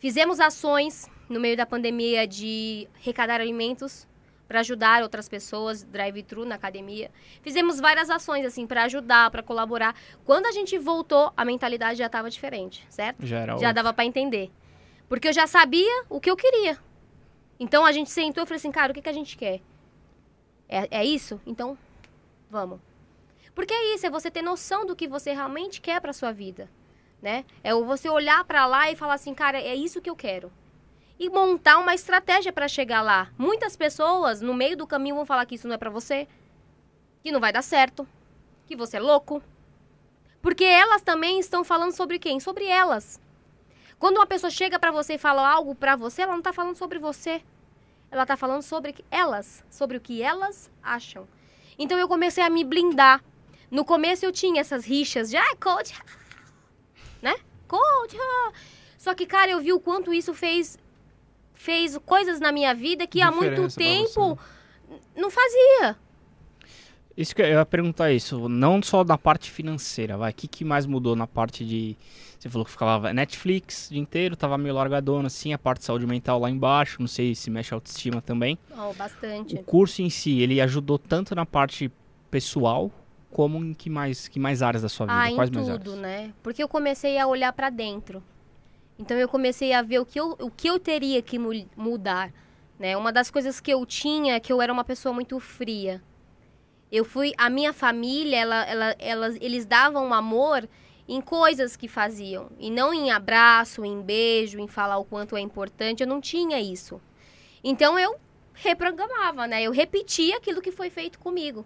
Fizemos 0.00 0.40
ações 0.40 1.08
no 1.28 1.38
meio 1.38 1.56
da 1.56 1.64
pandemia 1.64 2.26
de 2.26 2.88
arrecadar 3.00 3.40
alimentos 3.40 4.04
para 4.48 4.58
ajudar 4.58 5.04
outras 5.04 5.28
pessoas, 5.28 5.84
drive-thru 5.84 6.44
na 6.44 6.56
academia. 6.56 7.08
Fizemos 7.40 7.78
várias 7.78 8.10
ações 8.10 8.44
assim 8.44 8.66
para 8.66 8.82
ajudar, 8.82 9.30
para 9.30 9.44
colaborar. 9.44 9.94
Quando 10.24 10.46
a 10.46 10.50
gente 10.50 10.76
voltou, 10.76 11.32
a 11.36 11.44
mentalidade 11.44 12.00
já 12.00 12.06
estava 12.06 12.28
diferente, 12.28 12.84
certo? 12.90 13.24
Já 13.24 13.56
Já 13.58 13.70
dava 13.70 13.92
para 13.92 14.04
entender. 14.04 14.50
Porque 15.08 15.28
eu 15.28 15.32
já 15.32 15.46
sabia 15.46 16.04
o 16.10 16.20
que 16.20 16.28
eu 16.28 16.36
queria. 16.36 16.76
Então 17.62 17.86
a 17.86 17.92
gente 17.92 18.10
sentou 18.10 18.42
e 18.42 18.46
falou 18.46 18.56
assim, 18.56 18.72
cara, 18.72 18.90
o 18.90 18.94
que, 18.94 19.00
que 19.00 19.08
a 19.08 19.12
gente 19.12 19.36
quer? 19.36 19.60
É, 20.68 20.88
é 20.90 21.04
isso? 21.04 21.40
Então, 21.46 21.78
vamos. 22.50 22.80
Porque 23.54 23.72
é 23.72 23.94
isso, 23.94 24.04
é 24.04 24.10
você 24.10 24.32
ter 24.32 24.42
noção 24.42 24.84
do 24.84 24.96
que 24.96 25.06
você 25.06 25.32
realmente 25.32 25.80
quer 25.80 26.00
para 26.00 26.12
sua 26.12 26.32
vida, 26.32 26.68
né? 27.22 27.44
É 27.62 27.72
você 27.72 28.08
olhar 28.08 28.42
para 28.42 28.66
lá 28.66 28.90
e 28.90 28.96
falar 28.96 29.14
assim, 29.14 29.32
cara, 29.32 29.60
é 29.60 29.76
isso 29.76 30.00
que 30.00 30.10
eu 30.10 30.16
quero. 30.16 30.50
E 31.20 31.30
montar 31.30 31.78
uma 31.78 31.94
estratégia 31.94 32.52
para 32.52 32.66
chegar 32.66 33.00
lá. 33.00 33.30
Muitas 33.38 33.76
pessoas 33.76 34.40
no 34.40 34.54
meio 34.54 34.76
do 34.76 34.84
caminho 34.84 35.14
vão 35.14 35.24
falar 35.24 35.46
que 35.46 35.54
isso 35.54 35.68
não 35.68 35.76
é 35.76 35.78
para 35.78 35.88
você, 35.88 36.26
que 37.22 37.30
não 37.30 37.38
vai 37.38 37.52
dar 37.52 37.62
certo, 37.62 38.08
que 38.66 38.74
você 38.74 38.96
é 38.96 39.00
louco. 39.00 39.40
Porque 40.40 40.64
elas 40.64 41.00
também 41.00 41.38
estão 41.38 41.62
falando 41.62 41.92
sobre 41.92 42.18
quem? 42.18 42.40
Sobre 42.40 42.66
elas. 42.66 43.20
Quando 44.00 44.16
uma 44.16 44.26
pessoa 44.26 44.50
chega 44.50 44.80
para 44.80 44.90
você 44.90 45.14
e 45.14 45.18
fala 45.18 45.48
algo 45.48 45.76
para 45.76 45.94
você, 45.94 46.22
ela 46.22 46.34
não 46.34 46.42
tá 46.42 46.52
falando 46.52 46.74
sobre 46.74 46.98
você 46.98 47.40
ela 48.12 48.22
está 48.22 48.36
falando 48.36 48.62
sobre 48.62 48.94
elas, 49.10 49.64
sobre 49.70 49.96
o 49.96 50.00
que 50.00 50.22
elas 50.22 50.70
acham. 50.82 51.26
Então 51.78 51.98
eu 51.98 52.06
comecei 52.06 52.44
a 52.44 52.50
me 52.50 52.62
blindar. 52.62 53.24
No 53.70 53.86
começo 53.86 54.26
eu 54.26 54.30
tinha 54.30 54.60
essas 54.60 54.84
rixas 54.84 55.30
de, 55.30 55.36
ah, 55.38 55.56
coach, 55.58 55.98
né? 57.22 57.34
Coach. 57.66 58.14
Só 58.98 59.14
que, 59.14 59.24
cara, 59.24 59.50
eu 59.50 59.60
vi 59.60 59.72
o 59.72 59.80
quanto 59.80 60.12
isso 60.12 60.34
fez 60.34 60.78
fez 61.54 61.96
coisas 62.04 62.38
na 62.38 62.52
minha 62.52 62.74
vida 62.74 63.06
que 63.06 63.18
Diferença 63.20 63.38
há 63.38 63.40
muito 63.40 63.74
tempo 63.76 64.38
não 65.16 65.30
fazia. 65.30 65.96
Isso 67.16 67.34
que 67.34 67.42
eu 67.42 67.46
ia 67.46 67.66
perguntar 67.66 68.10
isso, 68.12 68.48
não 68.48 68.82
só 68.82 69.04
na 69.04 69.18
parte 69.18 69.50
financeira, 69.50 70.16
vai, 70.16 70.30
o 70.30 70.34
que, 70.34 70.48
que 70.48 70.64
mais 70.64 70.86
mudou 70.86 71.14
na 71.14 71.26
parte 71.26 71.64
de 71.64 71.96
você 72.42 72.48
falou 72.48 72.64
que 72.64 72.72
ficava 72.72 73.12
Netflix 73.12 73.86
o 73.86 73.92
dia 73.92 74.02
inteiro, 74.02 74.34
tava 74.34 74.58
meio 74.58 74.74
largadona 74.74 75.28
assim, 75.28 75.52
a 75.52 75.58
parte 75.58 75.78
de 75.78 75.84
saúde 75.84 76.06
mental 76.08 76.40
lá 76.40 76.50
embaixo, 76.50 76.96
não 76.98 77.06
sei 77.06 77.36
se 77.36 77.48
mexe 77.50 77.72
a 77.72 77.76
autoestima 77.76 78.20
também. 78.20 78.58
Oh, 78.76 78.92
bastante. 78.94 79.54
O 79.54 79.62
curso 79.62 80.02
em 80.02 80.10
si, 80.10 80.40
ele 80.40 80.60
ajudou 80.60 80.98
tanto 80.98 81.36
na 81.36 81.46
parte 81.46 81.88
pessoal 82.32 82.90
como 83.30 83.58
em 83.64 83.72
que 83.72 83.88
mais, 83.88 84.26
que 84.26 84.40
mais 84.40 84.60
áreas 84.60 84.82
da 84.82 84.88
sua 84.88 85.06
vida? 85.06 85.18
Ah, 85.18 85.32
Quais 85.32 85.50
em 85.50 85.54
mais 85.54 85.66
tudo, 85.68 85.90
áreas? 85.92 86.02
né? 86.02 86.34
Porque 86.42 86.60
eu 86.62 86.68
comecei 86.68 87.16
a 87.16 87.28
olhar 87.28 87.52
para 87.52 87.70
dentro. 87.70 88.20
Então 88.98 89.16
eu 89.16 89.28
comecei 89.28 89.72
a 89.72 89.80
ver 89.80 90.00
o 90.00 90.04
que 90.04 90.18
eu, 90.18 90.36
o 90.40 90.50
que 90.50 90.68
eu 90.68 90.80
teria 90.80 91.22
que 91.22 91.38
mudar, 91.38 92.32
né? 92.76 92.96
Uma 92.96 93.12
das 93.12 93.30
coisas 93.30 93.60
que 93.60 93.70
eu 93.72 93.86
tinha, 93.86 94.40
que 94.40 94.52
eu 94.52 94.60
era 94.60 94.72
uma 94.72 94.82
pessoa 94.84 95.14
muito 95.14 95.38
fria. 95.38 96.02
Eu 96.92 97.06
fui. 97.06 97.32
A 97.38 97.48
minha 97.48 97.72
família, 97.72 98.36
ela, 98.36 98.66
ela, 98.98 99.34
eles 99.40 99.64
davam 99.64 100.12
amor 100.12 100.68
em 101.08 101.22
coisas 101.22 101.74
que 101.74 101.88
faziam. 101.88 102.50
E 102.58 102.70
não 102.70 102.92
em 102.92 103.10
abraço, 103.10 103.82
em 103.84 104.02
beijo, 104.02 104.60
em 104.60 104.68
falar 104.68 104.98
o 104.98 105.04
quanto 105.04 105.34
é 105.34 105.40
importante. 105.40 106.02
Eu 106.02 106.06
não 106.06 106.20
tinha 106.20 106.60
isso. 106.60 107.00
Então 107.64 107.98
eu 107.98 108.20
reprogramava, 108.52 109.46
né? 109.46 109.62
Eu 109.62 109.72
repetia 109.72 110.36
aquilo 110.36 110.60
que 110.60 110.70
foi 110.70 110.90
feito 110.90 111.18
comigo. 111.18 111.64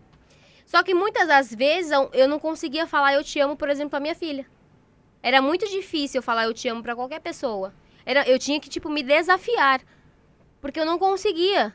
Só 0.64 0.82
que 0.82 0.94
muitas 0.94 1.26
das 1.26 1.52
vezes 1.52 1.92
eu 2.12 2.28
não 2.28 2.38
conseguia 2.38 2.86
falar 2.86 3.14
eu 3.14 3.24
te 3.24 3.38
amo, 3.40 3.56
por 3.56 3.68
exemplo, 3.68 3.90
pra 3.90 4.00
minha 4.00 4.14
filha. 4.14 4.46
Era 5.22 5.42
muito 5.42 5.68
difícil 5.68 6.18
eu 6.18 6.22
falar 6.22 6.44
eu 6.44 6.54
te 6.54 6.68
amo 6.68 6.82
para 6.82 6.94
qualquer 6.94 7.20
pessoa. 7.20 7.74
Era, 8.04 8.28
eu 8.28 8.38
tinha 8.38 8.60
que, 8.60 8.68
tipo, 8.68 8.88
me 8.88 9.02
desafiar. 9.02 9.80
Porque 10.60 10.78
eu 10.78 10.86
não 10.86 10.98
conseguia. 10.98 11.74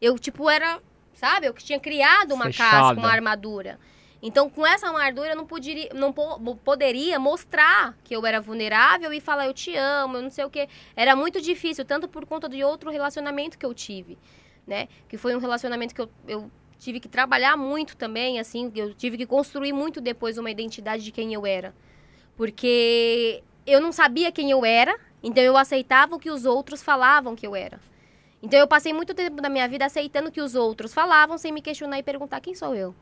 Eu, 0.00 0.18
tipo, 0.18 0.50
era, 0.50 0.80
sabe? 1.16 1.46
Eu 1.46 1.52
tinha 1.54 1.80
criado 1.80 2.32
uma 2.32 2.44
Fechada. 2.44 2.70
casca, 2.70 3.00
uma 3.00 3.10
armadura. 3.10 3.80
Então, 4.22 4.48
com 4.48 4.66
essa 4.66 4.86
armadura, 4.86 5.30
eu 5.30 5.36
não, 5.36 5.46
poderia, 5.46 5.90
não 5.94 6.12
po 6.12 6.56
poderia 6.56 7.18
mostrar 7.18 7.96
que 8.04 8.14
eu 8.14 8.24
era 8.24 8.40
vulnerável 8.40 9.12
e 9.12 9.20
falar 9.20 9.46
eu 9.46 9.54
te 9.54 9.74
amo, 9.76 10.16
eu 10.16 10.22
não 10.22 10.30
sei 10.30 10.44
o 10.44 10.50
quê. 10.50 10.68
Era 10.94 11.16
muito 11.16 11.40
difícil, 11.40 11.84
tanto 11.84 12.08
por 12.08 12.24
conta 12.24 12.48
de 12.48 12.62
outro 12.62 12.90
relacionamento 12.90 13.58
que 13.58 13.66
eu 13.66 13.74
tive, 13.74 14.16
né? 14.66 14.88
Que 15.08 15.16
foi 15.16 15.34
um 15.34 15.38
relacionamento 15.38 15.94
que 15.94 16.00
eu, 16.00 16.10
eu 16.26 16.50
tive 16.78 17.00
que 17.00 17.08
trabalhar 17.08 17.56
muito 17.56 17.96
também, 17.96 18.38
assim. 18.38 18.72
Eu 18.74 18.94
tive 18.94 19.16
que 19.16 19.26
construir 19.26 19.72
muito 19.72 20.00
depois 20.00 20.38
uma 20.38 20.50
identidade 20.50 21.02
de 21.02 21.12
quem 21.12 21.34
eu 21.34 21.46
era. 21.46 21.74
Porque 22.36 23.42
eu 23.66 23.80
não 23.80 23.92
sabia 23.92 24.32
quem 24.32 24.50
eu 24.50 24.64
era, 24.64 24.98
então 25.22 25.42
eu 25.42 25.56
aceitava 25.56 26.14
o 26.14 26.18
que 26.18 26.30
os 26.30 26.44
outros 26.44 26.82
falavam 26.82 27.36
que 27.36 27.46
eu 27.46 27.54
era. 27.54 27.80
Então 28.42 28.58
eu 28.58 28.68
passei 28.68 28.92
muito 28.92 29.14
tempo 29.14 29.40
da 29.40 29.48
minha 29.48 29.68
vida 29.68 29.84
aceitando 29.84 30.30
que 30.30 30.40
os 30.40 30.54
outros 30.54 30.92
falavam 30.92 31.38
sem 31.38 31.52
me 31.52 31.62
questionar 31.62 31.98
e 31.98 32.02
perguntar 32.02 32.40
quem 32.40 32.54
sou 32.54 32.74
eu. 32.74 32.94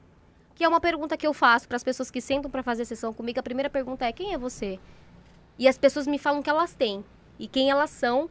Que 0.55 0.65
é 0.65 0.69
uma 0.69 0.81
pergunta 0.81 1.17
que 1.17 1.27
eu 1.27 1.35
faço 1.35 1.67
para 1.67 1.77
as 1.77 1.83
pessoas 1.83 2.11
que 2.11 2.21
sentam 2.21 2.51
para 2.51 2.63
fazer 2.63 2.85
sessão 2.85 3.13
comigo. 3.13 3.41
A 3.41 3.43
primeira 3.43 3.69
pergunta 3.69 4.05
é: 4.05 4.13
quem 4.13 4.33
é 4.33 4.39
você? 4.39 4.79
E 5.59 5.67
as 5.69 5.77
pessoas 5.77 6.07
me 6.07 6.19
falam 6.19 6.43
que 6.43 6.51
elas 6.51 6.75
têm 6.75 7.05
e 7.39 7.49
quem 7.49 7.71
elas 7.71 7.91
são, 7.91 8.31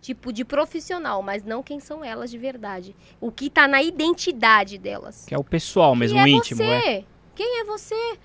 tipo 0.00 0.32
de 0.32 0.44
profissional, 0.44 1.22
mas 1.22 1.42
não 1.42 1.62
quem 1.62 1.80
são 1.80 2.04
elas 2.04 2.30
de 2.30 2.38
verdade. 2.38 2.94
O 3.20 3.30
que 3.30 3.48
tá 3.48 3.66
na 3.66 3.82
identidade 3.82 4.76
delas. 4.78 5.24
Que 5.26 5.34
é 5.34 5.38
o 5.38 5.44
pessoal 5.44 5.94
mesmo, 5.96 6.18
quem 6.18 6.24
o 6.24 6.26
é 6.26 6.38
íntimo, 6.38 6.62
você? 6.62 6.70
é. 6.70 7.04
Quem 7.34 7.60
é 7.60 7.64
você? 7.64 8.18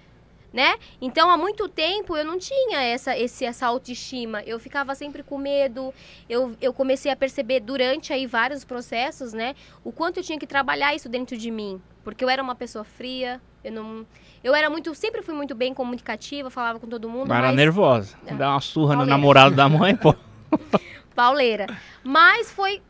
Né? 0.53 0.75
Então, 1.01 1.29
há 1.29 1.37
muito 1.37 1.67
tempo 1.67 2.15
eu 2.15 2.23
não 2.23 2.39
tinha 2.39 2.81
essa, 2.81 3.17
esse, 3.17 3.43
essa 3.43 3.67
autoestima. 3.67 4.41
Eu 4.43 4.57
ficava 4.59 4.95
sempre 4.95 5.21
com 5.21 5.37
medo. 5.37 5.93
Eu, 6.29 6.55
eu 6.61 6.73
comecei 6.73 7.11
a 7.11 7.15
perceber 7.15 7.59
durante 7.59 8.13
aí 8.13 8.25
vários 8.25 8.63
processos, 8.63 9.33
né? 9.33 9.55
O 9.83 9.91
quanto 9.91 10.17
eu 10.17 10.23
tinha 10.23 10.39
que 10.39 10.47
trabalhar 10.47 10.95
isso 10.95 11.09
dentro 11.09 11.37
de 11.37 11.51
mim. 11.51 11.81
Porque 12.03 12.23
eu 12.23 12.29
era 12.29 12.41
uma 12.41 12.55
pessoa 12.55 12.85
fria. 12.85 13.41
Eu 13.63 13.73
não. 13.73 14.05
Eu 14.43 14.55
era 14.55 14.69
muito. 14.69 14.95
Sempre 14.95 15.21
fui 15.21 15.35
muito 15.35 15.53
bem 15.53 15.73
comunicativa, 15.73 16.49
falava 16.49 16.79
com 16.79 16.87
todo 16.87 17.09
mundo. 17.09 17.27
Mas 17.27 17.37
era 17.37 17.47
mas... 17.47 17.55
nervosa. 17.55 18.17
É. 18.25 18.33
Dá 18.33 18.51
uma 18.51 18.61
surra 18.61 18.93
no 18.93 18.99
Pauleira. 18.99 19.17
namorado 19.17 19.55
da 19.55 19.67
mãe, 19.67 19.95
pô. 19.95 20.15
pauleira. 21.13 21.67
Mas 22.03 22.51
foi 22.51 22.81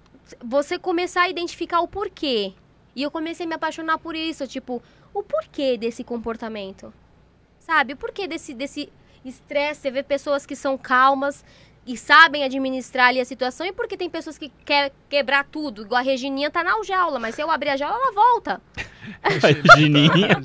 você 0.44 0.78
começar 0.78 1.24
a 1.24 1.30
identificar 1.30 1.80
o 1.80 1.88
porquê. 1.88 2.54
E 2.96 3.02
eu 3.02 3.10
comecei 3.10 3.46
a 3.46 3.50
me 3.50 3.56
apaixonar 3.56 3.98
por 4.00 4.16
isso, 4.16 4.48
tipo, 4.48 4.82
o 5.14 5.24
porquê 5.24 5.78
desse 5.78 6.04
comportamento. 6.04 6.94
Sabe? 7.68 7.94
O 7.94 7.98
porquê 7.98 8.28
desse 8.28 8.54
desse 8.54 8.90
estresse, 9.26 9.82
você 9.82 9.92
vê 9.92 10.02
pessoas 10.02 10.46
que 10.46 10.56
são 10.56 10.78
calmas 10.78 11.44
e 11.86 11.98
sabem 11.98 12.46
administrar 12.46 13.10
ali 13.10 13.20
a 13.20 13.26
situação 13.26 13.68
e 13.68 13.74
porque 13.74 13.98
tem 13.98 14.10
pessoas 14.10 14.38
que 14.38 14.50
querem 14.64 14.90
quebrar 15.10 15.44
tudo, 15.44 15.82
igual 15.82 16.00
a 16.00 16.04
Regininha 16.04 16.50
tá 16.50 16.64
na 16.64 16.82
jaula, 16.82 17.20
mas 17.20 17.36
se 17.36 17.42
eu 17.42 17.52
abrir 17.52 17.72
a 17.72 17.76
jaula, 17.76 17.98
ela 17.98 18.14
volta. 18.14 18.62
Gininha. 19.78 20.42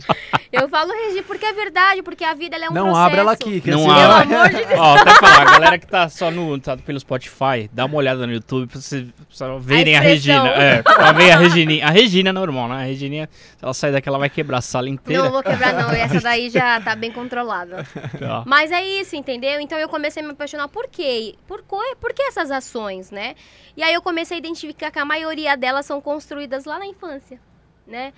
Eu 0.52 0.68
falo 0.68 0.92
Regi 0.92 1.22
porque 1.22 1.44
é 1.46 1.52
verdade, 1.52 2.02
porque 2.02 2.24
a 2.24 2.34
vida 2.34 2.56
ela 2.56 2.66
é 2.66 2.70
um 2.70 2.74
Não 2.74 2.84
processo. 2.84 3.06
abre 3.06 3.20
ela 3.20 3.32
aqui. 3.32 3.60
Que 3.60 3.70
Não 3.70 3.78
assim, 3.90 4.00
Pelo 4.00 4.12
abre. 4.12 4.34
amor 4.34 4.48
de 4.50 4.64
Deus. 4.66 4.80
Ó, 4.80 4.96
até 4.96 5.14
falar, 5.14 5.40
a 5.40 5.44
galera 5.44 5.78
que 5.78 5.86
tá 5.86 6.08
só 6.08 6.30
no, 6.30 6.58
tá 6.60 6.76
pelo 6.76 7.00
Spotify, 7.00 7.70
dá 7.72 7.86
uma 7.86 7.96
olhada 7.96 8.26
no 8.26 8.32
YouTube 8.32 8.68
pra 8.70 8.80
vocês 8.80 9.08
pra 9.38 9.56
verem 9.58 9.96
a, 9.96 10.04
expressão. 10.04 10.44
Regina. 10.44 10.62
É, 10.62 10.82
pra 10.82 11.12
ver 11.12 11.30
a 11.30 11.36
Regininha. 11.38 11.86
A 11.86 11.90
Regina 11.90 12.28
é 12.30 12.32
normal, 12.32 12.68
né? 12.68 12.74
A 12.76 12.82
Regininha, 12.84 13.28
se 13.32 13.64
ela 13.64 13.72
sair 13.74 13.92
daqui, 13.92 14.08
ela 14.08 14.18
vai 14.18 14.28
quebrar 14.28 14.58
a 14.58 14.62
sala 14.62 14.88
inteira. 14.88 15.22
Não 15.24 15.30
vou 15.30 15.42
quebrar 15.42 15.72
não, 15.72 15.90
essa 15.90 16.20
daí 16.20 16.50
já 16.50 16.80
tá 16.80 16.94
bem 16.94 17.10
controlada. 17.12 17.86
Tá. 18.18 18.42
Mas 18.46 18.70
é 18.70 18.82
isso, 18.84 19.16
entendeu? 19.16 19.58
Então 19.60 19.78
eu 19.78 19.88
comecei 19.88 20.22
a 20.22 20.26
me 20.26 20.32
apaixonar 20.32 20.68
por 20.68 20.86
quê? 20.88 21.34
Por, 21.46 21.62
co- 21.62 21.80
por 22.00 22.12
que 22.12 22.22
essas 22.22 22.50
ações, 22.50 23.10
né? 23.10 23.34
E 23.76 23.82
aí 23.82 23.94
eu 23.94 24.02
comecei 24.02 24.36
a 24.36 24.38
identificar 24.38 24.90
que 24.90 24.98
a 24.98 25.04
maioria 25.04 25.56
delas 25.56 25.86
são 25.86 25.98
construídas 26.00 26.66
lá 26.66 26.78
na 26.78 26.86
infância, 26.86 27.40
né? 27.86 28.12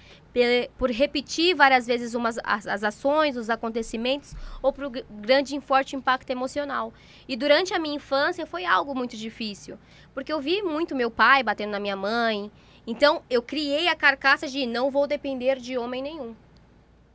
Por 0.76 0.90
repetir 0.90 1.54
várias 1.54 1.86
vezes 1.86 2.14
umas, 2.14 2.38
as, 2.42 2.66
as 2.66 2.84
ações, 2.84 3.36
os 3.36 3.48
acontecimentos, 3.48 4.34
ou 4.62 4.72
por 4.72 4.90
gr- 4.90 5.04
grande 5.10 5.56
e 5.56 5.60
forte 5.60 5.96
impacto 5.96 6.30
emocional. 6.30 6.92
E 7.28 7.36
durante 7.36 7.72
a 7.72 7.78
minha 7.78 7.96
infância 7.96 8.46
foi 8.46 8.64
algo 8.64 8.94
muito 8.94 9.16
difícil, 9.16 9.78
porque 10.12 10.32
eu 10.32 10.40
vi 10.40 10.62
muito 10.62 10.94
meu 10.94 11.10
pai 11.10 11.42
batendo 11.42 11.70
na 11.70 11.80
minha 11.80 11.96
mãe. 11.96 12.50
Então 12.86 13.22
eu 13.30 13.40
criei 13.40 13.88
a 13.88 13.96
carcaça 13.96 14.46
de 14.46 14.66
não 14.66 14.90
vou 14.90 15.06
depender 15.06 15.58
de 15.58 15.78
homem 15.78 16.02
nenhum. 16.02 16.34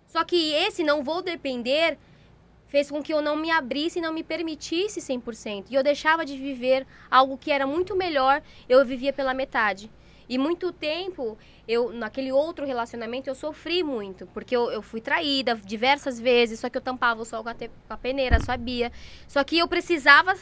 Só 0.08 0.24
que 0.24 0.54
esse 0.54 0.84
não 0.84 1.04
vou 1.04 1.22
depender 1.22 1.98
fez 2.68 2.90
com 2.90 3.02
que 3.02 3.14
eu 3.14 3.22
não 3.22 3.36
me 3.36 3.52
abrisse 3.52 4.00
e 4.00 4.02
não 4.02 4.14
me 4.14 4.24
permitisse 4.24 5.00
100%. 5.00 5.66
E 5.70 5.76
eu 5.76 5.84
deixava 5.84 6.24
de 6.24 6.38
viver 6.38 6.86
algo 7.10 7.38
que 7.38 7.52
era 7.52 7.66
muito 7.68 7.96
melhor, 7.96 8.42
eu 8.68 8.84
vivia 8.86 9.12
pela 9.12 9.34
metade. 9.34 9.92
E 10.28 10.38
muito 10.38 10.72
tempo, 10.72 11.36
eu 11.70 11.92
naquele 11.94 12.32
outro 12.32 12.66
relacionamento, 12.66 13.30
eu 13.30 13.36
sofri 13.36 13.84
muito, 13.84 14.26
porque 14.34 14.56
eu, 14.58 14.72
eu 14.72 14.82
fui 14.82 15.00
traída 15.00 15.56
diversas 15.56 16.20
vezes, 16.20 16.60
só 16.60 16.68
que 16.68 16.76
eu 16.76 16.82
tampava 16.82 17.22
o 17.22 17.26
sol 17.26 17.44
com 17.44 17.50
a, 17.50 17.54
te- 17.54 17.70
com 17.88 17.94
a 17.94 17.98
peneira, 17.98 18.40
sabia. 18.40 18.92
Só 19.28 19.44
que 19.44 19.60
eu 19.60 19.68
precisava 19.68 20.34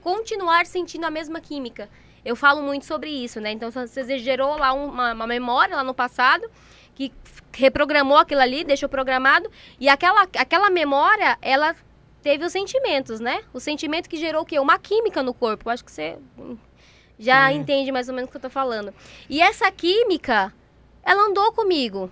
continuar 0.00 0.64
sentindo 0.64 1.04
a 1.04 1.10
mesma 1.10 1.38
química. 1.38 1.88
Eu 2.24 2.34
falo 2.34 2.62
muito 2.62 2.86
sobre 2.86 3.10
isso, 3.10 3.38
né? 3.40 3.52
Então, 3.52 3.70
você 3.70 4.18
gerou 4.18 4.56
lá 4.56 4.72
um- 4.72 4.86
uma, 4.88 5.12
uma 5.12 5.26
memória 5.26 5.76
lá 5.76 5.84
no 5.84 5.92
passado, 5.92 6.50
que 6.94 7.12
reprogramou 7.52 8.16
aquilo 8.16 8.40
ali, 8.40 8.64
deixou 8.64 8.88
programado, 8.88 9.50
e 9.78 9.86
aquela, 9.86 10.22
aquela 10.22 10.70
memória, 10.70 11.36
ela 11.42 11.76
teve 12.22 12.42
os 12.42 12.52
sentimentos, 12.52 13.20
né? 13.20 13.42
O 13.52 13.60
sentimento 13.60 14.08
que 14.08 14.16
gerou 14.16 14.40
o 14.42 14.46
quê? 14.46 14.58
Uma 14.58 14.78
química 14.78 15.22
no 15.22 15.34
corpo. 15.34 15.68
Eu 15.68 15.72
acho 15.74 15.84
que 15.84 15.92
você 15.92 16.16
já 17.18 17.48
Sim. 17.50 17.56
entende 17.58 17.90
mais 17.92 18.08
ou 18.08 18.14
menos 18.14 18.28
o 18.28 18.30
que 18.30 18.36
eu 18.36 18.40
tô 18.42 18.50
falando. 18.50 18.92
E 19.28 19.40
essa 19.40 19.70
química, 19.70 20.52
ela 21.02 21.28
andou 21.28 21.52
comigo. 21.52 22.10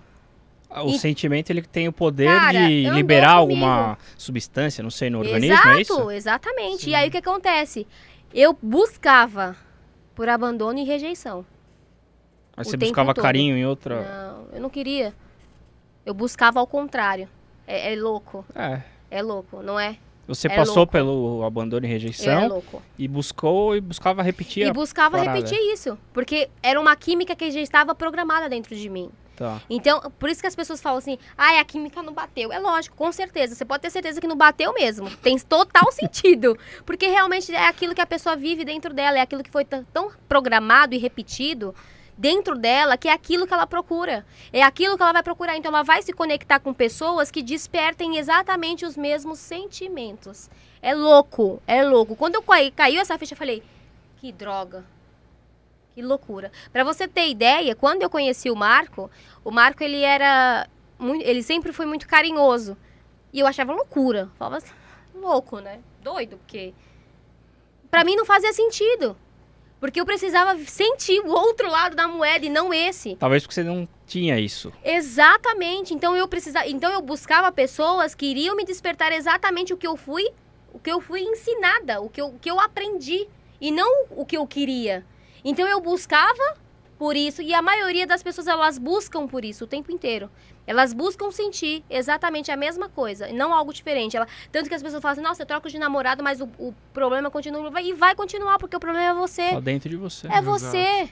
O 0.69 0.89
E- 0.89 0.97
sentimento 0.99 1.51
ele 1.51 1.61
tem 1.61 1.87
o 1.87 1.93
poder 1.93 2.25
Cara, 2.27 2.67
de 2.67 2.89
liberar 2.89 3.33
alguma 3.33 3.95
substância, 4.17 4.81
não 4.83 4.89
sei, 4.89 5.09
no 5.09 5.19
organismo, 5.19 5.53
Exato, 5.53 5.69
é 5.77 5.81
isso? 5.81 6.11
exatamente. 6.11 6.83
Sim. 6.85 6.89
E 6.91 6.95
aí 6.95 7.07
o 7.09 7.11
que 7.11 7.17
acontece? 7.17 7.85
Eu 8.33 8.57
buscava 8.59 9.55
por 10.15 10.27
abandono 10.27 10.79
e 10.79 10.83
rejeição. 10.83 11.45
O 12.57 12.63
você 12.63 12.75
buscava 12.77 13.13
todo. 13.13 13.23
carinho 13.23 13.55
em 13.55 13.65
outra. 13.65 14.01
Não, 14.01 14.55
eu 14.55 14.61
não 14.61 14.69
queria. 14.69 15.13
Eu 16.05 16.13
buscava 16.13 16.59
ao 16.59 16.65
contrário. 16.67 17.29
É, 17.67 17.93
é 17.93 17.95
louco, 17.95 18.43
É. 18.55 18.81
é 19.11 19.21
louco, 19.21 19.61
não 19.61 19.79
é? 19.79 19.97
Você 20.27 20.47
É 20.47 20.55
passou 20.55 20.77
louco. 20.77 20.91
pelo 20.91 21.43
abandono 21.43 21.85
e 21.85 21.89
rejeição 21.89 22.63
é 22.73 22.81
e 22.97 23.07
buscou 23.07 23.75
e 23.75 23.81
buscava 23.81 24.21
repetir. 24.21 24.65
E 24.67 24.71
buscava 24.71 25.17
parada. 25.17 25.37
repetir 25.37 25.59
isso. 25.73 25.97
Porque 26.13 26.49
era 26.61 26.79
uma 26.79 26.95
química 26.95 27.35
que 27.35 27.51
já 27.51 27.59
estava 27.59 27.93
programada 27.93 28.47
dentro 28.47 28.75
de 28.75 28.89
mim. 28.89 29.09
Tá. 29.35 29.61
Então, 29.69 29.99
por 30.19 30.29
isso 30.29 30.39
que 30.41 30.47
as 30.47 30.55
pessoas 30.55 30.79
falam 30.79 30.99
assim, 30.99 31.17
ai, 31.37 31.57
a 31.57 31.65
química 31.65 32.01
não 32.03 32.13
bateu. 32.13 32.53
É 32.53 32.59
lógico, 32.59 32.95
com 32.95 33.11
certeza. 33.11 33.55
Você 33.55 33.65
pode 33.65 33.81
ter 33.81 33.89
certeza 33.89 34.21
que 34.21 34.27
não 34.27 34.37
bateu 34.37 34.73
mesmo. 34.73 35.09
Tem 35.17 35.37
total 35.39 35.91
sentido. 35.91 36.57
Porque 36.85 37.07
realmente 37.07 37.53
é 37.53 37.67
aquilo 37.67 37.95
que 37.95 38.01
a 38.01 38.05
pessoa 38.05 38.35
vive 38.35 38.63
dentro 38.63 38.93
dela, 38.93 39.17
é 39.17 39.21
aquilo 39.21 39.43
que 39.43 39.49
foi 39.49 39.65
tão 39.65 40.11
programado 40.29 40.93
e 40.95 40.97
repetido 40.99 41.73
dentro 42.17 42.57
dela, 42.57 42.97
que 42.97 43.07
é 43.07 43.11
aquilo 43.11 43.47
que 43.47 43.53
ela 43.53 43.67
procura. 43.67 44.25
É 44.51 44.61
aquilo 44.61 44.97
que 44.97 45.03
ela 45.03 45.13
vai 45.13 45.23
procurar. 45.23 45.57
Então, 45.57 45.69
ela 45.69 45.83
vai 45.83 46.01
se 46.01 46.13
conectar 46.13 46.59
com 46.59 46.73
pessoas 46.73 47.31
que 47.31 47.41
despertem 47.41 48.17
exatamente 48.17 48.85
os 48.85 48.95
mesmos 48.97 49.39
sentimentos. 49.39 50.49
É 50.81 50.93
louco, 50.93 51.61
é 51.65 51.83
louco. 51.83 52.15
Quando 52.15 52.35
eu 52.35 52.43
caí, 52.43 52.71
caiu 52.71 53.01
essa 53.01 53.17
ficha, 53.17 53.33
eu 53.33 53.37
falei, 53.37 53.63
que 54.17 54.31
droga. 54.31 54.85
Que 55.93 56.01
loucura. 56.01 56.51
Pra 56.71 56.83
você 56.83 57.07
ter 57.07 57.29
ideia, 57.29 57.75
quando 57.75 58.01
eu 58.01 58.09
conheci 58.09 58.49
o 58.49 58.55
Marco, 58.55 59.09
o 59.43 59.51
Marco 59.51 59.83
ele 59.83 60.01
era 60.01 60.67
ele 61.21 61.43
sempre 61.43 61.71
foi 61.73 61.85
muito 61.85 62.07
carinhoso. 62.07 62.77
E 63.31 63.39
eu 63.39 63.47
achava 63.47 63.73
loucura. 63.73 64.29
Falava 64.37 64.57
assim, 64.57 64.73
louco, 65.13 65.59
né? 65.59 65.79
Doido, 66.01 66.37
porque 66.37 66.73
Pra 67.93 68.03
mim 68.03 68.15
não 68.15 68.25
fazia 68.25 68.51
sentido. 68.51 69.15
Porque 69.83 69.99
eu 69.99 70.05
precisava 70.05 70.57
sentir 70.59 71.19
o 71.19 71.27
outro 71.27 71.69
lado 71.69 71.93
da 71.93 72.07
moeda 72.07 72.45
e 72.45 72.49
não 72.49 72.73
esse. 72.73 73.17
Talvez 73.17 73.43
porque 73.43 73.55
você 73.55 73.63
não 73.63 73.85
tinha 74.07 74.39
isso. 74.39 74.71
Exatamente. 74.81 75.93
Então 75.93 76.15
eu 76.15 76.25
precisava, 76.25 76.69
então 76.69 76.89
eu 76.89 77.01
buscava 77.01 77.51
pessoas 77.51 78.15
que 78.15 78.25
iriam 78.25 78.55
me 78.55 78.63
despertar 78.63 79.11
exatamente 79.11 79.73
o 79.73 79.77
que 79.77 79.85
eu 79.85 79.97
fui, 79.97 80.25
o 80.73 80.79
que 80.79 80.89
eu 80.89 81.01
fui 81.01 81.19
ensinada, 81.19 81.99
o 81.99 82.07
que 82.09 82.21
eu, 82.21 82.27
o 82.27 82.39
que 82.39 82.49
eu 82.49 82.61
aprendi 82.61 83.27
e 83.59 83.73
não 83.73 84.05
o 84.11 84.25
que 84.25 84.37
eu 84.37 84.47
queria. 84.47 85.05
Então 85.43 85.67
eu 85.67 85.81
buscava 85.81 86.55
por 86.97 87.17
isso 87.17 87.41
e 87.41 87.53
a 87.53 87.61
maioria 87.61 88.07
das 88.07 88.23
pessoas 88.23 88.47
elas 88.47 88.77
buscam 88.77 89.27
por 89.27 89.43
isso 89.43 89.65
o 89.65 89.67
tempo 89.67 89.91
inteiro. 89.91 90.31
Elas 90.65 90.93
buscam 90.93 91.29
sentir 91.29 91.83
exatamente 91.89 92.51
a 92.51 92.55
mesma 92.55 92.87
coisa, 92.87 93.31
não 93.33 93.53
algo 93.53 93.73
diferente. 93.73 94.15
Ela, 94.15 94.27
tanto 94.51 94.69
que 94.69 94.75
as 94.75 94.81
pessoas 94.81 95.01
falam 95.01 95.13
assim, 95.13 95.21
nossa, 95.21 95.41
eu 95.41 95.45
troco 95.45 95.69
de 95.69 95.77
namorado, 95.77 96.23
mas 96.23 96.39
o, 96.39 96.45
o 96.57 96.73
problema 96.93 97.29
continua. 97.29 97.81
E 97.81 97.93
vai 97.93 98.15
continuar, 98.15 98.57
porque 98.57 98.75
o 98.75 98.79
problema 98.79 99.09
é 99.09 99.13
você. 99.13 99.49
Só 99.49 99.59
dentro 99.59 99.89
de 99.89 99.97
você. 99.97 100.27
É 100.27 100.41
você. 100.41 101.09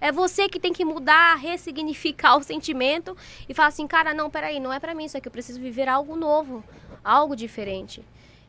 É 0.00 0.10
você 0.10 0.48
que 0.48 0.58
tem 0.58 0.72
que 0.72 0.84
mudar, 0.84 1.36
ressignificar 1.36 2.34
o 2.38 2.42
sentimento 2.42 3.16
e 3.48 3.54
falar 3.54 3.68
assim, 3.68 3.86
cara, 3.86 4.12
não, 4.12 4.28
peraí, 4.28 4.58
não 4.58 4.72
é 4.72 4.80
para 4.80 4.94
mim 4.94 5.04
isso 5.04 5.16
aqui, 5.16 5.28
eu 5.28 5.32
preciso 5.32 5.60
viver 5.60 5.88
algo 5.88 6.16
novo, 6.16 6.64
algo 7.04 7.36
diferente. 7.36 8.04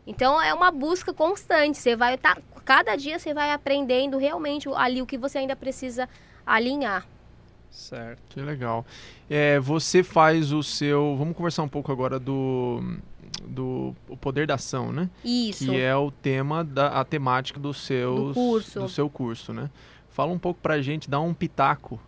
Então 0.06 0.42
é 0.42 0.52
uma 0.54 0.72
busca 0.72 1.14
constante. 1.14 1.78
Você 1.78 1.96
vai 1.96 2.16
estar, 2.16 2.36
tá, 2.36 2.42
cada 2.66 2.96
dia 2.96 3.20
você 3.20 3.34
vai 3.36 3.52
aprendendo 3.52 4.18
realmente 4.18 4.68
ali 4.74 5.02
o 5.02 5.06
que 5.06 5.18
você 5.18 5.38
ainda 5.38 5.56
precisa 5.56 6.10
alinhar. 6.46 7.08
Certo. 7.74 8.22
Que 8.30 8.40
legal. 8.40 8.86
É, 9.28 9.60
você 9.60 10.04
faz 10.04 10.54
o 10.54 10.62
seu. 10.62 11.16
Vamos 11.18 11.36
conversar 11.36 11.64
um 11.64 11.68
pouco 11.68 11.92
agora 11.92 12.20
do 12.20 12.82
do 13.44 13.96
o 14.08 14.16
poder 14.16 14.46
da 14.46 14.56
ação, 14.56 14.92
né? 14.94 15.10
Isso. 15.26 15.66
Que 15.66 15.82
é 15.82 15.96
o 15.96 16.12
tema 16.12 16.64
da 16.64 17.00
a 17.00 17.04
temática 17.04 17.60
do 17.60 17.74
seu 17.74 18.28
do 18.28 18.34
curso. 18.34 18.80
do 18.80 18.88
seu 18.88 19.10
curso, 19.10 19.52
né? 19.52 19.70
Fala 20.10 20.32
um 20.32 20.38
pouco 20.38 20.60
pra 20.62 20.80
gente, 20.82 21.10
dá 21.10 21.20
um 21.20 21.34
pitaco 21.34 22.00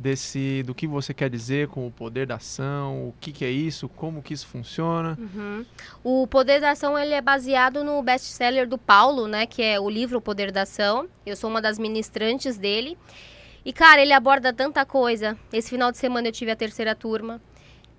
desse 0.00 0.62
do 0.62 0.74
que 0.74 0.86
você 0.86 1.12
quer 1.12 1.28
dizer 1.28 1.68
com 1.68 1.86
o 1.86 1.90
poder 1.90 2.26
da 2.26 2.36
ação, 2.36 3.08
o 3.08 3.14
que, 3.20 3.30
que 3.30 3.44
é 3.44 3.50
isso, 3.50 3.86
como 3.90 4.22
que 4.22 4.32
isso 4.32 4.46
funciona. 4.46 5.18
Uhum. 5.20 5.66
O 6.02 6.26
poder 6.26 6.58
da 6.58 6.70
ação 6.70 6.98
ele 6.98 7.12
é 7.12 7.20
baseado 7.20 7.84
no 7.84 8.02
best-seller 8.02 8.66
do 8.66 8.78
Paulo, 8.78 9.28
né, 9.28 9.44
que 9.44 9.62
é 9.62 9.78
o 9.78 9.90
livro 9.90 10.16
O 10.16 10.20
Poder 10.22 10.50
da 10.50 10.62
Ação. 10.62 11.06
Eu 11.26 11.36
sou 11.36 11.50
uma 11.50 11.60
das 11.60 11.78
ministrantes 11.78 12.56
dele. 12.56 12.96
E 13.64 13.72
cara, 13.72 14.00
ele 14.00 14.12
aborda 14.12 14.52
tanta 14.52 14.84
coisa. 14.84 15.36
Esse 15.52 15.70
final 15.70 15.90
de 15.90 15.98
semana 15.98 16.28
eu 16.28 16.32
tive 16.32 16.50
a 16.50 16.56
terceira 16.56 16.94
turma. 16.94 17.40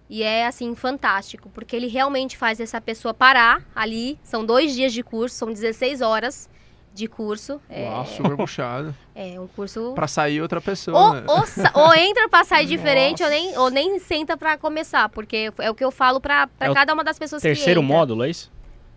E 0.10 0.24
é 0.24 0.46
assim 0.46 0.76
fantástico, 0.76 1.50
porque 1.54 1.74
ele 1.74 1.88
realmente 1.88 2.36
faz 2.36 2.60
essa 2.60 2.82
pessoa 2.82 3.14
parar 3.14 3.64
ali. 3.74 4.20
São 4.22 4.46
dois 4.46 4.74
dias 4.74 4.92
de 4.92 5.02
curso, 5.02 5.36
são 5.38 5.54
16 5.54 6.02
horas 6.02 6.50
de 6.94 7.08
curso. 7.08 7.62
Uau, 7.70 8.02
é... 8.02 8.06
super 8.06 8.36
puxado. 8.36 8.94
É, 9.16 9.40
um 9.40 9.48
curso. 9.48 9.94
Pra 9.94 10.08
sair 10.08 10.42
outra 10.42 10.60
pessoa. 10.60 10.98
Ou, 10.98 11.14
né? 11.14 11.24
ou, 11.28 11.82
ou 11.84 11.96
entra 11.96 12.28
pra 12.28 12.44
sair 12.44 12.66
diferente, 12.68 13.24
ou 13.24 13.30
nem, 13.30 13.58
ou 13.58 13.70
nem 13.70 14.00
senta 14.00 14.36
pra 14.36 14.58
começar. 14.58 15.08
Porque 15.10 15.52
é 15.58 15.72
o 15.72 15.76
que 15.76 15.84
eu 15.84 15.92
falo 15.92 16.20
pra, 16.20 16.48
pra 16.48 16.72
é 16.72 16.74
cada 16.74 16.94
uma 16.94 17.04
das 17.04 17.18
pessoas 17.18 17.42
terceiro 17.42 17.60
que 17.60 17.66
Terceiro 17.66 17.84
módulo, 17.84 18.24
é 18.24 18.30
isso? 18.30 18.52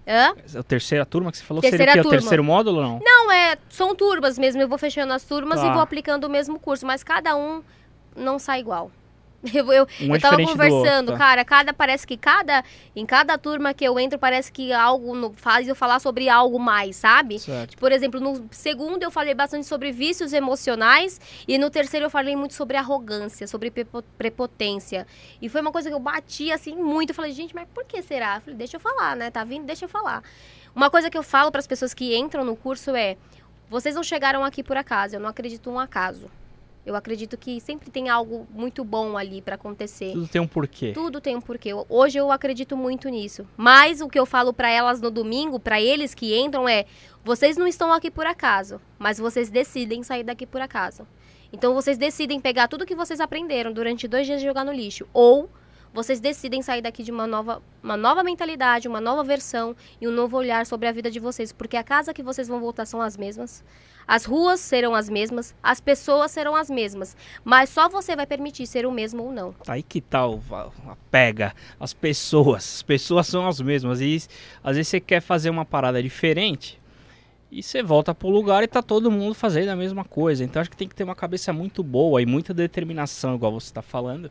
Hã? 0.07 0.35
A 0.59 0.63
terceira 0.63 1.07
turma 1.07 1.31
que 1.31 1.39
você 1.39 1.45
falou 1.45 1.63
terceira 1.63 1.93
seria 1.93 2.07
o 2.07 2.11
terceiro 2.11 2.45
módulo 2.45 2.83
não? 2.83 3.01
Não, 3.03 3.33
é, 3.33 3.57
são 3.71 3.95
turmas 3.95 4.39
mesmo. 4.39 4.61
Eu 4.61 4.69
vou 4.69 4.77
fechando 4.77 5.13
as 5.13 5.25
turmas 5.25 5.61
e 5.61 5.71
vou 5.71 5.81
aplicando 5.81 6.25
o 6.25 6.31
mesmo 6.31 6.59
curso, 6.59 6.87
mas 6.87 7.03
cada 7.03 7.35
um 7.37 7.63
não 8.15 8.39
sai 8.39 8.61
igual. 8.61 8.91
Eu, 9.55 9.73
eu, 9.73 9.87
um 10.01 10.15
eu 10.15 10.21
tava 10.21 10.37
conversando, 10.43 11.11
outro, 11.11 11.13
tá? 11.13 11.19
cara, 11.19 11.45
cada 11.45 11.73
parece 11.73 12.07
que 12.07 12.17
cada 12.17 12.65
em 12.97 13.05
cada 13.05 13.37
turma 13.37 13.75
que 13.75 13.85
eu 13.85 13.99
entro 14.01 14.19
parece 14.19 14.51
que 14.51 14.73
algo 14.73 15.15
no, 15.15 15.33
faz 15.37 15.69
eu 15.69 15.75
falar 15.75 16.01
sobre 16.01 16.29
algo 16.29 16.59
mais, 16.59 16.97
sabe? 16.97 17.39
Certo. 17.39 17.77
Por 17.77 17.93
exemplo, 17.93 18.21
no 18.21 18.49
segundo 18.51 19.03
eu 19.03 19.11
falei 19.11 19.35
bastante 19.35 19.67
sobre 19.67 19.93
vícios 19.93 20.33
emocionais 20.33 21.21
e 21.47 21.59
no 21.59 21.69
terceiro 21.69 22.07
eu 22.07 22.11
falei 22.11 22.35
muito 22.35 22.55
sobre 22.55 22.77
arrogância, 22.77 23.47
sobre 23.47 23.71
prepotência. 24.17 25.07
E 25.41 25.49
foi 25.49 25.61
uma 25.61 25.71
coisa 25.71 25.89
que 25.89 25.95
eu 25.95 26.01
bati 26.01 26.51
assim 26.51 26.75
muito, 26.75 27.11
eu 27.11 27.15
falei, 27.15 27.33
gente, 27.33 27.55
mas 27.55 27.69
por 27.73 27.85
que 27.85 28.03
será? 28.03 28.37
Eu 28.37 28.41
falei, 28.41 28.57
deixa 28.57 28.77
eu 28.77 28.81
falar, 28.81 29.15
né? 29.15 29.31
Tá 29.31 29.45
vindo, 29.45 29.65
deixa 29.67 29.85
eu 29.85 29.89
falar. 29.89 30.23
Uma 30.75 30.91
coisa 30.91 31.09
que 31.09 31.17
eu 31.17 31.23
falo 31.23 31.53
para 31.53 31.61
as 31.61 31.67
pessoas 31.67 31.95
que 31.95 32.17
entram 32.17 32.45
no 32.45 32.57
curso 32.57 32.97
é: 32.97 33.17
vocês 33.71 33.95
não 33.95 34.03
chegaram 34.03 34.45
aqui 34.45 34.63
por 34.63 34.77
acaso, 34.77 35.17
eu 35.17 35.21
não 35.21 35.29
acredito 35.29 35.71
um 35.71 35.79
acaso. 35.79 36.31
Eu 36.85 36.95
acredito 36.95 37.37
que 37.39 37.61
sempre 37.61 37.91
tem 37.91 38.11
algo 38.11 38.47
muito 38.51 38.85
bom 38.85 39.17
ali 39.17 39.41
para 39.41 39.55
acontecer. 39.55 40.13
Tudo 40.13 40.29
tem 40.29 40.41
um 40.41 40.47
porquê. 40.47 40.93
Tudo 40.93 41.21
tem 41.21 41.35
um 41.35 41.41
porquê. 41.41 41.71
Hoje 41.89 42.19
eu 42.19 42.31
acredito 42.31 42.77
muito 42.77 43.09
nisso. 43.09 43.47
Mas 43.57 44.03
o 44.03 44.09
que 44.09 44.19
eu 44.19 44.27
falo 44.27 44.53
para 44.53 44.69
elas 44.69 45.01
no 45.01 45.11
domingo, 45.11 45.59
para 45.59 45.81
eles 45.81 46.15
que 46.15 46.39
entram 46.39 46.69
é: 46.69 46.85
vocês 47.25 47.57
não 47.57 47.67
estão 47.67 47.93
aqui 47.93 48.11
por 48.11 48.27
acaso, 48.27 48.81
mas 48.99 49.19
vocês 49.19 49.49
decidem 49.49 50.03
sair 50.03 50.25
daqui 50.25 50.47
por 50.47 50.61
acaso. 50.61 51.07
Então 51.51 51.73
vocês 51.73 51.97
decidem 51.97 52.41
pegar 52.41 52.69
tudo 52.69 52.85
que 52.85 52.95
vocês 52.95 53.21
aprenderam 53.21 53.73
durante 53.73 54.07
dois 54.07 54.27
dias 54.27 54.43
e 54.43 54.45
jogar 54.45 54.65
no 54.65 54.73
lixo, 54.73 55.07
ou 55.13 55.49
vocês 55.95 56.19
decidem 56.19 56.61
sair 56.61 56.83
daqui 56.83 57.05
de 57.05 57.13
uma 57.13 57.25
nova, 57.25 57.63
uma 57.81 57.97
nova 57.97 58.25
mentalidade, 58.25 58.89
uma 58.89 59.01
nova 59.01 59.23
versão 59.23 59.77
e 60.01 60.09
um 60.09 60.11
novo 60.11 60.37
olhar 60.37 60.67
sobre 60.67 60.89
a 60.89 60.93
vida 60.93 61.09
de 61.09 61.21
vocês, 61.21 61.53
porque 61.53 61.77
a 61.77 61.85
casa 61.85 62.13
que 62.13 62.25
vocês 62.25 62.49
vão 62.49 62.59
voltar 62.59 62.85
são 62.85 63.01
as 63.01 63.17
mesmas, 63.17 63.65
as 64.07 64.25
ruas 64.25 64.61
serão 64.61 64.95
as 64.95 65.09
mesmas, 65.09 65.55
as 65.63 65.81
pessoas 65.81 66.31
serão 66.31 66.55
as 66.55 66.71
mesmas, 66.71 67.17
mas 67.45 67.71
só 67.71 67.89
você 67.89 68.15
vai 68.15 68.27
permitir 68.27 68.67
ser 68.67 68.87
o 68.87 68.93
mesmo 68.93 69.23
ou 69.23 69.33
não. 69.33 69.55
Aí 69.67 69.83
que 69.83 70.01
tal 70.01 70.43
a 70.51 70.97
pega 71.11 71.55
as 71.79 71.93
pessoas, 71.93 72.77
as 72.77 72.83
pessoas 72.83 73.27
são 73.27 73.47
as 73.47 73.61
mesmas 73.61 74.01
e 74.01 74.23
às 74.63 74.77
vezes 74.77 74.89
você 74.89 75.01
quer 75.01 75.21
fazer 75.21 75.51
uma 75.51 75.65
parada 75.65 76.03
diferente, 76.03 76.81
e 77.51 77.63
você 77.63 77.85
volta 77.85 78.13
pro 78.13 78.29
lugar 78.29 78.65
e 78.65 78.67
tá 78.67 78.83
todo 78.83 79.13
mundo 79.13 79.33
fazendo 79.33 79.69
a 79.69 79.77
mesma 79.77 80.05
coisa. 80.05 80.43
Então 80.43 80.61
acho 80.61 80.69
que 80.69 80.77
tem 80.77 80.89
que 80.89 80.95
ter 80.95 81.05
uma 81.05 81.15
cabeça 81.15 81.53
muito 81.53 81.85
boa 81.85 82.21
e 82.21 82.27
muita 82.27 82.53
determinação, 82.53 83.37
igual 83.37 83.53
você 83.53 83.67
está 83.69 83.81
falando, 83.81 84.29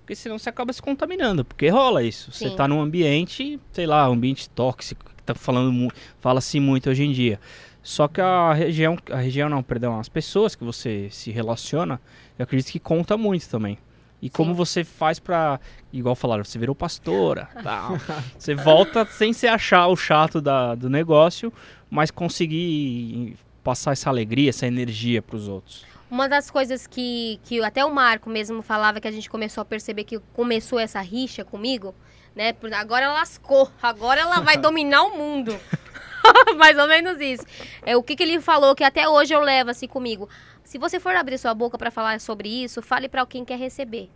porque 0.00 0.16
senão 0.16 0.38
você 0.38 0.48
acaba 0.48 0.72
se 0.72 0.82
contaminando, 0.82 1.44
porque 1.44 1.68
rola 1.68 2.02
isso. 2.02 2.32
Sim. 2.32 2.48
Você 2.48 2.56
tá 2.56 2.66
num 2.66 2.80
ambiente, 2.80 3.60
sei 3.72 3.86
lá, 3.86 4.10
um 4.10 4.14
ambiente 4.14 4.50
tóxico, 4.50 5.04
que 5.16 5.22
tá 5.22 5.36
falando, 5.36 5.88
fala-se 6.18 6.58
muito 6.58 6.90
hoje 6.90 7.04
em 7.04 7.12
dia. 7.12 7.38
Só 7.84 8.08
que 8.08 8.18
a 8.18 8.54
região, 8.54 8.96
a 9.10 9.18
região 9.18 9.46
não, 9.46 9.62
perdão, 9.62 10.00
as 10.00 10.08
pessoas 10.08 10.56
que 10.56 10.64
você 10.64 11.08
se 11.10 11.30
relaciona, 11.30 12.00
eu 12.38 12.42
acredito 12.42 12.72
que 12.72 12.80
conta 12.80 13.14
muito 13.18 13.46
também. 13.46 13.78
E 14.22 14.30
como 14.30 14.52
Sim. 14.52 14.56
você 14.56 14.84
faz 14.84 15.18
pra. 15.18 15.60
Igual 15.92 16.14
falaram, 16.14 16.42
você 16.42 16.58
virou 16.58 16.74
pastora. 16.74 17.46
Tal. 17.62 17.98
você 18.38 18.54
volta 18.54 19.04
sem 19.04 19.34
se 19.34 19.46
achar 19.46 19.86
o 19.88 19.96
chato 19.96 20.40
da, 20.40 20.74
do 20.74 20.88
negócio, 20.88 21.52
mas 21.90 22.10
conseguir 22.10 23.36
passar 23.62 23.92
essa 23.92 24.08
alegria, 24.08 24.48
essa 24.48 24.66
energia 24.66 25.20
para 25.20 25.36
os 25.36 25.46
outros. 25.46 25.84
Uma 26.10 26.26
das 26.26 26.50
coisas 26.50 26.86
que, 26.86 27.38
que 27.44 27.62
até 27.62 27.84
o 27.84 27.92
Marco 27.92 28.30
mesmo 28.30 28.62
falava 28.62 28.98
que 28.98 29.08
a 29.08 29.12
gente 29.12 29.28
começou 29.28 29.60
a 29.60 29.64
perceber 29.64 30.04
que 30.04 30.18
começou 30.32 30.78
essa 30.78 31.02
rixa 31.02 31.44
comigo, 31.44 31.94
né? 32.34 32.54
Agora 32.78 33.04
ela 33.04 33.14
lascou, 33.14 33.70
agora 33.82 34.22
ela 34.22 34.40
vai 34.40 34.56
dominar 34.58 35.02
o 35.02 35.18
mundo. 35.18 35.54
Mais 36.56 36.78
ou 36.78 36.86
menos 36.86 37.20
isso. 37.20 37.44
É 37.82 37.96
o 37.96 38.02
que, 38.02 38.16
que 38.16 38.22
ele 38.22 38.40
falou 38.40 38.74
que 38.74 38.84
até 38.84 39.08
hoje 39.08 39.34
eu 39.34 39.40
levo 39.40 39.70
assim 39.70 39.86
comigo. 39.86 40.28
Se 40.62 40.78
você 40.78 40.98
for 40.98 41.14
abrir 41.14 41.38
sua 41.38 41.54
boca 41.54 41.76
para 41.76 41.90
falar 41.90 42.20
sobre 42.20 42.48
isso, 42.48 42.80
fale 42.80 43.08
para 43.08 43.24
quem 43.26 43.44
quer 43.44 43.58
receber. 43.58 44.10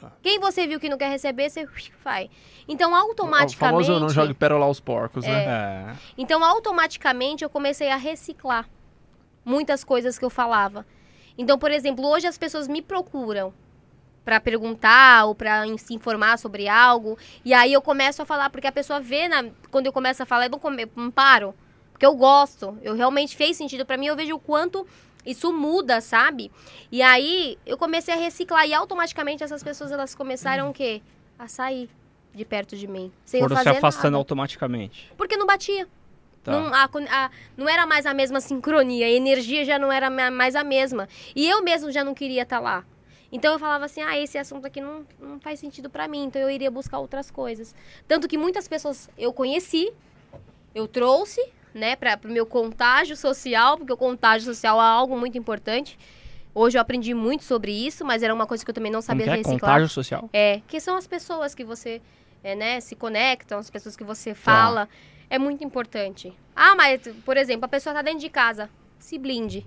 Tá. 0.00 0.12
Quem 0.20 0.40
você 0.40 0.66
viu 0.66 0.80
que 0.80 0.88
não 0.88 0.98
quer 0.98 1.08
receber, 1.08 1.48
você 1.48 1.66
vai. 2.02 2.28
Então, 2.66 2.94
automaticamente. 2.94 3.56
O 3.56 3.86
famoso 3.86 4.00
não 4.00 4.08
jogue 4.08 4.34
pérola 4.34 4.66
aos 4.66 4.80
porcos, 4.80 5.24
né? 5.24 5.44
É. 5.44 5.94
Então, 6.18 6.42
automaticamente, 6.42 7.44
eu 7.44 7.50
comecei 7.50 7.88
a 7.88 7.96
reciclar 7.96 8.68
muitas 9.44 9.84
coisas 9.84 10.18
que 10.18 10.24
eu 10.24 10.30
falava. 10.30 10.84
Então, 11.38 11.58
por 11.58 11.70
exemplo, 11.70 12.06
hoje 12.06 12.26
as 12.26 12.36
pessoas 12.36 12.66
me 12.66 12.82
procuram 12.82 13.54
para 14.24 14.40
perguntar 14.40 15.24
ou 15.26 15.34
para 15.34 15.64
se 15.78 15.94
informar 15.94 16.38
sobre 16.38 16.68
algo, 16.68 17.18
e 17.44 17.52
aí 17.52 17.72
eu 17.72 17.82
começo 17.82 18.22
a 18.22 18.24
falar 18.24 18.50
porque 18.50 18.66
a 18.66 18.72
pessoa 18.72 19.00
vê 19.00 19.28
na, 19.28 19.44
quando 19.70 19.86
eu 19.86 19.92
começo 19.92 20.22
a 20.22 20.26
falar, 20.26 20.46
eu 20.46 20.60
não 20.96 21.10
paro, 21.10 21.54
porque 21.92 22.06
eu 22.06 22.14
gosto, 22.14 22.78
eu 22.82 22.94
realmente 22.94 23.36
fez 23.36 23.56
sentido 23.56 23.84
para 23.84 23.96
mim, 23.96 24.06
eu 24.06 24.16
vejo 24.16 24.34
o 24.34 24.38
quanto 24.38 24.86
isso 25.24 25.52
muda, 25.52 26.00
sabe? 26.00 26.50
E 26.90 27.00
aí 27.02 27.58
eu 27.64 27.78
comecei 27.78 28.12
a 28.14 28.16
reciclar 28.16 28.66
e 28.66 28.74
automaticamente 28.74 29.42
essas 29.42 29.62
pessoas 29.62 29.92
elas 29.92 30.14
começaram 30.14 30.70
o 30.70 30.72
quê? 30.72 31.00
A 31.38 31.48
sair 31.48 31.88
de 32.34 32.44
perto 32.44 32.76
de 32.76 32.86
mim, 32.86 33.12
sem 33.24 33.40
Foram 33.40 33.56
eu 33.56 33.62
se 33.62 33.68
afastando 33.68 34.12
nada. 34.12 34.16
automaticamente. 34.18 35.12
Porque 35.16 35.36
não 35.36 35.46
batia. 35.46 35.86
Tá. 36.42 36.50
Não, 36.50 36.74
a, 36.74 36.88
a, 37.10 37.30
não 37.56 37.68
era 37.68 37.86
mais 37.86 38.04
a 38.04 38.12
mesma 38.12 38.40
sincronia, 38.40 39.06
a 39.06 39.10
energia 39.10 39.64
já 39.64 39.78
não 39.78 39.92
era 39.92 40.10
mais 40.10 40.56
a 40.56 40.64
mesma. 40.64 41.08
E 41.36 41.48
eu 41.48 41.62
mesmo 41.62 41.92
já 41.92 42.02
não 42.02 42.14
queria 42.14 42.42
estar 42.42 42.56
tá 42.56 42.62
lá. 42.62 42.84
Então 43.32 43.54
eu 43.54 43.58
falava 43.58 43.86
assim: 43.86 44.02
ah, 44.02 44.16
esse 44.18 44.36
assunto 44.36 44.66
aqui 44.66 44.80
não, 44.80 45.06
não 45.18 45.40
faz 45.40 45.58
sentido 45.58 45.88
para 45.88 46.06
mim, 46.06 46.24
então 46.24 46.40
eu 46.40 46.50
iria 46.50 46.70
buscar 46.70 46.98
outras 46.98 47.30
coisas. 47.30 47.74
Tanto 48.06 48.28
que 48.28 48.36
muitas 48.36 48.68
pessoas 48.68 49.08
eu 49.16 49.32
conheci, 49.32 49.90
eu 50.74 50.86
trouxe, 50.86 51.42
né, 51.74 51.96
para 51.96 52.20
o 52.24 52.28
meu 52.28 52.44
contágio 52.44 53.16
social, 53.16 53.78
porque 53.78 53.92
o 53.92 53.96
contágio 53.96 54.46
social 54.46 54.78
é 54.78 54.84
algo 54.84 55.18
muito 55.18 55.38
importante. 55.38 55.98
Hoje 56.54 56.76
eu 56.76 56.82
aprendi 56.82 57.14
muito 57.14 57.44
sobre 57.44 57.72
isso, 57.72 58.04
mas 58.04 58.22
era 58.22 58.34
uma 58.34 58.46
coisa 58.46 58.62
que 58.62 58.70
eu 58.70 58.74
também 58.74 58.92
não 58.92 59.00
sabia 59.00 59.24
Como 59.24 59.34
que 59.36 59.40
é? 59.40 59.48
reciclar. 59.48 59.72
Contágio 59.72 59.88
social? 59.88 60.28
É, 60.34 60.60
que 60.68 60.78
são 60.80 60.96
as 60.96 61.06
pessoas 61.06 61.54
que 61.54 61.64
você, 61.64 62.02
é, 62.44 62.54
né, 62.54 62.78
se 62.80 62.94
conectam, 62.94 63.58
as 63.58 63.70
pessoas 63.70 63.96
que 63.96 64.04
você 64.04 64.34
fala. 64.34 64.86
É 65.30 65.38
muito 65.38 65.64
importante. 65.64 66.30
Ah, 66.54 66.74
mas, 66.74 67.00
por 67.24 67.38
exemplo, 67.38 67.64
a 67.64 67.68
pessoa 67.68 67.92
está 67.92 68.02
dentro 68.02 68.20
de 68.20 68.28
casa, 68.28 68.68
se 68.98 69.16
blinde. 69.16 69.66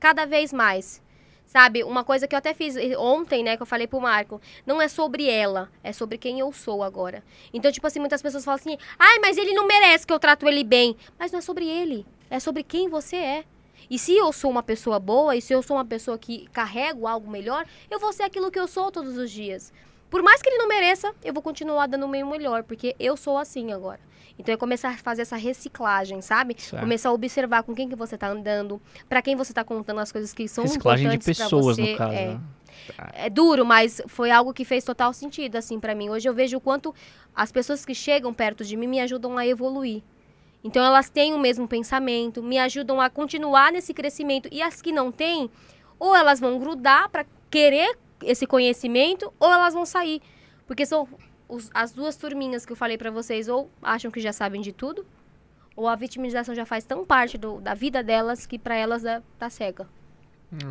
Cada 0.00 0.24
vez 0.24 0.54
mais. 0.54 1.02
Sabe, 1.46 1.84
uma 1.84 2.04
coisa 2.04 2.26
que 2.26 2.34
eu 2.34 2.38
até 2.38 2.52
fiz 2.52 2.74
ontem, 2.98 3.42
né, 3.42 3.56
que 3.56 3.62
eu 3.62 3.66
falei 3.66 3.86
pro 3.86 4.00
Marco, 4.00 4.40
não 4.66 4.82
é 4.82 4.88
sobre 4.88 5.30
ela, 5.30 5.70
é 5.82 5.92
sobre 5.92 6.18
quem 6.18 6.40
eu 6.40 6.52
sou 6.52 6.82
agora. 6.82 7.22
Então, 7.54 7.70
tipo 7.70 7.86
assim, 7.86 8.00
muitas 8.00 8.20
pessoas 8.20 8.44
falam 8.44 8.58
assim, 8.60 8.76
ai, 8.98 9.18
mas 9.20 9.38
ele 9.38 9.54
não 9.54 9.66
merece 9.66 10.06
que 10.06 10.12
eu 10.12 10.18
trato 10.18 10.46
ele 10.48 10.64
bem. 10.64 10.96
Mas 11.18 11.30
não 11.30 11.38
é 11.38 11.42
sobre 11.42 11.66
ele, 11.66 12.04
é 12.28 12.40
sobre 12.40 12.62
quem 12.62 12.88
você 12.88 13.16
é. 13.16 13.44
E 13.88 13.98
se 13.98 14.16
eu 14.16 14.32
sou 14.32 14.50
uma 14.50 14.62
pessoa 14.62 14.98
boa, 14.98 15.36
e 15.36 15.40
se 15.40 15.52
eu 15.52 15.62
sou 15.62 15.76
uma 15.76 15.84
pessoa 15.84 16.18
que 16.18 16.48
carrego 16.48 17.06
algo 17.06 17.30
melhor, 17.30 17.64
eu 17.88 18.00
vou 18.00 18.12
ser 18.12 18.24
aquilo 18.24 18.50
que 18.50 18.58
eu 18.58 18.66
sou 18.66 18.90
todos 18.90 19.16
os 19.16 19.30
dias. 19.30 19.72
Por 20.10 20.22
mais 20.22 20.40
que 20.40 20.48
ele 20.48 20.58
não 20.58 20.68
mereça, 20.68 21.12
eu 21.24 21.32
vou 21.32 21.42
continuar 21.42 21.86
dando 21.86 22.06
o 22.06 22.08
meu 22.08 22.26
melhor, 22.26 22.62
porque 22.62 22.94
eu 22.98 23.16
sou 23.16 23.36
assim 23.38 23.72
agora. 23.72 24.00
Então 24.38 24.52
é 24.52 24.56
começar 24.56 24.90
a 24.90 24.96
fazer 24.96 25.22
essa 25.22 25.36
reciclagem, 25.36 26.20
sabe? 26.20 26.54
Certo. 26.58 26.82
Começar 26.82 27.08
a 27.08 27.12
observar 27.12 27.62
com 27.62 27.74
quem 27.74 27.88
que 27.88 27.96
você 27.96 28.18
tá 28.18 28.28
andando, 28.28 28.80
para 29.08 29.22
quem 29.22 29.34
você 29.34 29.52
tá 29.52 29.64
contando 29.64 30.00
as 30.00 30.12
coisas 30.12 30.32
que 30.32 30.46
são 30.46 30.64
Reciclagem 30.64 31.08
de 31.08 31.16
importantes 31.16 31.42
pessoas, 31.42 31.76
você. 31.76 31.92
no 31.92 31.96
caso. 31.96 32.12
É. 32.12 32.26
né? 32.28 32.40
É 33.14 33.30
duro, 33.30 33.64
mas 33.64 34.02
foi 34.06 34.30
algo 34.30 34.52
que 34.52 34.64
fez 34.64 34.84
total 34.84 35.12
sentido, 35.12 35.56
assim, 35.56 35.80
pra 35.80 35.94
mim. 35.94 36.10
Hoje 36.10 36.28
eu 36.28 36.34
vejo 36.34 36.58
o 36.58 36.60
quanto 36.60 36.94
as 37.34 37.50
pessoas 37.50 37.84
que 37.84 37.94
chegam 37.94 38.32
perto 38.32 38.64
de 38.64 38.76
mim 38.76 38.86
me 38.86 39.00
ajudam 39.00 39.36
a 39.38 39.46
evoluir. 39.46 40.02
Então 40.62 40.84
elas 40.84 41.08
têm 41.08 41.32
o 41.32 41.38
mesmo 41.38 41.66
pensamento, 41.66 42.42
me 42.42 42.58
ajudam 42.58 43.00
a 43.00 43.08
continuar 43.08 43.72
nesse 43.72 43.94
crescimento. 43.94 44.48
E 44.52 44.60
as 44.62 44.82
que 44.82 44.92
não 44.92 45.10
têm, 45.10 45.50
ou 45.98 46.14
elas 46.14 46.38
vão 46.38 46.58
grudar 46.58 47.08
pra 47.08 47.24
querer 47.50 47.96
esse 48.22 48.46
conhecimento, 48.46 49.32
ou 49.38 49.52
elas 49.52 49.74
vão 49.74 49.84
sair. 49.86 50.20
Porque 50.66 50.84
são 50.86 51.08
os- 51.48 51.70
as 51.74 51.92
duas 51.92 52.16
turminhas 52.16 52.64
que 52.66 52.72
eu 52.72 52.76
falei 52.76 52.98
pra 52.98 53.10
vocês, 53.10 53.48
ou 53.48 53.70
acham 53.82 54.10
que 54.10 54.20
já 54.20 54.32
sabem 54.32 54.60
de 54.60 54.72
tudo, 54.72 55.06
ou 55.76 55.86
a 55.88 55.94
vitimização 55.94 56.54
já 56.54 56.64
faz 56.66 56.84
tão 56.84 57.04
parte 57.04 57.36
do- 57.38 57.60
da 57.60 57.74
vida 57.74 58.02
delas 58.02 58.46
que 58.46 58.58
pra 58.58 58.74
elas 58.74 59.04
é, 59.04 59.22
tá 59.38 59.48
cega. 59.50 59.86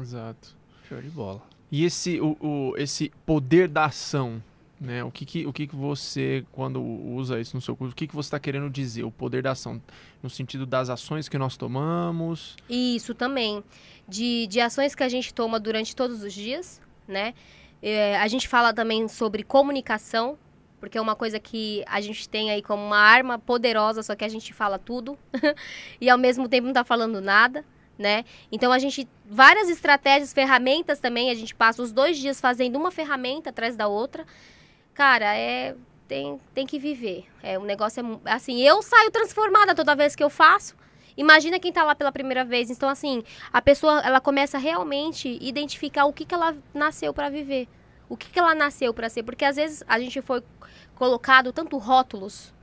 Exato. 0.02 0.56
Show 0.88 1.02
de 1.02 1.10
bola. 1.10 1.42
E 1.72 1.84
esse, 1.84 2.20
o, 2.22 2.38
o- 2.40 2.74
esse 2.78 3.12
poder 3.26 3.68
da 3.68 3.86
ação, 3.86 4.42
né? 4.80 5.04
O 5.04 5.12
que 5.12 5.26
que, 5.26 5.46
o 5.46 5.54
que 5.54 5.68
que 5.68 5.76
você, 5.76 6.46
quando 6.52 6.82
usa 6.82 7.40
isso 7.40 7.56
no 7.56 7.62
seu 7.62 7.76
curso, 7.76 7.94
o 7.94 7.96
que 7.96 8.08
que 8.08 8.16
você 8.16 8.28
está 8.28 8.40
querendo 8.40 8.70
dizer? 8.70 9.04
O 9.04 9.12
poder 9.12 9.42
da 9.44 9.52
ação, 9.52 9.82
no 10.22 10.30
sentido 10.30 10.66
das 10.66 10.90
ações 10.90 11.28
que 11.28 11.38
nós 11.38 11.58
tomamos. 11.58 12.56
Isso 12.70 13.14
também. 13.16 13.64
De, 14.08 14.46
de 14.48 14.60
ações 14.62 14.94
que 14.94 15.04
a 15.04 15.10
gente 15.10 15.34
toma 15.34 15.60
durante 15.60 15.96
todos 15.96 16.22
os 16.22 16.34
dias, 16.34 16.80
né? 17.08 17.34
É, 17.82 18.18
a 18.18 18.28
gente 18.28 18.48
fala 18.48 18.74
também 18.74 19.08
sobre 19.08 19.44
comunicação, 19.44 20.38
porque 20.80 20.98
é 20.98 21.02
uma 21.02 21.16
coisa 21.16 21.40
que 21.40 21.84
a 21.88 22.02
gente 22.02 22.28
tem 22.28 22.52
aí 22.52 22.62
como 22.62 22.84
uma 22.84 22.98
arma 22.98 23.40
poderosa, 23.40 24.04
só 24.04 24.16
que 24.16 24.24
a 24.24 24.30
gente 24.30 24.54
fala 24.54 24.78
tudo 24.78 25.18
e 26.00 26.10
ao 26.10 26.18
mesmo 26.18 26.48
tempo 26.48 26.68
não 26.68 26.74
tá 26.74 26.84
falando 26.84 27.22
nada, 27.22 27.66
né? 27.98 28.26
Então 28.52 28.72
a 28.72 28.80
gente. 28.80 29.08
Várias 29.26 29.70
estratégias, 29.70 30.34
ferramentas 30.34 31.00
também, 31.00 31.32
a 31.32 31.34
gente 31.34 31.56
passa 31.56 31.82
os 31.82 31.92
dois 31.92 32.18
dias 32.18 32.40
fazendo 32.40 32.76
uma 32.76 32.92
ferramenta 32.92 33.50
atrás 33.50 33.76
da 33.76 33.88
outra. 33.88 34.26
Cara, 34.94 35.36
é. 35.36 35.76
Tem, 36.08 36.40
tem 36.54 36.68
que 36.68 36.78
viver. 36.78 37.26
É, 37.42 37.58
o 37.58 37.64
negócio 37.64 38.22
é. 38.26 38.32
Assim, 38.32 38.62
eu 38.62 38.82
saio 38.84 39.10
transformada 39.10 39.74
toda 39.74 39.96
vez 39.96 40.16
que 40.16 40.24
eu 40.24 40.30
faço. 40.30 40.76
Imagina 41.18 41.60
quem 41.60 41.72
tá 41.72 41.84
lá 41.84 41.96
pela 41.96 42.12
primeira 42.12 42.44
vez. 42.44 42.70
Então, 42.70 42.90
assim, 42.90 43.24
a 43.52 43.62
pessoa, 43.62 44.02
ela 44.02 44.20
começa 44.20 44.58
realmente 44.58 45.28
a 45.28 45.44
identificar 45.44 46.06
o 46.06 46.14
que, 46.14 46.26
que 46.26 46.34
ela 46.36 46.56
nasceu 46.74 47.14
pra 47.14 47.30
viver. 47.30 47.68
O 48.10 48.16
que, 48.18 48.30
que 48.30 48.38
ela 48.40 48.54
nasceu 48.54 48.94
pra 48.94 49.10
ser. 49.10 49.24
Porque 49.24 49.46
às 49.46 49.56
vezes 49.56 49.84
a 49.88 50.00
gente 50.00 50.22
foi 50.22 50.44
colocado 50.96 51.52
tanto 51.52 51.78
rótulos. 51.78 52.54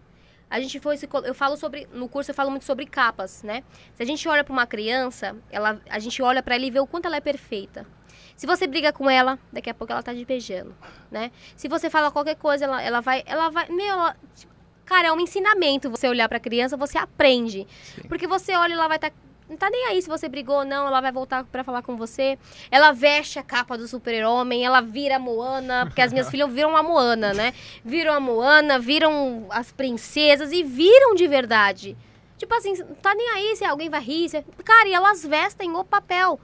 A 0.50 0.60
gente 0.60 0.78
foi 0.80 0.98
eu 1.24 1.34
falo 1.34 1.56
sobre 1.56 1.88
no 1.94 2.06
curso 2.06 2.30
eu 2.30 2.34
falo 2.34 2.50
muito 2.50 2.66
sobre 2.66 2.84
capas, 2.84 3.42
né? 3.42 3.64
Se 3.94 4.02
a 4.02 4.06
gente 4.06 4.28
olha 4.28 4.44
pra 4.44 4.52
uma 4.52 4.66
criança, 4.66 5.34
ela 5.50 5.80
a 5.88 5.98
gente 5.98 6.22
olha 6.22 6.42
pra 6.42 6.56
ela 6.56 6.64
e 6.66 6.70
vê 6.70 6.78
o 6.78 6.86
quanto 6.86 7.06
ela 7.06 7.16
é 7.16 7.22
perfeita. 7.22 7.86
Se 8.36 8.46
você 8.46 8.66
briga 8.66 8.92
com 8.92 9.08
ela, 9.08 9.38
daqui 9.50 9.70
a 9.70 9.74
pouco 9.74 9.92
ela 9.94 10.02
tá 10.02 10.14
te 10.14 10.26
beijando, 10.26 10.76
né? 11.10 11.30
Se 11.56 11.68
você 11.68 11.88
fala 11.88 12.10
qualquer 12.10 12.36
coisa, 12.36 12.66
ela, 12.66 12.82
ela 12.82 13.00
vai 13.00 13.22
ela 13.24 13.48
vai, 13.48 13.66
meu, 13.70 13.86
ela- 13.86 14.16
cara, 14.92 15.08
é 15.08 15.12
um 15.12 15.20
ensinamento 15.20 15.88
você 15.90 16.06
olhar 16.08 16.28
pra 16.28 16.38
criança, 16.38 16.76
você 16.76 16.98
aprende. 16.98 17.66
Sim. 17.82 18.02
Porque 18.08 18.26
você 18.26 18.54
olha 18.54 18.70
e 18.72 18.74
ela 18.74 18.88
vai 18.88 18.96
estar 18.98 19.10
não 19.48 19.56
tá 19.58 19.68
nem 19.68 19.86
aí 19.88 20.00
se 20.00 20.08
você 20.08 20.30
brigou 20.30 20.58
ou 20.60 20.64
não, 20.64 20.86
ela 20.86 20.98
vai 21.02 21.12
voltar 21.12 21.44
pra 21.44 21.62
falar 21.62 21.82
com 21.82 21.94
você. 21.94 22.38
Ela 22.70 22.90
veste 22.92 23.38
a 23.38 23.42
capa 23.42 23.76
do 23.76 23.86
super-homem, 23.86 24.64
ela 24.64 24.80
vira 24.80 25.16
a 25.16 25.18
Moana, 25.18 25.84
porque 25.84 26.00
as 26.00 26.10
minhas 26.10 26.28
filhas 26.30 26.50
viram 26.50 26.74
a 26.74 26.82
Moana, 26.82 27.34
né? 27.34 27.52
Viram 27.84 28.14
a 28.14 28.20
Moana, 28.20 28.78
viram 28.78 29.44
as 29.50 29.70
princesas 29.70 30.52
e 30.52 30.62
viram 30.62 31.14
de 31.14 31.26
verdade. 31.28 31.94
Tipo 32.38 32.54
assim, 32.54 32.72
não 32.78 32.94
tá 32.94 33.14
nem 33.14 33.28
aí 33.30 33.54
se 33.56 33.64
alguém 33.64 33.90
vai 33.90 34.00
rir. 34.00 34.28
se- 34.30 34.42
Cara, 34.64 34.88
e 34.88 34.94
elas 34.94 35.22
vestem 35.22 35.70
o 35.76 35.84
papel. 35.84 36.40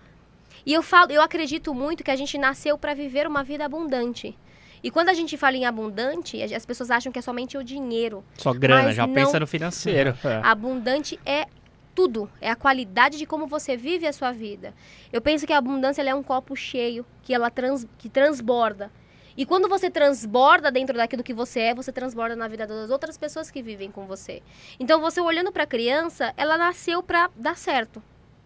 E 0.67 0.75
eu 0.75 0.83
falo, 0.83 1.11
eu 1.11 1.23
acredito 1.23 1.73
muito 1.73 2.05
que 2.05 2.11
a 2.11 2.17
gente 2.17 2.37
nasceu 2.37 2.77
pra 2.77 2.93
viver 2.93 3.27
uma 3.27 3.43
vida 3.43 3.65
abundante. 3.65 4.37
E 4.83 4.91
quando 4.91 5.09
a 5.09 5.15
gente 5.15 5.37
fala 5.37 5.57
em 5.57 5.65
abundante, 5.67 6.43
as 6.43 6.65
pessoas 6.67 6.91
acham 6.91 7.11
que 7.13 7.19
é 7.19 7.23
somente 7.23 7.57
o 7.59 7.65
dinheiro. 7.65 8.25
Só 8.37 8.53
grana, 8.53 8.93
já 8.93 9.07
não- 9.07 9.15
pensa 9.15 9.41
no 9.41 9.47
financeiro. 9.47 10.17
É. 10.25 10.41
Abundante 10.43 11.19
é 11.27 11.47
tudo, 11.95 12.31
é 12.41 12.49
a 12.49 12.55
qualidade 12.55 13.19
de 13.19 13.27
como 13.27 13.47
você 13.47 13.77
vive 13.77 14.07
a 14.07 14.13
sua 14.13 14.31
vida. 14.31 14.73
Eu 15.13 15.21
penso 15.21 15.47
que 15.47 15.53
a 15.53 15.59
abundância 15.59 16.03
é 16.03 16.15
um 16.15 16.23
copo 16.23 16.55
cheio 16.55 17.05
que 17.23 17.35
ela 17.35 17.51
trans, 17.51 17.87
que 17.99 18.09
transborda. 18.09 18.91
E 19.37 19.45
quando 19.47 19.69
você 19.69 19.89
transborda 19.91 20.71
dentro 20.71 20.97
daquilo 20.97 21.23
que 21.23 21.33
você 21.35 21.61
é, 21.61 21.75
você 21.75 21.93
transborda 21.93 22.35
na 22.35 22.49
vida 22.49 22.67
das 22.67 22.91
outras 22.91 23.17
pessoas 23.17 23.51
que 23.51 23.63
vivem 23.63 23.91
com 23.91 24.07
você. 24.07 24.43
Então 24.81 25.01
você 25.01 25.21
olhando 25.21 25.53
para 25.53 25.63
a 25.63 25.67
criança, 25.67 26.33
ela 26.37 26.57
nasceu 26.59 27.03
para 27.03 27.31
dar 27.37 27.57
certo. 27.57 28.03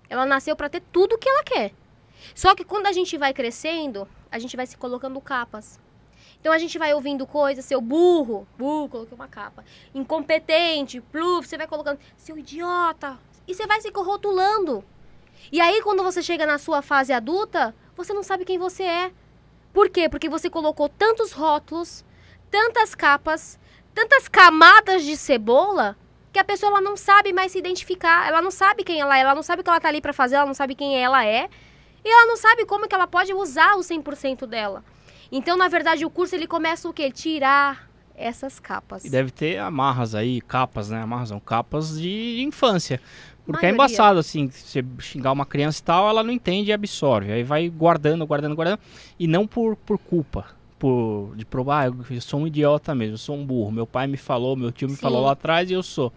Ela 0.08 0.26
nasceu 0.26 0.54
para 0.54 0.68
ter 0.68 0.82
tudo 0.92 1.16
que 1.18 1.28
ela 1.28 1.42
quer. 1.44 1.72
Só 2.34 2.54
que 2.54 2.64
quando 2.64 2.86
a 2.86 2.92
gente 2.92 3.16
vai 3.16 3.32
crescendo, 3.32 4.06
a 4.30 4.38
gente 4.38 4.56
vai 4.56 4.66
se 4.66 4.76
colocando 4.76 5.18
capas. 5.20 5.80
Então 6.42 6.52
a 6.52 6.58
gente 6.58 6.76
vai 6.76 6.92
ouvindo 6.92 7.24
coisas, 7.24 7.64
seu 7.64 7.80
burro, 7.80 8.48
burro, 8.58 8.88
coloquei 8.88 9.14
uma 9.14 9.28
capa. 9.28 9.64
Incompetente, 9.94 11.00
pluf, 11.00 11.46
você 11.46 11.56
vai 11.56 11.68
colocando, 11.68 12.00
seu 12.16 12.36
idiota. 12.36 13.16
E 13.46 13.54
você 13.54 13.64
vai 13.64 13.80
se 13.80 13.88
rotulando. 13.94 14.84
E 15.52 15.60
aí 15.60 15.80
quando 15.82 16.02
você 16.02 16.20
chega 16.20 16.44
na 16.44 16.58
sua 16.58 16.82
fase 16.82 17.12
adulta, 17.12 17.72
você 17.96 18.12
não 18.12 18.24
sabe 18.24 18.44
quem 18.44 18.58
você 18.58 18.82
é. 18.82 19.12
Por 19.72 19.88
quê? 19.88 20.08
Porque 20.08 20.28
você 20.28 20.50
colocou 20.50 20.88
tantos 20.88 21.30
rótulos, 21.30 22.04
tantas 22.50 22.92
capas, 22.92 23.56
tantas 23.94 24.26
camadas 24.26 25.04
de 25.04 25.16
cebola, 25.16 25.96
que 26.32 26.40
a 26.40 26.44
pessoa 26.44 26.72
ela 26.72 26.80
não 26.80 26.96
sabe 26.96 27.32
mais 27.32 27.52
se 27.52 27.58
identificar, 27.60 28.26
ela 28.26 28.42
não 28.42 28.50
sabe 28.50 28.82
quem 28.82 29.00
ela 29.00 29.16
é, 29.16 29.20
ela 29.20 29.34
não 29.36 29.44
sabe 29.44 29.60
o 29.60 29.62
que 29.62 29.70
ela 29.70 29.78
tá 29.78 29.86
ali 29.86 30.00
pra 30.00 30.12
fazer, 30.12 30.34
ela 30.34 30.46
não 30.46 30.54
sabe 30.54 30.74
quem 30.74 31.00
ela 31.00 31.24
é, 31.24 31.48
e 32.04 32.08
ela 32.12 32.26
não 32.26 32.36
sabe 32.36 32.66
como 32.66 32.88
que 32.88 32.94
ela 32.96 33.06
pode 33.06 33.32
usar 33.32 33.76
o 33.76 33.80
100% 33.80 34.44
dela. 34.44 34.82
Então, 35.32 35.56
na 35.56 35.66
verdade, 35.66 36.04
o 36.04 36.10
curso 36.10 36.34
ele 36.34 36.46
começa 36.46 36.86
o 36.86 36.92
quê? 36.92 37.10
Tirar 37.10 37.90
essas 38.14 38.60
capas. 38.60 39.02
E 39.04 39.08
deve 39.08 39.30
ter 39.30 39.58
amarras 39.58 40.14
aí, 40.14 40.42
capas, 40.42 40.90
né? 40.90 41.00
Amarras 41.00 41.30
são 41.30 41.40
capas 41.40 41.98
de 41.98 42.42
infância. 42.42 43.00
Porque 43.46 43.66
é 43.66 43.72
Maioria. 43.72 43.74
embaçado, 43.86 44.18
assim, 44.18 44.48
você 44.48 44.84
xingar 44.98 45.32
uma 45.32 45.46
criança 45.46 45.80
e 45.80 45.82
tal, 45.82 46.08
ela 46.08 46.22
não 46.22 46.30
entende 46.30 46.70
e 46.70 46.72
absorve. 46.72 47.32
Aí 47.32 47.42
vai 47.42 47.68
guardando, 47.68 48.24
guardando, 48.26 48.54
guardando. 48.54 48.78
E 49.18 49.26
não 49.26 49.46
por, 49.46 49.74
por 49.74 49.98
culpa. 49.98 50.46
Por, 50.78 51.32
de 51.36 51.44
provar, 51.44 51.88
ah, 51.88 51.94
eu 52.10 52.20
sou 52.20 52.40
um 52.40 52.46
idiota 52.46 52.92
mesmo, 52.92 53.14
eu 53.14 53.18
sou 53.18 53.36
um 53.36 53.46
burro. 53.46 53.70
Meu 53.70 53.86
pai 53.86 54.08
me 54.08 54.16
falou, 54.16 54.56
meu 54.56 54.72
tio 54.72 54.88
me 54.88 54.96
Sim. 54.96 55.00
falou 55.00 55.22
lá 55.22 55.32
atrás 55.32 55.70
e 55.70 55.72
eu 55.72 55.82
sou. 55.82 56.12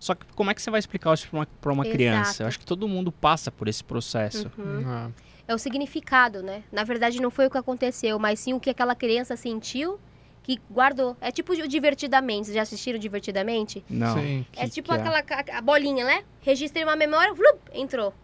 Só 0.00 0.14
que 0.14 0.24
como 0.34 0.50
é 0.50 0.54
que 0.54 0.62
você 0.62 0.70
vai 0.70 0.80
explicar 0.80 1.12
isso 1.12 1.28
pra 1.28 1.38
uma, 1.38 1.48
pra 1.60 1.72
uma 1.72 1.84
criança? 1.84 2.42
Eu 2.42 2.46
acho 2.46 2.58
que 2.58 2.64
todo 2.64 2.88
mundo 2.88 3.12
passa 3.12 3.50
por 3.50 3.68
esse 3.68 3.84
processo. 3.84 4.50
Uhum. 4.56 4.82
Ah, 4.86 5.10
É 5.48 5.54
o 5.54 5.58
significado, 5.58 6.42
né? 6.42 6.64
Na 6.72 6.82
verdade, 6.82 7.20
não 7.20 7.30
foi 7.30 7.46
o 7.46 7.50
que 7.50 7.58
aconteceu, 7.58 8.18
mas 8.18 8.40
sim 8.40 8.52
o 8.52 8.60
que 8.60 8.70
aquela 8.70 8.94
criança 8.94 9.36
sentiu 9.36 9.98
que 10.42 10.60
guardou. 10.70 11.16
É 11.20 11.32
tipo 11.32 11.52
o 11.52 11.68
Divertidamente. 11.68 12.46
Vocês 12.46 12.54
já 12.54 12.62
assistiram 12.62 12.98
Divertidamente? 12.98 13.84
Não. 13.88 14.14
Sim. 14.14 14.46
é 14.56 14.64
que 14.64 14.70
tipo 14.70 14.88
que 14.88 14.94
é? 14.94 15.00
aquela 15.00 15.58
a 15.58 15.60
bolinha, 15.60 16.04
né? 16.04 16.24
Registrei 16.40 16.84
uma 16.84 16.96
memória, 16.96 17.34
flup, 17.34 17.58
entrou. 17.72 18.14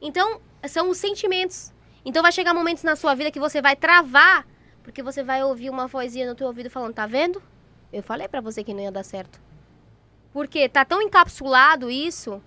Então, 0.00 0.40
são 0.68 0.90
os 0.90 0.98
sentimentos. 0.98 1.72
Então 2.04 2.22
vai 2.22 2.30
chegar 2.30 2.54
momentos 2.54 2.84
na 2.84 2.94
sua 2.94 3.14
vida 3.14 3.32
que 3.32 3.40
você 3.40 3.60
vai 3.60 3.74
travar, 3.74 4.46
porque 4.84 5.02
você 5.02 5.24
vai 5.24 5.42
ouvir 5.42 5.70
uma 5.70 5.88
vozinha 5.88 6.28
no 6.28 6.36
teu 6.36 6.46
ouvido 6.46 6.70
falando, 6.70 6.94
tá 6.94 7.04
vendo? 7.04 7.42
Eu 7.92 8.02
falei 8.02 8.28
pra 8.28 8.40
você 8.40 8.62
que 8.62 8.72
não 8.72 8.80
ia 8.80 8.92
dar 8.92 9.02
certo. 9.02 9.40
Porque 10.32 10.68
tá 10.68 10.84
tão 10.84 11.02
encapsulado 11.02 11.90
isso 11.90 12.40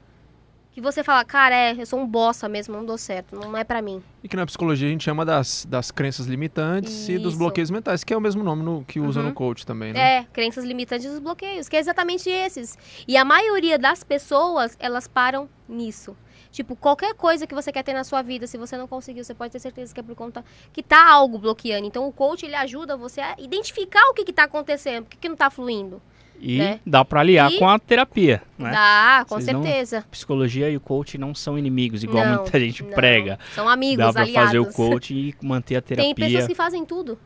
que 0.71 0.79
você 0.81 1.03
fala, 1.03 1.25
cara, 1.25 1.55
é, 1.55 1.73
eu 1.73 1.85
sou 1.85 1.99
um 1.99 2.07
bossa 2.07 2.47
mesmo, 2.47 2.75
não 2.75 2.85
dou 2.85 2.97
certo, 2.97 3.35
não 3.35 3.57
é 3.57 3.63
pra 3.63 3.81
mim. 3.81 4.01
E 4.23 4.29
que 4.29 4.35
na 4.35 4.45
psicologia 4.45 4.87
a 4.87 4.91
gente 4.91 5.03
chama 5.03 5.25
das, 5.25 5.65
das 5.65 5.91
crenças 5.91 6.27
limitantes 6.27 7.09
e 7.09 7.17
dos 7.17 7.33
Isso. 7.33 7.39
bloqueios 7.39 7.71
mentais, 7.71 8.03
que 8.03 8.13
é 8.13 8.17
o 8.17 8.21
mesmo 8.21 8.43
nome 8.43 8.63
no- 8.63 8.85
que 8.85 8.99
usa 8.99 9.19
Uhum. 9.19 9.27
no 9.27 9.33
coach 9.33 9.65
também, 9.65 9.91
né? 9.93 10.17
É, 10.17 10.23
crenças 10.31 10.63
limitantes 10.63 11.05
e 11.05 11.09
os 11.09 11.19
bloqueios, 11.19 11.67
que 11.67 11.75
é 11.75 11.79
exatamente 11.79 12.29
esses. 12.29 12.77
E 13.07 13.17
a 13.17 13.25
maioria 13.25 13.77
das 13.79 14.03
pessoas, 14.03 14.77
elas 14.79 15.07
param 15.07 15.49
nisso. 15.67 16.15
Tipo, 16.51 16.75
qualquer 16.75 17.13
coisa 17.13 17.45
que 17.45 17.53
você 17.53 17.71
quer 17.71 17.83
ter 17.83 17.93
na 17.93 18.03
sua 18.03 18.21
vida, 18.21 18.47
se 18.47 18.57
você 18.57 18.75
não 18.77 18.87
conseguiu, 18.87 19.23
você 19.23 19.33
pode 19.35 19.51
ter 19.51 19.59
certeza 19.59 19.93
que 19.93 19.99
é 19.99 20.03
por 20.03 20.15
conta 20.15 20.43
que 20.73 20.81
tá 20.81 21.07
algo 21.11 21.37
bloqueando. 21.37 21.85
Então 21.87 22.07
o 22.07 22.11
coach, 22.13 22.43
ele 22.45 22.55
ajuda 22.55 22.95
você 22.97 23.21
a 23.21 23.35
identificar 23.37 24.03
o 24.09 24.13
que 24.13 24.23
que 24.23 24.33
tá 24.33 24.43
acontecendo, 24.45 25.03
o 25.03 25.07
que 25.07 25.17
que 25.17 25.29
não 25.29 25.35
tá 25.35 25.49
fluindo. 25.49 26.01
E 26.41 26.57
né? 26.57 26.79
dá 26.85 27.03
pra 27.03 27.19
aliar 27.19 27.51
E- 27.51 27.59
com 27.59 27.67
a 27.67 27.77
terapia, 27.77 28.41
né? 28.57 28.71
Dá, 28.71 29.25
com 29.27 29.35
Vocês 29.35 29.53
não- 29.53 29.61
certeza. 29.63 30.05
Psicologia 30.09 30.69
e 30.69 30.77
o 30.77 30.79
coach 30.79 31.17
não 31.17 31.35
são 31.35 31.57
inimigos, 31.57 32.03
igual 32.03 32.25
Não, 32.25 32.35
muita 32.43 32.59
gente 32.59 32.81
não. 32.83 32.91
prega. 32.91 33.37
São 33.53 33.67
amigos, 33.67 33.97
Dá 34.05 34.13
pra 34.13 34.21
aliados. 34.21 34.45
fazer 34.47 34.59
o 34.59 34.65
coach 34.71 35.13
e 35.13 35.35
manter 35.45 35.75
a 35.75 35.81
terapia. 35.81 36.15
Tem 36.15 36.25
pessoas 36.27 36.47
que 36.47 36.55
fazem 36.55 36.85
tudo 36.85 37.19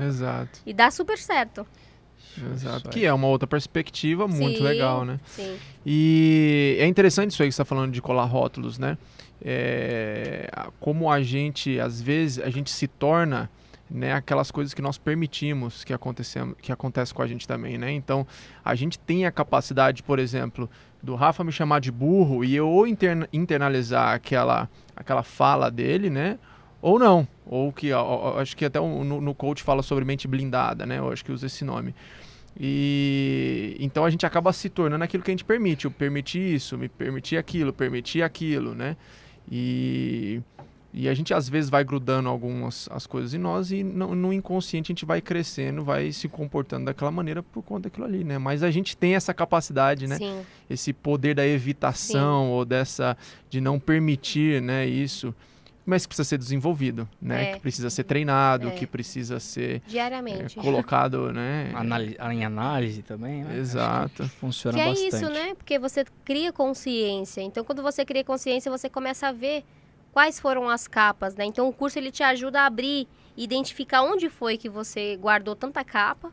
Exato. 0.00 0.60
e 0.64 0.72
dá 0.72 0.90
super 0.90 1.18
certo. 1.18 1.66
Exato. 2.54 2.88
Que 2.88 3.04
é 3.04 3.12
uma 3.12 3.26
outra 3.26 3.46
perspectiva 3.46 4.26
muito 4.28 4.58
Sim, 4.58 4.62
legal, 4.64 5.04
né? 5.04 5.18
Sim. 5.26 5.56
E 5.84 6.76
é 6.78 6.86
interessante 6.86 7.32
isso 7.32 7.42
aí 7.42 7.48
que 7.48 7.54
você 7.54 7.60
está 7.62 7.64
falando 7.64 7.92
de 7.92 8.00
colar 8.00 8.24
rótulos, 8.24 8.78
né? 8.78 8.96
É, 9.44 10.48
como 10.80 11.10
a 11.10 11.20
gente, 11.22 11.78
às 11.80 12.00
vezes, 12.00 12.38
a 12.42 12.48
gente 12.48 12.70
se 12.70 12.86
torna 12.86 13.50
né, 13.92 14.14
aquelas 14.14 14.50
coisas 14.50 14.72
que 14.72 14.80
nós 14.80 14.96
permitimos 14.96 15.84
que 15.84 15.92
acontecem 15.92 16.54
que 16.62 16.72
acontece 16.72 17.12
com 17.12 17.20
a 17.20 17.26
gente 17.26 17.46
também, 17.46 17.76
né? 17.76 17.92
Então, 17.92 18.26
a 18.64 18.74
gente 18.74 18.98
tem 18.98 19.26
a 19.26 19.30
capacidade, 19.30 20.02
por 20.02 20.18
exemplo, 20.18 20.68
do 21.02 21.14
Rafa 21.14 21.44
me 21.44 21.52
chamar 21.52 21.80
de 21.80 21.92
burro 21.92 22.42
e 22.42 22.56
eu 22.56 22.68
ou 22.68 22.86
interna 22.86 23.28
internalizar 23.32 24.14
aquela 24.14 24.68
aquela 24.96 25.22
fala 25.22 25.70
dele, 25.70 26.08
né? 26.08 26.38
Ou 26.80 26.98
não, 26.98 27.28
ou 27.44 27.70
que 27.70 27.92
ó, 27.92 28.40
acho 28.40 28.56
que 28.56 28.64
até 28.64 28.80
no, 28.80 29.20
no 29.20 29.34
coach 29.34 29.62
fala 29.62 29.82
sobre 29.82 30.04
mente 30.04 30.26
blindada, 30.26 30.86
né? 30.86 30.98
Eu 30.98 31.12
acho 31.12 31.24
que 31.24 31.30
usa 31.30 31.46
esse 31.46 31.64
nome. 31.64 31.94
E 32.58 33.76
então 33.78 34.04
a 34.04 34.10
gente 34.10 34.24
acaba 34.24 34.52
se 34.52 34.68
tornando 34.70 35.04
aquilo 35.04 35.22
que 35.22 35.30
a 35.30 35.34
gente 35.34 35.44
permite. 35.44 35.84
Eu 35.84 35.90
permiti 35.90 36.54
isso, 36.54 36.78
me 36.78 36.88
permiti 36.88 37.36
aquilo, 37.36 37.72
permiti 37.72 38.22
aquilo, 38.22 38.74
né? 38.74 38.96
E 39.50 40.40
e 40.92 41.08
a 41.08 41.14
gente 41.14 41.32
às 41.32 41.48
vezes 41.48 41.70
vai 41.70 41.82
grudando 41.82 42.28
algumas 42.28 42.88
as 42.90 43.06
coisas 43.06 43.32
em 43.32 43.38
nós 43.38 43.72
e 43.72 43.82
no, 43.82 44.14
no, 44.14 44.32
inconsciente 44.32 44.92
a 44.92 44.92
gente 44.92 45.06
vai 45.06 45.20
crescendo, 45.20 45.82
vai 45.82 46.12
se 46.12 46.28
comportando 46.28 46.84
daquela 46.84 47.10
maneira 47.10 47.42
por 47.42 47.62
conta 47.62 47.84
daquilo 47.84 48.04
ali, 48.04 48.22
né? 48.22 48.36
Mas 48.36 48.62
a 48.62 48.70
gente 48.70 48.96
tem 48.96 49.14
essa 49.14 49.32
capacidade, 49.32 50.06
né? 50.06 50.16
Sim. 50.16 50.42
Esse 50.68 50.92
poder 50.92 51.34
da 51.34 51.46
evitação 51.46 52.44
Sim. 52.44 52.50
ou 52.50 52.64
dessa 52.64 53.16
de 53.48 53.60
não 53.60 53.78
permitir, 53.78 54.60
né, 54.60 54.86
isso, 54.86 55.34
mas 55.84 56.02
que 56.02 56.08
precisa 56.08 56.28
ser 56.28 56.38
desenvolvido, 56.38 57.08
né? 57.20 57.50
É. 57.50 57.52
Que 57.54 57.60
precisa 57.60 57.90
ser 57.90 58.04
treinado, 58.04 58.68
é. 58.68 58.70
que 58.70 58.86
precisa 58.86 59.40
ser 59.40 59.82
diariamente 59.86 60.58
é, 60.58 60.62
colocado, 60.62 61.32
né? 61.34 61.72
Anali 61.74 62.16
em 62.32 62.44
análise 62.44 63.02
também, 63.02 63.42
né? 63.44 63.58
Exato. 63.58 64.28
Funciona 64.28 64.78
que 64.78 64.84
bastante. 64.84 65.14
é 65.14 65.18
isso, 65.18 65.30
né? 65.30 65.54
Porque 65.54 65.78
você 65.78 66.04
cria 66.24 66.52
consciência. 66.52 67.40
Então, 67.40 67.64
quando 67.64 67.82
você 67.82 68.04
cria 68.04 68.22
consciência, 68.22 68.70
você 68.70 68.88
começa 68.88 69.28
a 69.28 69.32
ver 69.32 69.64
quais 70.12 70.38
foram 70.38 70.68
as 70.68 70.86
capas, 70.86 71.34
né? 71.34 71.44
Então 71.44 71.68
o 71.68 71.72
curso 71.72 71.98
ele 71.98 72.10
te 72.10 72.22
ajuda 72.22 72.60
a 72.60 72.66
abrir, 72.66 73.08
identificar 73.36 74.02
onde 74.02 74.28
foi 74.28 74.56
que 74.56 74.68
você 74.68 75.16
guardou 75.16 75.56
tanta 75.56 75.82
capa. 75.82 76.32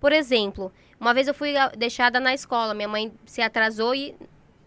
Por 0.00 0.12
exemplo, 0.12 0.70
uma 1.00 1.14
vez 1.14 1.28
eu 1.28 1.34
fui 1.34 1.54
deixada 1.78 2.20
na 2.20 2.34
escola, 2.34 2.74
minha 2.74 2.88
mãe 2.88 3.12
se 3.24 3.40
atrasou 3.40 3.94
e 3.94 4.14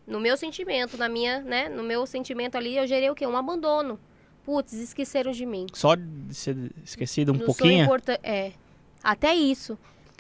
no 0.08 0.20
meu 0.20 0.38
sentimento, 0.38 0.98
na 0.98 1.10
minha, 1.10 1.41
né, 1.41 1.68
no 1.68 1.84
meu 1.84 2.06
sentimento 2.08 2.56
ali, 2.56 2.78
eu 2.78 2.88
gerei 2.88 3.10
o 3.10 3.16
quê? 3.16 3.28
Um 3.28 3.36
abandono. 3.36 4.00
Putz, 4.45 4.72
esqueceram 4.72 5.34
de 5.34 5.45
mim. 5.45 5.68
Só 5.74 5.93
de 5.95 6.34
ser 6.34 6.72
esquecido 6.82 7.34
um 7.34 7.36
no 7.36 7.45
pouquinho? 7.45 7.86
É. 8.24 8.54
Até 9.04 9.36
isso. 9.36 9.78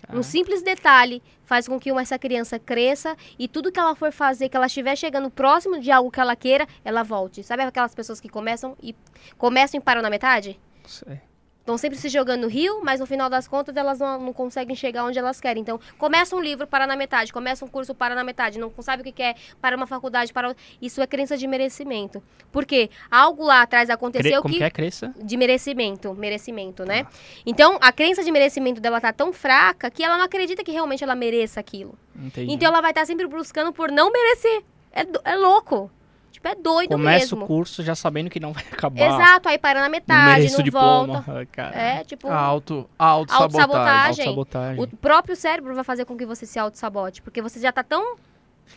Um 0.09 0.23
simples 0.23 0.61
detalhe 0.61 1.21
faz 1.43 1.67
com 1.67 1.79
que 1.79 1.89
essa 1.91 2.17
criança 2.17 2.57
cresça 2.57 3.15
e 3.37 3.47
tudo 3.47 3.71
que 3.71 3.79
ela 3.79 3.95
for 3.95 4.11
fazer, 4.11 4.49
que 4.49 4.55
ela 4.55 4.67
estiver 4.67 4.95
chegando 4.95 5.29
próximo 5.29 5.79
de 5.79 5.91
algo 5.91 6.09
que 6.09 6.19
ela 6.19 6.35
queira, 6.35 6.67
ela 6.83 7.03
volte. 7.03 7.43
Sabe 7.43 7.63
aquelas 7.63 7.93
pessoas 7.93 8.19
que 8.21 8.29
começam 8.29 8.75
e 8.81 8.95
começam 9.37 9.79
e 9.79 9.83
param 9.83 10.01
na 10.01 10.09
metade? 10.09 10.59
Sei 10.85 11.26
estão 11.67 11.77
sempre 11.77 11.97
se 11.97 12.07
jogando 12.07 12.43
no 12.43 12.47
rio, 12.47 12.79
mas 12.81 13.01
no 13.01 13.05
final 13.05 13.29
das 13.29 13.45
contas 13.45 13.75
elas 13.75 13.99
não, 13.99 14.19
não, 14.21 14.33
conseguem 14.33 14.73
chegar 14.73 15.03
onde 15.03 15.19
elas 15.19 15.41
querem. 15.41 15.61
Então, 15.61 15.77
começa 15.97 16.33
um 16.33 16.39
livro, 16.39 16.65
para 16.65 16.87
na 16.87 16.95
metade, 16.95 17.33
começa 17.33 17.65
um 17.65 17.67
curso, 17.67 17.93
para 17.93 18.15
na 18.15 18.23
metade, 18.23 18.57
não 18.57 18.71
sabe 18.79 19.01
o 19.01 19.03
que 19.03 19.11
quer, 19.11 19.35
para 19.61 19.75
uma 19.75 19.85
faculdade, 19.85 20.31
para 20.31 20.55
isso 20.81 21.01
é 21.01 21.07
crença 21.07 21.35
de 21.35 21.45
merecimento. 21.45 22.23
Porque 22.53 22.89
algo 23.11 23.43
lá 23.43 23.61
atrás 23.61 23.89
aconteceu 23.89 24.41
Cre 24.41 24.51
que, 24.51 24.57
que 24.59 24.63
é 24.63 24.69
crença? 24.69 25.13
de 25.21 25.35
merecimento, 25.35 26.13
merecimento, 26.13 26.85
né? 26.85 27.05
Ah. 27.05 27.13
Então, 27.45 27.77
a 27.81 27.91
crença 27.91 28.23
de 28.23 28.31
merecimento 28.31 28.79
dela 28.79 29.01
tá 29.01 29.11
tão 29.11 29.33
fraca 29.33 29.91
que 29.91 30.01
ela 30.01 30.17
não 30.17 30.23
acredita 30.23 30.63
que 30.63 30.71
realmente 30.71 31.03
ela 31.03 31.15
mereça 31.15 31.59
aquilo. 31.59 31.97
Entendi. 32.15 32.53
Então, 32.53 32.69
ela 32.69 32.79
vai 32.79 32.91
estar 32.91 33.01
tá 33.01 33.05
sempre 33.05 33.27
buscando 33.27 33.73
por 33.73 33.91
não 33.91 34.09
merecer. 34.09 34.63
É, 34.93 35.05
é 35.31 35.35
louco. 35.35 35.91
Tipo, 36.37 36.47
é 36.49 36.55
doido 36.55 36.91
Começa 36.91 37.19
mesmo. 37.19 37.35
Começa 37.37 37.45
o 37.45 37.47
curso 37.47 37.83
já 37.83 37.95
sabendo 37.95 38.29
que 38.29 38.39
não 38.39 38.53
vai 38.53 38.63
acabar. 38.71 39.01
Exato, 39.01 39.49
aí 39.49 39.57
para 39.57 39.81
na 39.81 39.89
metade, 39.89 40.51
não, 40.51 40.59
não 40.59 40.71
volta. 40.71 41.45
Cara. 41.51 41.75
É, 41.75 42.03
tipo... 42.03 42.27
A 42.27 42.37
auto, 42.37 42.87
a 42.97 43.05
auto-sabotagem. 43.05 44.27
Auto 44.27 44.83
o 44.83 44.97
próprio 44.97 45.35
cérebro 45.35 45.73
vai 45.73 45.83
fazer 45.83 46.05
com 46.05 46.15
que 46.15 46.27
você 46.27 46.45
se 46.45 46.59
auto-sabote, 46.59 47.23
porque 47.23 47.41
você 47.41 47.59
já 47.59 47.71
tá 47.71 47.81
tão 47.81 48.17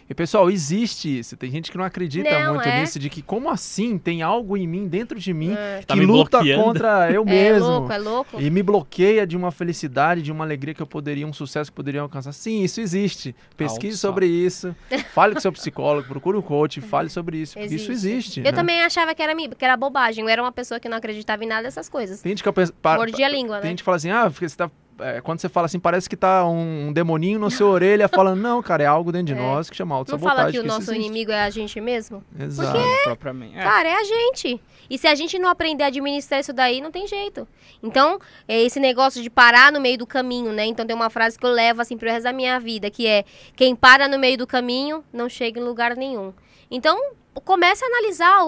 e 0.09 0.15
pessoal, 0.15 0.51
existe 0.51 1.19
isso. 1.19 1.37
Tem 1.37 1.51
gente 1.51 1.71
que 1.71 1.79
não 1.79 1.85
acredita 1.85 2.31
não, 2.31 2.55
muito 2.55 2.69
é. 2.69 2.81
nisso, 2.81 2.99
de 2.99 3.09
que 3.09 3.23
como 3.23 3.49
assim 3.49 3.99
tem 3.99 4.23
algo 4.23 4.57
em 4.57 4.67
mim, 4.67 4.89
dentro 4.89 5.19
de 5.19 5.33
mim, 5.33 5.53
é. 5.53 5.79
que 5.81 5.87
tá 5.87 5.95
luta 5.95 6.39
bloqueando. 6.39 6.65
contra 6.65 7.11
eu 7.13 7.23
é 7.23 7.25
mesmo. 7.25 7.67
É 7.67 7.69
louco, 7.69 7.93
é 7.93 7.99
louco. 7.99 8.41
E 8.41 8.51
me 8.51 8.63
bloqueia 8.63 9.27
de 9.27 9.37
uma 9.37 9.51
felicidade, 9.51 10.23
de 10.23 10.33
uma 10.33 10.45
alegria 10.45 10.75
que 10.75 10.83
eu 10.83 10.87
poderia, 10.87 11.27
um 11.27 11.33
sucesso 11.33 11.71
que 11.71 11.77
poderia 11.77 12.01
alcançar. 12.01 12.33
Sim, 12.33 12.63
isso 12.63 12.81
existe. 12.81 13.35
Pesquise 13.57 13.99
sobre 13.99 14.27
isso. 14.27 14.75
Fale 15.13 15.35
com 15.35 15.41
seu 15.41 15.53
psicólogo, 15.53 16.09
procure 16.09 16.37
um 16.37 16.43
coach, 16.43 16.81
fale 16.81 17.09
sobre 17.09 17.39
isso. 17.39 17.59
Existe. 17.59 17.83
Isso 17.83 17.93
existe. 17.93 18.41
Eu 18.41 18.45
né? 18.45 18.53
também 18.53 18.83
achava 18.83 19.15
que 19.15 19.23
era, 19.23 19.35
que 19.35 19.65
era 19.65 19.77
bobagem. 19.77 20.25
Eu 20.25 20.29
era 20.29 20.43
uma 20.43 20.53
pessoa 20.53 20.81
que 20.81 20.89
não 20.89 20.99
acreditava 20.99 21.45
em 21.45 21.47
nada 21.47 21.63
dessas 21.63 21.89
coisas. 21.89 22.21
Tem 22.21 22.31
gente 22.31 22.43
que 22.43 22.49
eu 22.49 22.53
penso, 22.53 22.73
pa, 22.75 22.97
Mordia 22.97 23.27
a 23.27 23.29
língua, 23.29 23.57
né? 23.57 23.63
Tem 23.63 23.71
gente 23.71 23.79
que 23.79 23.85
fala 23.85 23.97
assim, 23.97 24.11
ah, 24.11 24.29
você 24.29 24.57
tá 24.57 24.71
é, 25.03 25.21
quando 25.21 25.41
você 25.41 25.49
fala 25.49 25.67
assim, 25.67 25.79
parece 25.79 26.09
que 26.09 26.17
tá 26.17 26.47
um, 26.47 26.89
um 26.89 26.93
demoninho 26.93 27.39
na 27.39 27.51
sua 27.51 27.69
orelha 27.69 28.07
falando, 28.09 28.41
não, 28.41 28.63
cara, 28.63 28.83
é 28.83 28.87
algo 28.87 29.11
dentro 29.13 29.35
de 29.35 29.41
é. 29.41 29.43
nós 29.43 29.71
que 29.71 29.77
chama 29.77 29.95
auto-sabotagem. 29.95 30.37
Não 30.37 30.43
fala 30.45 30.53
que 30.53 30.59
o 30.59 30.65
nosso 30.65 30.95
inimigo 30.95 31.31
é 31.33 31.43
a 31.43 31.51
gente 31.51 31.81
mesmo? 31.81 32.25
Exato. 32.39 32.79
Porque, 32.79 33.05
propriamente. 33.05 33.59
É. 33.59 33.63
Cara, 33.63 33.89
é 33.89 33.95
a 33.95 34.05
gente. 34.05 34.61
E 34.89 34.99
se 34.99 35.07
a 35.07 35.15
gente 35.15 35.39
não 35.39 35.49
aprender 35.49 35.85
a 35.85 35.87
administrar 35.87 36.41
isso 36.41 36.53
daí, 36.53 36.81
não 36.81 36.91
tem 36.91 37.07
jeito. 37.07 37.47
Então, 37.83 38.19
é 38.49 38.61
esse 38.61 38.81
negócio 38.81 39.23
de 39.23 39.31
parar 39.31 39.71
no 39.71 39.81
meio 39.81 39.97
do 39.97 40.07
caminho, 40.07 40.53
né? 40.53 40.67
Então 40.67 40.85
tem 40.85 40.97
uma 40.97 41.09
frase 41.09 41.39
que 41.39 41.47
eu 41.47 41.51
levo 41.51 41.81
assim 41.81 41.97
pro 41.97 42.09
resto 42.09 42.25
da 42.25 42.33
minha 42.33 42.59
vida, 42.59 42.91
que 42.91 43.07
é 43.07 43.25
quem 43.55 43.77
para 43.77 44.09
no 44.09 44.19
meio 44.19 44.37
do 44.37 44.47
caminho 44.47 45.05
não 45.13 45.29
chega 45.29 45.61
em 45.61 45.63
lugar 45.63 45.97
nenhum. 45.97 46.33
Então, 46.71 46.99
comece 47.45 47.85
a 47.85 47.89
analisar 47.89 48.39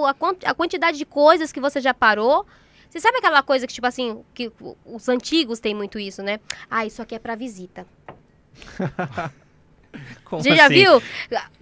a 0.44 0.55
quantidade 0.55 0.98
de 0.98 1.05
coisas 1.05 1.53
que 1.53 1.61
você 1.61 1.80
já 1.80 1.94
parou, 1.94 2.44
você 2.93 3.01
sabe 3.01 3.16
aquela 3.16 3.43
coisa 3.43 3.66
que, 3.66 3.72
tipo 3.72 3.86
assim, 3.86 4.22
que 4.34 4.53
os 4.84 5.09
antigos 5.09 5.59
têm 5.59 5.74
muito 5.74 5.99
isso, 5.99 6.22
né? 6.22 6.40
Ah, 6.70 6.84
isso 6.84 7.01
aqui 7.01 7.14
é 7.14 7.18
para 7.18 7.34
visita. 7.34 7.86
Como 10.24 10.43
Você 10.43 10.51
assim? 10.51 10.59
já 10.59 10.68
viu? 10.68 11.03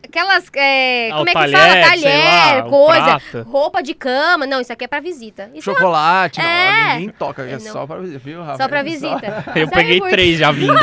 Aquelas. 0.04 0.48
É, 0.54 1.10
como 1.10 1.28
é 1.28 1.32
que 1.32 1.32
talher, 1.32 1.56
fala? 1.56 1.80
Talher, 1.82 2.64
lá, 2.64 2.70
coisa. 2.70 3.42
Roupa 3.42 3.82
de 3.82 3.94
cama. 3.94 4.46
Não, 4.46 4.60
isso 4.60 4.72
aqui 4.72 4.84
é 4.84 4.88
pra 4.88 5.00
visita. 5.00 5.50
Isso 5.54 5.70
é 5.70 5.74
Chocolate, 5.74 6.40
é... 6.40 6.44
não, 6.44 6.92
ninguém 6.94 7.08
toca. 7.10 7.42
É, 7.42 7.54
é 7.54 7.58
só 7.58 7.86
pra 7.86 7.98
visita, 7.98 8.18
viu, 8.20 8.42
Rafa? 8.42 8.62
Só 8.62 8.68
pra 8.68 8.82
visita. 8.84 9.44
Só... 9.52 9.58
Eu 9.58 9.68
peguei 9.68 9.98
por... 9.98 10.10
três 10.10 10.38
já 10.38 10.52
vindo. 10.52 10.74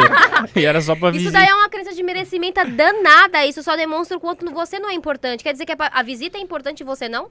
e 0.55 0.65
era 0.65 0.81
só 0.81 0.95
pra 0.95 1.11
visita. 1.11 1.29
Isso 1.29 1.33
daí 1.33 1.49
é 1.49 1.55
uma 1.55 1.69
crença 1.69 1.93
de 1.93 2.03
merecimento 2.03 2.59
danada. 2.71 3.45
Isso 3.45 3.63
só 3.63 3.75
demonstra 3.75 4.17
o 4.17 4.19
quanto 4.19 4.49
você 4.51 4.79
não 4.79 4.89
é 4.89 4.93
importante. 4.93 5.43
Quer 5.43 5.53
dizer 5.53 5.65
que 5.65 5.73
a 5.77 6.03
visita 6.03 6.37
é 6.37 6.41
importante 6.41 6.81
e 6.81 6.83
você 6.83 7.07
não? 7.07 7.29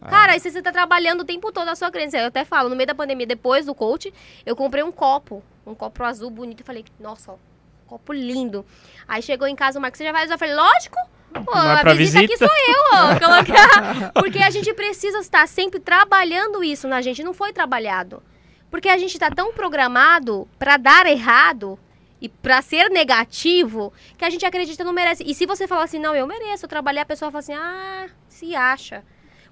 Ah. 0.00 0.10
Cara, 0.10 0.32
aí 0.32 0.40
você 0.40 0.60
tá 0.60 0.70
trabalhando 0.70 1.20
o 1.20 1.24
tempo 1.24 1.50
todo 1.50 1.68
a 1.68 1.74
sua 1.74 1.90
crença. 1.90 2.18
Eu 2.18 2.26
até 2.26 2.44
falo, 2.44 2.68
no 2.68 2.76
meio 2.76 2.86
da 2.86 2.94
pandemia, 2.94 3.26
depois 3.26 3.66
do 3.66 3.74
coach, 3.74 4.12
eu 4.44 4.54
comprei 4.54 4.82
um 4.82 4.92
copo. 4.92 5.42
Um 5.66 5.74
copo 5.74 6.04
azul 6.04 6.30
bonito. 6.30 6.60
e 6.60 6.64
falei, 6.64 6.84
nossa, 7.00 7.32
ó, 7.32 7.36
copo 7.86 8.12
lindo. 8.12 8.64
Aí 9.08 9.22
chegou 9.22 9.48
em 9.48 9.56
casa 9.56 9.78
o 9.78 9.82
Marcos, 9.82 9.98
você 9.98 10.04
já 10.04 10.12
vai 10.12 10.24
usar? 10.24 10.34
Eu 10.34 10.38
falei, 10.38 10.54
lógico. 10.54 10.96
Pô, 11.44 11.52
a 11.52 11.82
visita, 11.92 11.94
visita, 11.94 12.24
aqui 12.24 12.36
sou 12.38 12.48
eu, 12.48 12.82
ó. 12.94 13.18
Colocar. 13.20 14.12
Porque 14.12 14.38
a 14.38 14.50
gente 14.50 14.72
precisa 14.74 15.18
estar 15.18 15.46
sempre 15.46 15.80
trabalhando 15.80 16.62
isso 16.62 16.86
na 16.88 17.02
gente. 17.02 17.22
Não 17.22 17.34
foi 17.34 17.52
trabalhado. 17.52 18.22
Porque 18.70 18.88
a 18.88 18.98
gente 18.98 19.18
tá 19.18 19.30
tão 19.30 19.52
programado 19.52 20.48
para 20.58 20.76
dar 20.76 21.06
errado 21.06 21.78
e 22.20 22.28
para 22.28 22.62
ser 22.62 22.88
negativo 22.90 23.92
que 24.16 24.24
a 24.24 24.30
gente 24.30 24.46
acredita 24.46 24.84
não 24.84 24.92
merece. 24.92 25.24
E 25.26 25.34
se 25.34 25.46
você 25.46 25.66
falar 25.66 25.84
assim, 25.84 25.98
não, 25.98 26.14
eu 26.14 26.26
mereço, 26.26 26.64
eu 26.64 26.68
trabalhei, 26.68 27.02
a 27.02 27.06
pessoa 27.06 27.30
fala 27.30 27.40
assim, 27.40 27.54
ah, 27.54 28.06
se 28.28 28.54
acha. 28.56 29.04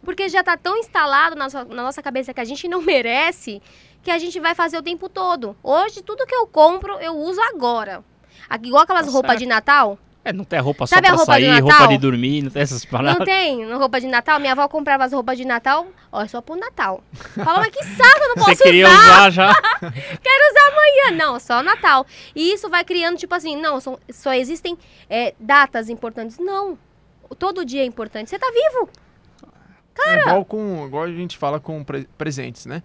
Porque 0.05 0.29
já 0.29 0.41
está 0.41 0.57
tão 0.57 0.77
instalado 0.77 1.35
na, 1.37 1.49
na 1.49 1.83
nossa 1.83 2.03
cabeça 2.03 2.35
que 2.35 2.41
a 2.41 2.45
gente 2.45 2.69
não 2.69 2.83
merece 2.83 3.63
que 4.03 4.11
a 4.11 4.19
gente 4.19 4.39
vai 4.39 4.55
fazer 4.55 4.77
o 4.77 4.83
tempo 4.83 5.09
todo. 5.09 5.57
Hoje, 5.63 6.03
tudo 6.03 6.27
que 6.27 6.35
eu 6.35 6.47
compro, 6.47 6.99
eu 7.01 7.17
uso 7.17 7.41
agora. 7.41 8.05
Igual 8.63 8.83
aquelas 8.83 9.07
tá 9.07 9.13
roupas 9.13 9.39
de 9.39 9.47
Natal. 9.47 9.99
É, 10.25 10.33
não 10.33 10.45
tem 10.45 10.59
roupa 10.59 10.87
Sabe 10.87 11.07
só 11.07 11.13
pra 11.13 11.17
roupa 11.19 11.33
sair, 11.33 11.55
de 11.55 11.61
roupa 11.61 11.87
de 11.87 11.99
dormir, 11.99 12.43
não 12.43 12.51
tem 12.51 12.63
essas 12.63 12.83
paradas. 12.85 13.19
Não 13.19 13.27
tem 13.27 13.73
roupa 13.77 14.01
de 14.01 14.07
Natal. 14.07 14.41
Minha 14.41 14.53
avó 14.53 14.67
comprava 14.69 15.05
as 15.05 15.13
roupas 15.13 15.37
de 15.37 15.45
Natal, 15.45 15.87
ó, 16.11 16.23
é 16.23 16.29
só 16.29 16.41
pro 16.41 16.57
Natal. 16.57 17.05
Fala, 17.35 17.59
mas 17.59 17.69
que 17.69 17.85
saco, 17.85 18.21
eu 18.23 18.29
não 18.29 18.35
posso 18.43 18.57
Você 18.57 18.65
queria 18.65 18.89
usar. 18.89 18.99
usar 18.99 19.31
já? 19.31 19.55
Quero 19.83 20.51
usar 20.51 20.69
amanhã. 20.73 21.25
Não, 21.25 21.39
só 21.39 21.63
Natal. 21.63 22.07
E 22.35 22.55
isso 22.55 22.71
vai 22.71 22.85
criando, 22.85 23.19
tipo 23.19 23.35
assim, 23.35 23.55
não, 23.57 23.79
só, 23.81 23.99
só 24.11 24.33
existem 24.33 24.79
é, 25.11 25.35
datas 25.39 25.91
importantes. 25.91 26.39
Não, 26.39 26.79
todo 27.39 27.65
dia 27.65 27.83
é 27.83 27.85
importante. 27.85 28.31
Você 28.31 28.39
tá 28.39 28.47
vivo. 28.47 28.89
Cara. 29.95 30.18
É 30.18 30.20
igual, 30.22 30.45
com, 30.45 30.86
igual 30.86 31.05
a 31.05 31.12
gente 31.12 31.38
fala 31.38 31.61
com 31.61 31.82
pre 31.84 32.07
presentes, 32.18 32.66
né? 32.66 32.82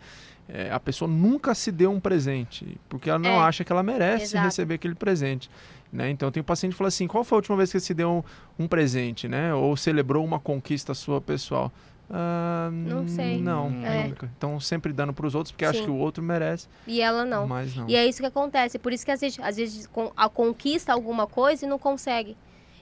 É, 0.48 0.72
a 0.72 0.80
pessoa 0.80 1.10
nunca 1.10 1.54
se 1.54 1.72
deu 1.72 1.92
um 1.92 2.00
presente, 2.00 2.78
porque 2.90 3.10
ela 3.10 3.20
não 3.20 3.30
é. 3.30 3.38
acha 3.38 3.64
que 3.64 3.72
ela 3.72 3.84
merece 3.84 4.24
Exato. 4.24 4.46
receber 4.46 4.76
aquele 4.76 4.96
presente. 4.96 5.50
Né? 5.92 6.10
Então 6.10 6.32
tem 6.32 6.42
um 6.42 6.44
paciente 6.44 6.72
que 6.74 6.78
fala 6.78 6.88
assim, 6.88 7.08
qual 7.08 7.24
foi 7.24 7.36
a 7.36 7.40
última 7.40 7.58
vez 7.58 7.72
que 7.72 7.80
você 7.80 7.94
deu 7.94 8.24
um, 8.58 8.64
um 8.64 8.68
presente, 8.68 9.28
né? 9.28 9.54
Ou 9.54 9.76
celebrou 9.78 10.24
uma 10.24 10.40
conquista 10.40 10.94
sua 10.94 11.20
pessoal? 11.22 11.72
Uh, 12.10 12.72
não 12.72 13.08
sei. 13.08 13.40
Não, 13.40 13.68
é. 13.84 14.08
nunca. 14.08 14.32
Então 14.36 14.60
sempre 14.60 14.92
dando 14.92 15.14
para 15.14 15.28
os 15.28 15.36
outros 15.36 15.52
porque 15.52 15.66
acha 15.66 15.84
que 15.84 15.90
o 15.90 15.96
outro 15.96 16.24
merece. 16.24 16.68
E 16.88 17.02
ela 17.02 17.24
não. 17.24 17.48
Mas 17.48 17.76
não. 17.76 17.88
E 17.88 17.96
é 17.96 18.06
isso 18.06 18.20
que 18.20 18.26
acontece. 18.26 18.80
Por 18.80 18.92
isso 18.92 19.06
que 19.06 19.12
às 19.12 19.22
vezes, 19.22 19.40
às 19.40 19.58
vezes 19.58 19.90
a 20.18 20.28
conquista 20.28 20.92
alguma 20.92 21.28
coisa 21.28 21.66
e 21.66 21.70
não 21.70 21.78
consegue. 21.78 22.36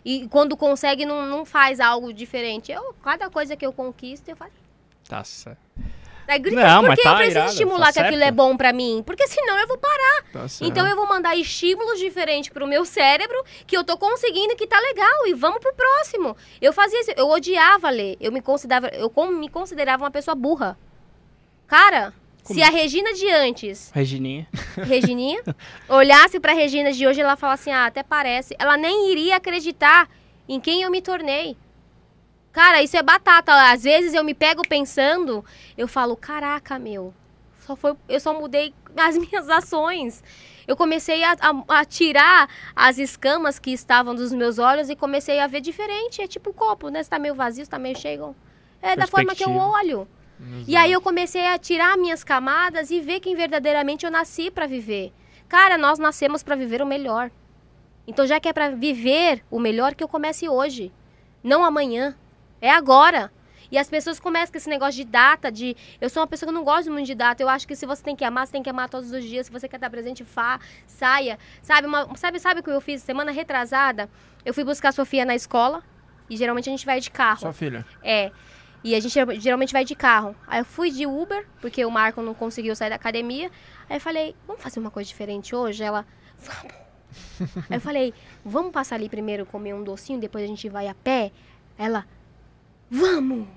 E 0.08 0.26
quando 0.30 0.56
consegue, 0.56 1.06
não, 1.06 1.26
não 1.26 1.44
faz 1.44 1.82
algo 1.82 2.14
diferente. 2.14 2.72
Eu, 2.72 2.96
cada 3.04 3.30
coisa 3.30 3.58
que 3.58 3.66
eu 3.66 3.74
conquisto, 3.74 4.30
eu 4.30 4.38
faço. 4.38 4.54
Tá 5.06 5.22
certo. 5.22 5.60
Aí 6.26 6.40
grita, 6.40 6.64
não, 6.64 6.86
porque 6.86 7.04
tá 7.04 7.10
eu 7.10 7.16
preciso 7.18 7.38
irado, 7.38 7.52
estimular 7.52 7.80
tá 7.80 7.88
que 7.88 7.94
certo. 7.96 8.08
aquilo 8.08 8.24
é 8.24 8.32
bom 8.32 8.56
para 8.56 8.72
mim. 8.72 9.04
Porque 9.06 9.28
senão 9.28 9.60
eu 9.60 9.68
vou 9.68 9.78
parar. 9.78 10.24
Tá 10.32 10.46
então 10.62 10.88
eu 10.88 10.96
vou 10.96 11.06
mandar 11.10 11.36
estímulos 11.36 12.00
diferentes 12.00 12.50
pro 12.50 12.66
meu 12.66 12.86
cérebro 12.86 13.44
que 13.66 13.76
eu 13.76 13.84
tô 13.84 13.98
conseguindo 13.98 14.56
que 14.56 14.66
tá 14.66 14.80
legal. 14.80 15.28
E 15.28 15.34
vamos 15.34 15.60
pro 15.60 15.74
próximo. 15.74 16.38
Eu 16.62 16.72
fazia 16.72 17.02
isso, 17.02 17.12
eu 17.18 17.28
odiava 17.28 17.90
ler. 17.90 18.16
Eu 18.22 18.32
me 18.32 18.42
considerava, 18.42 18.88
eu 18.88 19.12
me 19.30 19.50
considerava 19.50 20.06
uma 20.06 20.12
pessoa 20.12 20.36
burra. 20.36 20.80
Cara, 21.68 22.14
Como? 22.48 22.58
se 22.58 22.64
a 22.64 22.70
Regina 22.70 23.14
de 23.14 23.30
antes. 23.30 23.92
Regininha. 23.94 24.48
Regininha. 24.78 25.44
olhasse 25.90 26.40
pra 26.40 26.54
Regina 26.54 26.94
de 26.94 27.06
hoje, 27.06 27.20
ela 27.20 27.36
fala 27.36 27.54
assim: 27.54 27.72
ah, 27.72 27.86
até 27.86 28.04
parece. 28.04 28.56
Ela 28.58 28.78
nem 28.78 29.12
iria 29.12 29.36
acreditar 29.36 30.10
em 30.48 30.58
quem 30.60 30.82
eu 30.82 30.90
me 30.90 31.02
tornei. 31.02 31.58
Cara, 32.54 32.82
isso 32.82 32.96
é 32.96 33.04
batata. 33.04 33.54
Às 33.72 33.84
vezes 33.84 34.14
eu 34.14 34.24
me 34.24 34.34
pego 34.34 34.62
pensando, 34.68 35.44
eu 35.78 35.88
falo, 35.90 36.16
caraca, 36.16 36.80
meu, 36.80 37.14
só 37.60 37.76
foi, 37.76 37.96
eu 38.08 38.20
só 38.20 38.34
mudei 38.34 38.74
as 38.96 39.18
minhas 39.18 39.50
ações. 39.50 40.24
Eu 40.66 40.78
comecei 40.78 41.24
a, 41.24 41.34
a, 41.34 41.80
a, 41.80 41.86
tirar 41.86 42.50
as 42.76 42.98
escamas 42.98 43.60
que 43.60 43.72
estavam 43.72 44.16
dos 44.16 44.34
meus 44.34 44.58
olhos 44.58 44.90
e 44.90 44.96
comecei 44.96 45.40
a 45.40 45.48
ver 45.48 45.60
diferente. 45.60 46.22
É 46.22 46.28
tipo 46.28 46.54
copo, 46.54 46.88
né? 46.88 47.04
Se 47.04 47.10
tá 47.10 47.20
meio 47.20 47.36
vazio, 47.36 47.66
se 47.66 47.70
tá 47.70 47.78
meio 47.78 47.98
cheio. 47.98 48.36
É 48.82 48.96
da 48.96 49.06
forma 49.06 49.36
que 49.36 49.44
eu 49.44 49.52
olho. 49.52 50.08
Exato. 50.40 50.66
E 50.68 50.76
aí 50.76 50.92
eu 50.92 51.02
comecei 51.02 51.46
a 51.46 51.58
tirar 51.58 51.98
minhas 51.98 52.24
camadas 52.24 52.92
e 52.92 53.00
ver 53.00 53.20
quem 53.20 53.36
verdadeiramente 53.36 54.06
eu 54.06 54.12
nasci 54.12 54.52
para 54.52 54.68
viver. 54.68 55.12
Cara, 55.48 55.78
nós 55.78 55.98
nascemos 56.00 56.44
para 56.44 56.56
viver 56.56 56.82
o 56.82 56.86
melhor. 56.86 57.32
Então 58.06 58.26
já 58.26 58.40
que 58.40 58.48
é 58.48 58.54
para 58.54 58.70
viver 58.70 59.44
o 59.50 59.60
melhor, 59.60 59.96
que 59.96 60.04
eu 60.04 60.08
comece 60.08 60.48
hoje, 60.48 60.92
não 61.44 61.64
amanhã. 61.64 62.16
É 62.62 62.72
agora. 62.72 63.32
E 63.72 63.78
as 63.78 63.90
pessoas 63.90 64.20
começam 64.20 64.52
com 64.52 64.58
esse 64.58 64.70
negócio 64.70 64.96
de 64.96 65.04
data, 65.04 65.52
de. 65.52 65.76
Eu 66.00 66.10
sou 66.10 66.22
uma 66.22 66.28
pessoa 66.28 66.48
que 66.48 66.54
não 66.54 66.64
gosta 66.64 66.90
muito 66.90 67.06
de 67.06 67.16
data. 67.16 67.44
Eu 67.44 67.50
acho 67.50 67.68
que 67.68 67.76
se 67.76 67.86
você 67.86 68.02
tem 68.02 68.16
que 68.16 68.24
amar, 68.24 68.48
você 68.48 68.54
tem 68.54 68.64
que 68.64 68.70
amar 68.70 68.90
todos 68.90 69.12
os 69.12 69.24
dias. 69.24 69.48
Se 69.48 69.52
você 69.52 69.68
quer 69.68 69.76
estar 69.76 69.90
presente, 69.90 70.24
fa, 70.24 70.60
saia. 70.86 71.38
Sabe, 71.62 71.88
uma, 71.88 72.16
sabe, 72.16 72.40
sabe 72.40 72.62
o 72.62 72.64
que 72.64 72.70
eu 72.70 72.80
fiz 72.80 73.02
semana 73.02 73.32
retrasada? 73.32 74.10
Eu 74.46 74.54
fui 74.54 74.64
buscar 74.64 74.90
a 74.90 74.92
Sofia 74.94 75.26
na 75.26 75.36
escola. 75.36 75.84
E 76.30 76.36
geralmente 76.36 76.70
a 76.70 76.72
gente 76.72 76.86
vai 76.86 77.00
de 77.00 77.10
carro. 77.10 77.40
Sua 77.40 77.54
filha? 77.54 77.86
É. 78.04 78.32
E 78.84 78.96
a 78.96 79.00
gente 79.00 79.14
geralmente 79.40 79.74
vai 79.74 79.84
de 79.84 79.96
carro. 79.96 80.36
Aí 80.46 80.60
eu 80.62 80.66
fui 80.66 80.92
de 80.92 81.06
Uber, 81.06 81.46
porque 81.60 81.84
o 81.84 81.92
Marco 81.92 82.22
não 82.22 82.34
conseguiu 82.34 82.76
sair 82.76 82.90
da 82.90 82.96
academia. 82.96 83.52
Aí 83.90 83.98
eu 83.98 84.02
falei, 84.02 84.36
vamos 84.46 84.62
fazer 84.62 84.80
uma 84.80 84.92
coisa 84.92 85.08
diferente 85.08 85.56
hoje? 85.56 85.84
Ela, 85.84 86.06
vamos. 86.38 86.74
Aí 87.70 87.78
eu 87.78 87.82
falei, 87.82 88.14
vamos 88.46 88.72
passar 88.72 88.96
ali 88.96 89.10
primeiro 89.10 89.46
comer 89.46 89.74
um 89.74 89.84
docinho, 89.84 90.20
depois 90.20 90.44
a 90.44 90.48
gente 90.48 90.70
vai 90.70 90.88
a 90.88 90.94
pé? 90.94 91.32
Ela, 91.78 92.06
Vamos! 92.90 93.48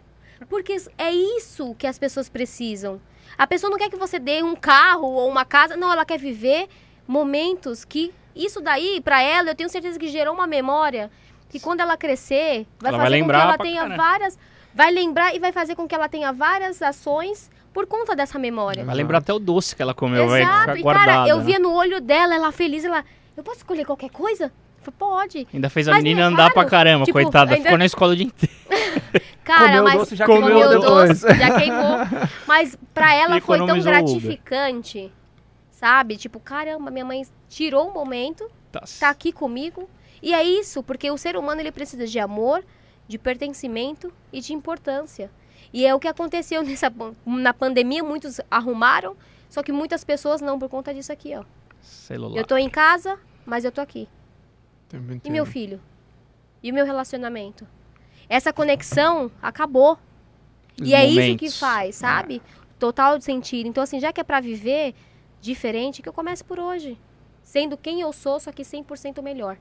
Porque 0.49 0.77
é 0.99 1.13
isso 1.13 1.75
que 1.77 1.87
as 1.87 1.99
pessoas 1.99 2.29
precisam. 2.29 3.01
A 3.37 3.47
pessoa 3.47 3.71
não 3.71 3.79
quer 3.79 3.91
que 3.91 3.97
você 3.97 4.19
dê 4.19 4.43
um 4.43 4.57
carro 4.57 5.07
ou 5.07 5.29
uma 5.29 5.45
casa, 5.45 5.77
não, 5.77 5.93
ela 5.93 6.05
quer 6.05 6.19
viver 6.19 6.69
momentos 7.07 7.85
que 7.85 8.13
isso 8.35 8.61
daí 8.61 9.01
para 9.01 9.23
ela, 9.23 9.51
eu 9.51 9.55
tenho 9.55 9.69
certeza 9.69 9.99
que 9.99 10.09
gerou 10.09 10.35
uma 10.35 10.47
memória 10.47 11.11
que 11.49 11.61
quando 11.61 11.81
ela 11.81 11.97
crescer, 11.97 12.67
vai 12.79 12.91
ela 12.93 12.99
fazer 13.03 13.11
vai 13.11 13.21
com 13.23 13.29
que 13.29 13.35
ela 13.35 13.59
tenha 13.59 13.83
cara. 13.83 13.97
várias, 13.97 14.39
vai 14.75 14.91
lembrar 14.91 15.35
e 15.35 15.39
vai 15.39 15.53
fazer 15.53 15.75
com 15.75 15.87
que 15.87 15.95
ela 15.95 16.09
tenha 16.09 16.33
várias 16.33 16.81
ações 16.83 17.51
por 17.73 17.87
conta 17.87 18.17
dessa 18.17 18.39
memória. 18.39 18.85
Vai 18.85 18.95
lembrar 18.95 19.19
até 19.19 19.33
o 19.33 19.39
doce 19.39 19.77
que 19.77 19.83
ela 19.83 19.95
comeu, 19.95 20.25
Exato. 20.25 20.67
vai 20.67 20.77
ficar 20.77 20.83
guardado. 20.83 21.05
E 21.05 21.07
cara, 21.07 21.29
eu 21.29 21.39
né? 21.39 21.45
via 21.45 21.59
no 21.59 21.73
olho 21.73 22.01
dela, 22.01 22.35
ela 22.35 22.53
feliz, 22.53 22.85
ela, 22.85 23.05
eu 23.37 23.43
posso 23.43 23.59
escolher 23.59 23.85
qualquer 23.85 24.11
coisa? 24.11 24.53
Falei, 24.79 24.97
pode. 24.99 25.49
Ainda 25.53 25.69
fez 25.69 25.89
a 25.89 25.93
Mas 25.93 26.03
menina 26.03 26.27
andar 26.27 26.53
pra 26.53 26.65
caramba, 26.65 27.05
tipo, 27.05 27.19
coitada. 27.19 27.53
Ainda... 27.53 27.65
Ficou 27.65 27.79
na 27.79 27.85
escola 27.85 28.13
o 28.13 28.17
dia 28.17 28.27
inteiro. 28.27 28.55
Cara, 29.45 29.67
comeu 29.67 29.85
mas 29.85 29.95
doce, 29.95 30.17
já 30.17 30.27
comeu, 30.27 30.43
comeu 30.43 30.81
doce, 30.81 31.27
já 31.27 31.59
queimou. 31.59 31.99
Mas 32.47 32.79
pra 32.95 33.13
ela 33.15 33.39
e 33.39 33.41
foi 33.41 33.59
tão 33.59 33.81
gratificante, 33.81 35.13
sabe? 35.73 36.17
Tipo, 36.17 36.39
caramba, 36.39 36.89
minha 36.89 37.05
mãe 37.05 37.27
tirou 37.49 37.89
um 37.89 37.93
momento, 37.93 38.49
tá. 38.71 38.85
tá 39.01 39.09
aqui 39.09 39.33
comigo. 39.33 39.91
E 40.23 40.33
é 40.33 40.45
isso, 40.45 40.85
porque 40.85 41.11
o 41.11 41.17
ser 41.17 41.37
humano 41.37 41.61
ele 41.61 41.73
precisa 41.73 42.07
de 42.07 42.19
amor, 42.21 42.63
de 43.11 43.19
pertencimento 43.19 44.13
e 44.33 44.41
de 44.41 44.53
importância. 44.53 45.33
E 45.73 45.85
é 45.85 45.93
o 45.93 45.99
que 45.99 46.07
aconteceu 46.07 46.63
nessa, 46.65 46.93
na 47.27 47.53
pandemia, 47.53 48.05
muitos 48.05 48.41
arrumaram, 48.49 49.17
só 49.49 49.65
que 49.65 49.73
muitas 49.73 50.05
pessoas 50.05 50.41
não 50.41 50.61
por 50.61 50.69
conta 50.69 50.95
disso 50.95 51.13
aqui, 51.13 51.35
ó. 51.35 51.45
Celular. 51.83 52.39
Eu 52.39 52.47
tô 52.47 52.57
em 52.57 52.71
casa, 52.71 53.19
mas 53.45 53.65
eu 53.65 53.73
tô 53.73 53.81
aqui. 53.81 54.09
E 55.25 55.31
meu 55.31 55.45
filho? 55.45 55.81
E 56.63 56.71
o 56.71 56.75
meu 56.75 56.87
relacionamento? 56.87 57.67
Essa 58.29 58.53
conexão 58.53 59.31
acabou. 59.43 59.99
Os 60.81 60.89
e 60.89 60.93
momentos. 60.93 61.19
é 61.19 61.27
isso 61.27 61.39
que 61.39 61.51
faz, 61.51 61.97
sabe? 61.97 62.41
Ah. 62.45 62.61
Total 62.79 63.21
sentido. 63.21 63.67
Então, 63.67 63.83
assim, 63.83 63.99
já 63.99 64.13
que 64.13 64.21
é 64.21 64.25
para 64.25 64.41
viver 64.41 64.95
diferente, 65.41 66.01
que 66.01 66.09
eu 66.09 66.13
comece 66.13 66.45
por 66.45 66.61
hoje. 66.61 66.97
Sendo 67.43 67.77
quem 67.77 68.01
eu 68.01 68.13
sou, 68.13 68.39
só 68.39 68.53
que 68.53 68.63
100% 68.63 69.21
melhor. 69.21 69.59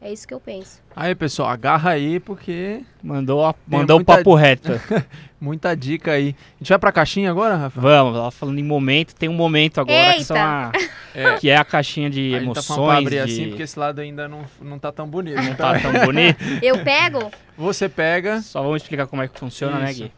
É 0.00 0.12
isso 0.12 0.28
que 0.28 0.32
eu 0.32 0.38
penso. 0.38 0.80
Aí, 0.94 1.12
pessoal, 1.14 1.48
agarra 1.48 1.90
aí 1.90 2.20
porque. 2.20 2.82
Mandou, 3.02 3.44
a, 3.44 3.52
mandou 3.66 4.00
o 4.00 4.04
papo 4.04 4.32
reto. 4.34 4.72
muita 5.40 5.74
dica 5.74 6.12
aí. 6.12 6.36
A 6.54 6.58
gente 6.58 6.68
vai 6.68 6.78
pra 6.78 6.92
caixinha 6.92 7.30
agora, 7.30 7.56
Rafa? 7.56 7.80
Vamos, 7.80 8.16
ela 8.16 8.30
falando 8.30 8.58
em 8.58 8.62
momento, 8.62 9.14
tem 9.14 9.28
um 9.28 9.34
momento 9.34 9.80
agora 9.80 10.14
que, 10.14 10.24
são 10.24 10.36
a, 10.36 10.70
é. 11.14 11.34
que 11.38 11.50
é 11.50 11.56
a 11.56 11.64
caixinha 11.64 12.08
de 12.08 12.32
a 12.32 12.38
emoções. 12.38 12.76
Tá 12.76 12.98
abrir 12.98 13.10
de... 13.10 13.18
assim, 13.18 13.48
porque 13.48 13.64
esse 13.64 13.78
lado 13.78 14.00
ainda 14.00 14.28
não, 14.28 14.44
não 14.60 14.78
tá 14.78 14.92
tão 14.92 15.08
bonito. 15.08 15.42
Não 15.42 15.54
tá 15.56 15.80
tão 15.80 15.92
bonito. 15.92 16.44
Eu 16.62 16.84
pego? 16.84 17.30
Você 17.56 17.88
pega. 17.88 18.40
Só 18.40 18.62
vamos 18.62 18.82
explicar 18.82 19.08
como 19.08 19.22
é 19.22 19.26
que 19.26 19.38
funciona, 19.38 19.80
né, 19.80 19.90
isso. 19.90 20.02
né, 20.02 20.08
Gui? 20.08 20.14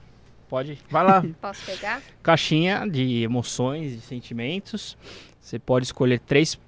Pode? 0.46 0.78
Vai 0.90 1.04
lá. 1.04 1.24
Posso 1.40 1.64
pegar? 1.64 2.02
Caixinha 2.22 2.86
de 2.86 3.22
emoções, 3.22 3.92
de 3.92 4.00
sentimentos. 4.02 4.96
Você 5.40 5.58
pode 5.58 5.86
escolher 5.86 6.18
três. 6.18 6.58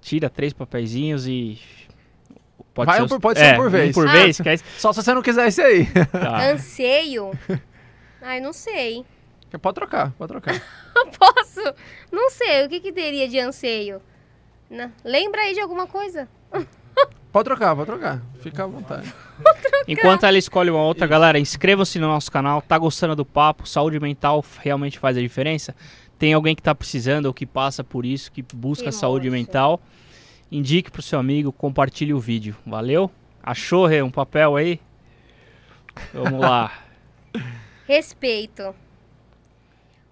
Tira 0.00 0.30
três 0.30 0.52
papeizinhos 0.52 1.26
e 1.26 1.58
Pode 2.78 2.86
Vai 2.86 2.96
ser, 2.96 3.02
um 3.02 3.08
por, 3.08 3.20
pode 3.20 3.40
é, 3.40 3.44
ser 3.44 3.54
um 3.54 3.56
por 3.56 3.70
vez. 3.70 3.90
Um 3.90 4.00
por 4.00 4.08
ah. 4.08 4.12
vez? 4.12 4.40
Que 4.40 4.48
é... 4.50 4.56
Só 4.78 4.92
se 4.92 5.02
você 5.02 5.12
não 5.12 5.20
quiser 5.20 5.48
esse 5.48 5.60
aí. 5.60 5.84
Tá. 6.12 6.48
Anseio? 6.48 7.32
Ai, 8.22 8.38
não 8.38 8.52
sei. 8.52 9.04
Pode 9.60 9.74
trocar, 9.74 10.12
pode 10.12 10.28
trocar. 10.28 10.62
Posso? 11.18 11.74
Não 12.12 12.30
sei, 12.30 12.64
o 12.64 12.68
que, 12.68 12.78
que 12.78 12.92
teria 12.92 13.26
de 13.26 13.40
anseio? 13.40 14.00
Não. 14.70 14.92
Lembra 15.04 15.40
aí 15.40 15.54
de 15.54 15.60
alguma 15.60 15.88
coisa? 15.88 16.28
Pode 17.32 17.44
trocar, 17.46 17.74
pode 17.74 17.86
trocar. 17.86 18.22
Fica 18.40 18.62
à 18.62 18.66
vontade. 18.68 19.12
Enquanto 19.88 20.24
ela 20.24 20.38
escolhe 20.38 20.70
uma 20.70 20.82
outra, 20.82 21.04
galera, 21.04 21.36
inscreva-se 21.36 21.98
no 21.98 22.06
nosso 22.06 22.30
canal. 22.30 22.62
Tá 22.62 22.78
gostando 22.78 23.16
do 23.16 23.24
papo? 23.24 23.68
Saúde 23.68 23.98
mental 23.98 24.44
realmente 24.60 25.00
faz 25.00 25.16
a 25.16 25.20
diferença? 25.20 25.74
Tem 26.16 26.32
alguém 26.32 26.54
que 26.54 26.62
tá 26.62 26.76
precisando 26.76 27.26
ou 27.26 27.34
que 27.34 27.44
passa 27.44 27.82
por 27.82 28.06
isso, 28.06 28.30
que 28.30 28.42
busca 28.54 28.84
que 28.84 28.92
saúde 28.92 29.28
mental? 29.30 29.80
Indique 30.50 30.90
para 30.90 31.00
o 31.00 31.02
seu 31.02 31.18
amigo, 31.18 31.52
compartilhe 31.52 32.12
o 32.12 32.18
vídeo. 32.18 32.56
Valeu? 32.66 33.10
Achou, 33.42 33.86
Rê, 33.86 34.02
um 34.02 34.10
papel 34.10 34.56
aí? 34.56 34.80
Vamos 36.12 36.40
lá. 36.40 36.84
Respeito. 37.86 38.74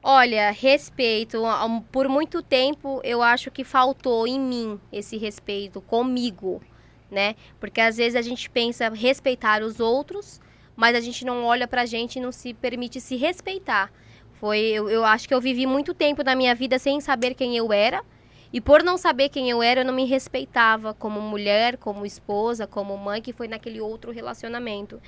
Olha, 0.03 0.53
respeito. 0.53 1.43
Por 1.91 2.09
muito 2.09 2.41
tempo 2.41 3.01
eu 3.03 3.21
acho 3.21 3.51
que 3.51 3.65
faltou 3.65 4.25
em 4.27 4.39
mim 4.39 4.81
esse 4.93 5.17
respeito 5.17 5.81
comigo, 5.81 6.63
né? 7.11 7.35
Porque 7.59 7.81
às 7.81 7.97
vezes 7.97 8.15
a 8.15 8.23
gente 8.23 8.49
pensa 8.49 8.89
respeitar 8.89 9.63
os 9.63 9.81
outros, 9.81 10.41
mas 10.77 10.95
a 10.95 11.01
gente 11.01 11.25
não 11.25 11.45
olha 11.45 11.67
pra 11.67 11.85
gente 11.85 12.17
e 12.17 12.23
não 12.23 12.31
se 12.31 12.55
permite 12.55 13.01
se 13.01 13.17
respeitar. 13.17 13.91
Foi, 14.35 14.61
eu, 14.61 14.89
eu 14.89 15.05
acho 15.05 15.27
que 15.27 15.35
eu 15.35 15.41
vivi 15.41 15.67
muito 15.67 15.93
tempo 15.93 16.23
na 16.23 16.37
minha 16.37 16.55
vida 16.55 16.79
sem 16.79 17.01
saber 17.01 17.35
quem 17.35 17.57
eu 17.57 17.73
era 17.73 18.05
e 18.53 18.61
por 18.61 18.83
não 18.83 18.97
saber 18.97 19.29
quem 19.29 19.51
eu 19.51 19.63
era, 19.63 19.81
eu 19.81 19.85
não 19.85 19.95
me 19.95 20.05
respeitava 20.05 20.95
como 20.95 21.21
mulher, 21.21 21.77
como 21.77 22.07
esposa, 22.07 22.67
como 22.67 22.97
mãe, 22.97 23.21
que 23.21 23.33
foi 23.33 23.49
naquele 23.49 23.81
outro 23.81 24.13
relacionamento. 24.13 25.01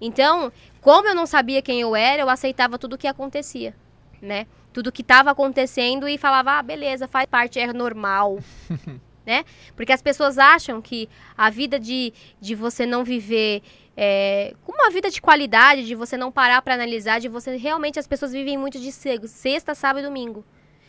Então, 0.00 0.52
como 0.80 1.08
eu 1.08 1.14
não 1.14 1.26
sabia 1.26 1.62
quem 1.62 1.80
eu 1.80 1.94
era, 1.94 2.22
eu 2.22 2.28
aceitava 2.28 2.78
tudo 2.78 2.94
o 2.94 2.98
que 2.98 3.06
acontecia, 3.06 3.74
né? 4.20 4.46
Tudo 4.72 4.92
que 4.92 5.02
estava 5.02 5.30
acontecendo 5.30 6.08
e 6.08 6.18
falava, 6.18 6.58
ah, 6.58 6.62
beleza, 6.62 7.08
faz 7.08 7.26
parte, 7.26 7.58
é 7.58 7.72
normal. 7.72 8.38
né? 9.26 9.44
Porque 9.74 9.92
as 9.92 10.00
pessoas 10.00 10.38
acham 10.38 10.80
que 10.80 11.08
a 11.36 11.50
vida 11.50 11.80
de, 11.80 12.12
de 12.40 12.54
você 12.54 12.86
não 12.86 13.02
viver 13.02 13.62
é, 13.96 14.54
uma 14.66 14.90
vida 14.90 15.10
de 15.10 15.20
qualidade, 15.20 15.86
de 15.86 15.94
você 15.94 16.16
não 16.16 16.30
parar 16.30 16.62
para 16.62 16.74
analisar, 16.74 17.18
de 17.18 17.28
você 17.28 17.56
realmente 17.56 17.98
as 17.98 18.06
pessoas 18.06 18.32
vivem 18.32 18.56
muito 18.56 18.78
de 18.78 18.92
sexta, 18.92 19.74
sábado 19.74 20.04
e 20.04 20.06
domingo. 20.06 20.44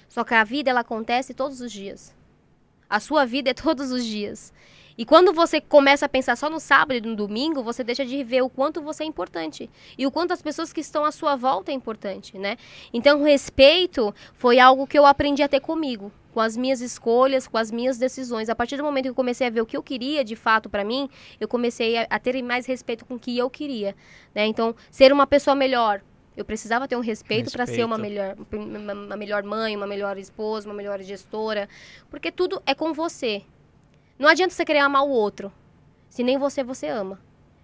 Só 0.08 0.24
que 0.24 0.34
a 0.34 0.44
vida 0.44 0.70
ela 0.70 0.82
acontece 0.82 1.34
todos 1.34 1.62
os 1.62 1.72
dias. 1.72 2.16
A 2.90 3.00
sua 3.00 3.26
vida 3.26 3.50
é 3.50 3.54
todos 3.54 3.92
os 3.92 4.06
dias. 4.06 4.54
E 4.98 5.06
quando 5.06 5.32
você 5.32 5.62
começa 5.62 6.08
a 6.08 6.10
pensar 6.10 6.36
só 6.36 6.50
no 6.50 6.60
sábado 6.60 6.98
e 6.98 7.02
no 7.02 7.16
domingo, 7.16 7.62
você 7.62 7.84
deixa 7.84 8.04
de 8.04 8.24
ver 8.24 8.42
o 8.42 8.50
quanto 8.50 8.82
você 8.82 9.04
é 9.04 9.06
importante 9.06 9.70
e 9.96 10.08
o 10.08 10.12
quanto 10.12 10.34
as 10.34 10.42
pessoas 10.42 10.74
que 10.74 10.82
estão 10.82 11.06
à 11.06 11.12
sua 11.12 11.36
volta 11.36 11.72
é 11.72 11.74
importante, 11.74 12.36
né? 12.40 12.58
Então, 12.92 13.22
respeito 13.22 14.14
foi 14.34 14.58
algo 14.60 14.88
que 14.88 14.98
eu 14.98 15.06
aprendi 15.06 15.44
a 15.44 15.48
ter 15.48 15.60
comigo, 15.60 16.12
com 16.34 16.42
as 16.42 16.58
minhas 16.58 16.82
escolhas, 16.82 17.48
com 17.48 17.60
as 17.60 17.70
minhas 17.70 18.00
decisões. 18.00 18.50
A 18.50 18.56
partir 18.56 18.76
do 18.76 18.84
momento 18.84 19.04
que 19.04 19.10
eu 19.10 19.16
comecei 19.16 19.46
a 19.46 19.52
ver 19.52 19.62
o 19.62 19.68
que 19.68 19.78
eu 19.78 19.84
queria 19.84 20.24
de 20.24 20.36
fato 20.36 20.68
para 20.68 20.84
mim, 20.84 21.08
eu 21.40 21.48
comecei 21.48 21.96
a, 21.96 22.08
a, 22.10 22.18
ter 22.18 22.42
mais 22.42 22.66
respeito 22.66 23.06
com 23.06 23.16
o 23.16 23.20
que 23.20 23.38
eu 23.38 23.52
queria, 23.52 23.96
né? 24.34 24.48
Então, 24.48 24.76
ser 24.90 25.14
uma 25.14 25.28
pessoa 25.28 25.56
melhor, 25.56 26.02
Eu 26.38 26.46
precisava 26.46 26.88
ter 26.88 26.96
um 26.96 27.00
respeito, 27.02 27.52
para 27.52 27.66
ser 27.66 27.84
uma 27.84 27.98
Respeito. 27.98 28.38
melhor, 28.54 28.94
uma- 28.94 29.18
melhor 29.18 29.44
mãe, 29.44 29.76
uma 29.76 29.88
melhor 29.88 30.18
esposa, 30.20 30.70
uma 30.70 30.76
melhor 30.76 31.02
gestora. 31.02 31.68
Porque 32.12 32.32
tudo 32.32 32.62
é 32.64 32.76
com 32.76 32.94
você. 32.94 33.42
Não 34.20 34.30
adianta 34.30 34.54
você 34.54 34.64
querer 34.64 34.80
amar 34.80 35.04
o 35.04 35.10
outro, 35.10 35.52
se 36.10 36.24
nem 36.24 36.38
você 36.38 36.64
você 36.64 36.88
ama. 36.88 37.20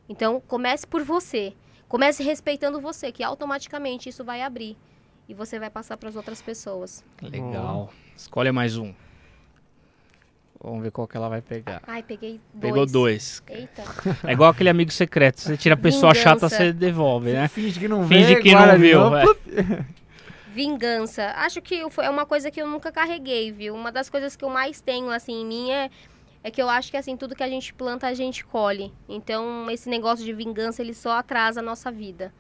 Então, 0.10 0.42
comece 0.48 0.88
por 0.88 1.04
você. 1.04 1.54
Comece 1.88 2.24
respeitando 2.24 2.82
você, 2.82 3.12
que 3.12 3.24
automaticamente 3.24 4.10
isso 4.10 4.24
vai 4.24 4.42
abrir. 4.42 4.76
E 5.30 5.34
você 5.36 5.60
vai 5.60 5.70
passar 5.70 5.96
para 5.96 6.10
as 6.10 6.16
outras 6.16 6.42
pessoas. 6.42 7.06
Legal. 7.22 7.92
Escolhe 8.18 8.52
mais 8.52 8.76
um. 8.76 8.92
Vamos 10.64 10.82
ver 10.82 10.92
qual 10.92 11.06
que 11.06 11.18
ela 11.18 11.28
vai 11.28 11.42
pegar. 11.42 11.82
Ai, 11.86 12.02
peguei 12.02 12.40
dois. 12.54 12.62
Pegou 12.62 12.86
dois. 12.86 13.44
Eita. 13.50 13.84
É 14.26 14.32
igual 14.32 14.50
aquele 14.50 14.70
amigo 14.70 14.92
secreto. 14.92 15.42
Você 15.42 15.58
tira 15.58 15.76
a 15.76 15.78
pessoa 15.78 16.14
Vingança. 16.14 16.30
chata, 16.40 16.50
você 16.50 16.72
devolve, 16.72 17.34
né? 17.34 17.50
Finge 17.50 17.78
que 17.78 17.88
não 17.90 18.08
Finge 18.08 18.36
vê, 18.36 18.42
que 18.42 18.54
não 18.56 18.78
viu. 18.80 19.18
é. 19.18 19.24
Vingança. 20.54 21.34
Acho 21.36 21.62
que 21.62 21.90
foi- 21.90 22.06
é 22.06 22.10
uma 22.10 22.26
coisa 22.26 22.50
que 22.52 22.62
eu 22.62 22.68
nunca 22.68 22.92
carreguei, 22.92 23.52
viu? 23.52 23.76
Uma 23.76 23.92
das 23.92 24.10
coisas 24.10 24.36
que 24.36 24.46
eu 24.46 24.50
mais 24.50 24.80
tenho, 24.82 25.10
assim, 25.10 25.42
em 25.42 25.46
mim 25.46 25.72
é, 25.72 25.90
é 26.44 26.52
que 26.52 26.62
eu 26.62 26.70
acho 26.70 26.92
que, 26.92 26.98
assim, 26.98 27.18
tudo 27.18 27.36
que 27.36 27.44
a 27.44 27.50
gente 27.50 27.74
planta, 27.74 28.08
a 28.08 28.14
gente 28.14 28.46
colhe. 28.46 28.94
Então, 29.10 29.70
esse 29.72 29.90
negócio 29.90 30.24
de 30.24 30.32
vingança, 30.32 30.82
ele 30.82 30.94
só 30.94 31.18
atrasa 31.18 31.60
a 31.60 31.64
nossa 31.64 31.92
vida. 31.92 32.32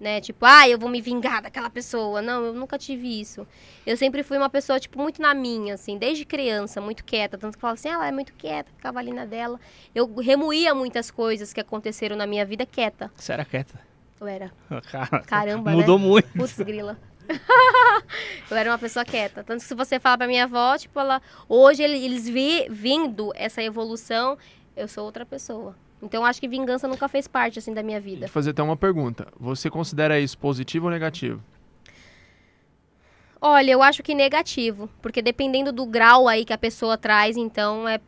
Né? 0.00 0.20
Tipo, 0.20 0.46
ah, 0.46 0.68
eu 0.68 0.78
vou 0.78 0.88
me 0.88 1.00
vingar 1.00 1.42
daquela 1.42 1.68
pessoa. 1.68 2.22
Não, 2.22 2.44
eu 2.44 2.52
nunca 2.54 2.78
tive 2.78 3.20
isso. 3.20 3.44
Eu 3.84 3.96
sempre 3.96 4.22
fui 4.22 4.36
uma 4.38 4.48
pessoa, 4.48 4.78
tipo, 4.78 4.96
muito 5.00 5.20
na 5.20 5.34
minha, 5.34 5.74
assim, 5.74 5.98
desde 5.98 6.24
criança, 6.24 6.80
muito 6.80 7.04
quieta. 7.04 7.36
Tanto 7.36 7.54
que 7.56 7.60
falava 7.60 7.74
assim, 7.74 7.88
"Ah, 7.88 7.94
ela 7.94 8.06
é 8.08 8.12
muito 8.12 8.32
quieta, 8.34 8.70
ficava 8.76 9.00
ali 9.00 9.12
na 9.12 9.24
dela. 9.24 9.58
Eu 9.92 10.14
remoía 10.16 10.72
muitas 10.72 11.10
coisas 11.10 11.52
que 11.52 11.60
aconteceram 11.60 12.14
na 12.16 12.26
minha 12.28 12.44
vida 12.46 12.64
quieta. 12.64 13.10
Você 13.16 13.32
era 13.32 13.44
quieta. 13.44 13.80
Eu 14.20 14.26
era. 14.28 14.52
Cara, 14.90 15.20
Caramba, 15.22 15.70
Mudou 15.72 15.98
né? 15.98 16.04
muito. 16.06 16.28
Putz, 16.32 16.56
grila. 16.58 16.96
eu 18.50 18.56
era 18.56 18.70
uma 18.70 18.78
pessoa 18.78 19.04
quieta. 19.04 19.42
Tanto 19.44 19.60
que 19.62 19.66
se 19.66 19.74
você 19.74 19.98
fala 19.98 20.18
pra 20.18 20.26
minha 20.26 20.44
avó, 20.44 20.76
tipo, 20.78 20.98
ela. 20.98 21.20
Hoje 21.48 21.82
ele- 21.82 22.04
eles 22.04 22.28
vi, 22.28 22.66
vindo 22.70 23.32
essa 23.34 23.62
evolução, 23.62 24.38
eu 24.76 24.86
sou 24.88 25.04
outra 25.04 25.26
pessoa. 25.26 25.74
Então 26.02 26.24
acho 26.24 26.40
que 26.40 26.48
vingança 26.48 26.86
nunca 26.86 27.08
fez 27.08 27.26
parte, 27.26 27.58
assim, 27.58 27.74
da 27.74 27.82
minha 27.82 28.00
vida. 28.00 28.26
Vou 28.26 28.28
fazer 28.28 28.50
até 28.50 28.62
uma 28.62 28.76
pergunta. 28.76 29.28
Você 29.38 29.68
considera 29.68 30.18
isso 30.20 30.38
positivo 30.38 30.86
ou 30.86 30.90
negativo? 30.92 31.42
Olha, 33.40 33.70
eu 33.70 33.82
acho 33.82 34.02
que 34.02 34.14
negativo. 34.14 34.88
Porque 35.00 35.22
dependendo 35.22 35.72
do 35.72 35.86
grau 35.86 36.28
aí 36.28 36.44
que 36.44 36.52
a 36.52 36.58
pessoa 36.58 36.96
traz, 36.96 37.36
então 37.36 37.88
é 37.88 38.00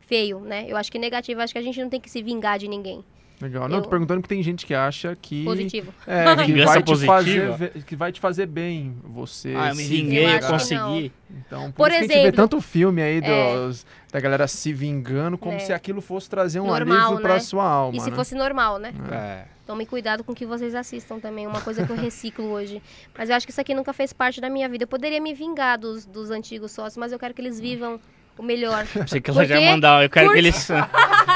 feio, 0.00 0.40
né? 0.40 0.66
Eu 0.68 0.76
acho 0.76 0.90
que 0.92 0.98
negativo. 0.98 1.40
Acho 1.40 1.52
que 1.52 1.58
a 1.58 1.62
gente 1.62 1.80
não 1.80 1.88
tem 1.88 2.00
que 2.00 2.10
se 2.10 2.22
vingar 2.22 2.58
de 2.58 2.68
ninguém. 2.68 3.04
Legal. 3.42 3.68
Não, 3.68 3.78
Eu- 3.78 3.82
tô 3.82 3.88
perguntando 3.88 4.20
porque 4.20 4.34
tem 4.34 4.42
gente 4.42 4.64
que 4.64 4.72
acha 4.74 5.16
que. 5.20 5.44
Positivo. 5.44 5.92
É, 6.06 6.24
que 6.46 6.64
vai, 6.64 6.82
te 6.82 6.86
positiva? 6.86 7.52
fazer, 7.52 7.70
que 7.84 7.96
vai 7.96 8.12
te 8.12 8.20
fazer 8.20 8.46
bem. 8.46 8.96
Você. 9.04 9.52
Ah, 9.56 9.70
eu 9.70 9.74
me 9.76 9.82
se 9.82 9.88
vinguei, 9.88 10.36
Eu 10.36 10.40
consegui. 10.46 11.12
Então, 11.28 11.72
por, 11.72 11.88
Por 11.88 11.90
isso 11.90 11.98
que 12.00 12.04
a 12.04 12.06
gente 12.06 12.12
vê 12.14 12.20
exemplo- 12.20 12.36
tanto 12.36 12.60
filme 12.60 13.02
aí 13.02 13.18
É. 13.18 13.54
dos, 13.56 13.84
da 14.12 14.20
galera 14.20 14.46
se 14.46 14.72
vingando, 14.72 15.36
como 15.36 15.56
É. 15.56 15.58
se 15.58 15.72
aquilo 15.72 16.00
fosse 16.00 16.28
trazer 16.30 16.60
um 16.60 16.66
Normal, 16.66 17.06
alívio 17.06 17.22
pra 17.22 17.34
né? 17.34 17.40
sua 17.40 17.64
alma. 17.64 17.96
E 17.96 18.00
se 18.00 18.10
né? 18.10 18.16
fosse 18.16 18.34
normal, 18.34 18.78
né? 18.78 18.92
É. 19.10 19.44
Tome 19.66 19.86
cuidado 19.86 20.22
com 20.24 20.32
o 20.32 20.34
que 20.34 20.44
vocês 20.44 20.74
assistam 20.74 21.18
também. 21.18 21.46
Uma 21.46 21.60
coisa 21.60 21.86
que 21.86 21.90
eu 21.90 21.96
reciclo 21.96 22.44
hoje. 22.50 22.82
Mas 23.16 23.30
eu 23.30 23.36
acho 23.36 23.46
que 23.46 23.52
isso 23.52 23.60
aqui 23.60 23.74
nunca 23.74 23.92
fez 23.92 24.12
parte 24.12 24.40
da 24.40 24.50
minha 24.50 24.68
vida. 24.68 24.84
Eu 24.84 24.88
poderia 24.88 25.20
me 25.20 25.32
vingar 25.32 25.78
dos, 25.78 26.04
dos 26.04 26.30
antigos 26.30 26.72
sócios, 26.72 26.96
mas 26.96 27.12
eu 27.12 27.18
quero 27.18 27.32
que 27.32 27.40
eles 27.40 27.58
vivam 27.58 27.98
o 28.36 28.42
melhor. 28.42 28.84
Sei 29.06 29.20
que 29.20 29.30
ela 29.30 29.44
já 29.44 29.54
Porque- 29.54 29.64
ia 29.66 29.70
mandar. 29.72 30.02
Eu 30.02 30.10
quero 30.10 30.26
Por- 30.26 30.32
que 30.34 30.38
eles. 30.38 30.68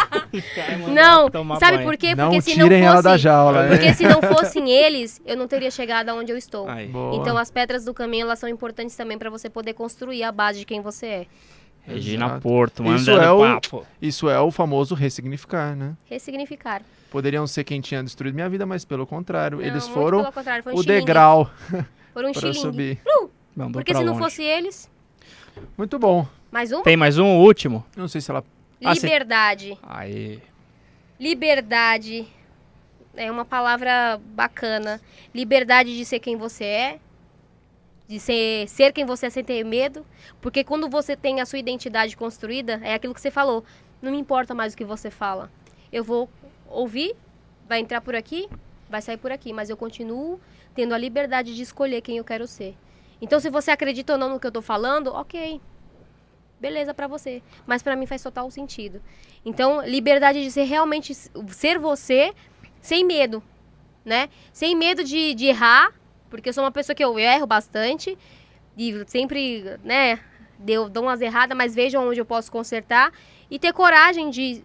Não, 0.92 1.28
sabe 1.58 1.76
banho. 1.78 1.88
por 1.88 1.96
quê? 1.96 2.14
Não 2.14 2.30
Porque 2.30 2.40
se 2.42 2.58
não 2.58 2.66
ela 2.70 3.00
da 3.02 3.10
fosse. 3.12 3.22
jaula, 3.22 3.62
né? 3.64 3.76
Porque 3.76 3.94
se 3.94 4.04
não 4.04 4.20
fossem 4.22 4.70
eles, 4.70 5.20
eu 5.24 5.36
não 5.36 5.46
teria 5.48 5.70
chegado 5.70 6.08
aonde 6.08 6.32
eu 6.32 6.36
estou. 6.36 6.68
Aí. 6.68 6.86
Boa. 6.88 7.16
Então 7.16 7.36
as 7.36 7.50
pedras 7.50 7.84
do 7.84 7.92
caminho 7.94 8.22
elas 8.24 8.38
são 8.38 8.48
importantes 8.48 8.96
também 8.96 9.18
para 9.18 9.30
você 9.30 9.48
poder 9.48 9.74
construir 9.74 10.22
a 10.22 10.32
base 10.32 10.58
de 10.60 10.64
quem 10.64 10.80
você 10.80 11.06
é. 11.06 11.26
Regina 11.86 12.26
Exato. 12.26 12.40
Porto, 12.40 12.82
Isso 12.82 13.12
mandando 13.12 13.20
é 13.22 13.30
o- 13.30 13.38
papo. 13.60 13.86
Isso 14.02 14.28
é 14.28 14.40
o 14.40 14.50
famoso 14.50 14.94
ressignificar, 14.94 15.76
né? 15.76 15.94
Ressignificar. 16.06 16.82
Poderiam 17.10 17.46
ser 17.46 17.62
quem 17.62 17.80
tinha 17.80 18.02
destruído 18.02 18.34
minha 18.34 18.48
vida, 18.48 18.66
mas 18.66 18.84
pelo 18.84 19.06
contrário, 19.06 19.58
Não, 19.58 19.64
eles 19.64 19.86
foram 19.86 20.24
contrário, 20.32 20.64
foi 20.64 20.72
um 20.72 20.76
o 20.76 20.82
xilingue. 20.82 21.00
degrau 21.00 21.48
Foram 22.12 22.30
um 22.30 22.32
para 22.32 22.52
subir. 22.54 22.98
Mandou 23.54 23.72
Porque 23.74 23.94
se 23.94 24.02
não 24.02 24.14
longe. 24.14 24.24
fosse 24.24 24.42
eles, 24.42 24.90
Muito 25.78 25.98
bom. 25.98 26.26
mais 26.50 26.72
um? 26.72 26.82
Tem 26.82 26.96
mais 26.96 27.18
um, 27.18 27.36
o 27.36 27.40
último? 27.42 27.84
Não 27.96 28.08
sei 28.08 28.20
se 28.20 28.30
ela. 28.30 28.42
Ah, 28.84 28.92
Liberdade. 28.92 29.78
Aí. 29.82 30.42
Liberdade 31.18 32.26
é 33.14 33.30
uma 33.30 33.44
palavra 33.44 34.20
bacana. 34.22 35.00
Liberdade 35.34 35.96
de 35.96 36.04
ser 36.04 36.20
quem 36.20 36.36
você 36.36 36.64
é, 36.64 37.00
de 38.06 38.20
ser, 38.20 38.68
ser 38.68 38.92
quem 38.92 39.04
você 39.04 39.26
é 39.26 39.30
sem 39.30 39.42
ter 39.42 39.64
medo. 39.64 40.04
Porque 40.40 40.62
quando 40.62 40.88
você 40.88 41.16
tem 41.16 41.40
a 41.40 41.46
sua 41.46 41.58
identidade 41.58 42.16
construída, 42.16 42.80
é 42.82 42.94
aquilo 42.94 43.14
que 43.14 43.20
você 43.20 43.30
falou. 43.30 43.64
Não 44.00 44.12
me 44.12 44.18
importa 44.18 44.54
mais 44.54 44.74
o 44.74 44.76
que 44.76 44.84
você 44.84 45.10
fala. 45.10 45.50
Eu 45.90 46.04
vou 46.04 46.28
ouvir, 46.68 47.16
vai 47.68 47.80
entrar 47.80 48.00
por 48.00 48.14
aqui, 48.14 48.48
vai 48.88 49.00
sair 49.00 49.16
por 49.16 49.32
aqui. 49.32 49.52
Mas 49.52 49.70
eu 49.70 49.76
continuo 49.76 50.38
tendo 50.74 50.94
a 50.94 50.98
liberdade 50.98 51.56
de 51.56 51.62
escolher 51.62 52.02
quem 52.02 52.18
eu 52.18 52.24
quero 52.24 52.46
ser. 52.46 52.76
Então, 53.20 53.40
se 53.40 53.48
você 53.48 53.70
acredita 53.70 54.12
ou 54.12 54.18
não 54.18 54.28
no 54.28 54.38
que 54.38 54.46
eu 54.46 54.52
tô 54.52 54.60
falando, 54.60 55.08
ok. 55.08 55.60
Beleza 56.58 56.94
pra 56.94 57.06
você. 57.06 57.42
Mas 57.66 57.82
pra 57.82 57.96
mim 57.96 58.06
faz 58.06 58.22
total 58.22 58.50
sentido. 58.50 59.02
Então, 59.44 59.82
liberdade 59.86 60.42
de 60.42 60.50
ser 60.50 60.64
realmente 60.64 61.14
ser 61.14 61.78
você 61.78 62.32
sem 62.80 63.04
medo, 63.04 63.42
né? 64.04 64.28
Sem 64.52 64.74
medo 64.74 65.04
de, 65.04 65.34
de 65.34 65.46
errar, 65.46 65.92
porque 66.30 66.48
eu 66.48 66.52
sou 66.52 66.64
uma 66.64 66.72
pessoa 66.72 66.94
que 66.94 67.04
eu 67.04 67.18
erro 67.18 67.46
bastante 67.46 68.16
e 68.76 69.04
sempre, 69.06 69.78
né, 69.82 70.20
deu, 70.58 70.88
dou 70.88 71.02
umas 71.02 71.20
erradas, 71.20 71.56
mas 71.56 71.74
vejo 71.74 71.98
onde 71.98 72.20
eu 72.20 72.26
posso 72.26 72.50
consertar 72.52 73.12
e 73.50 73.58
ter 73.58 73.72
coragem 73.72 74.30
de 74.30 74.62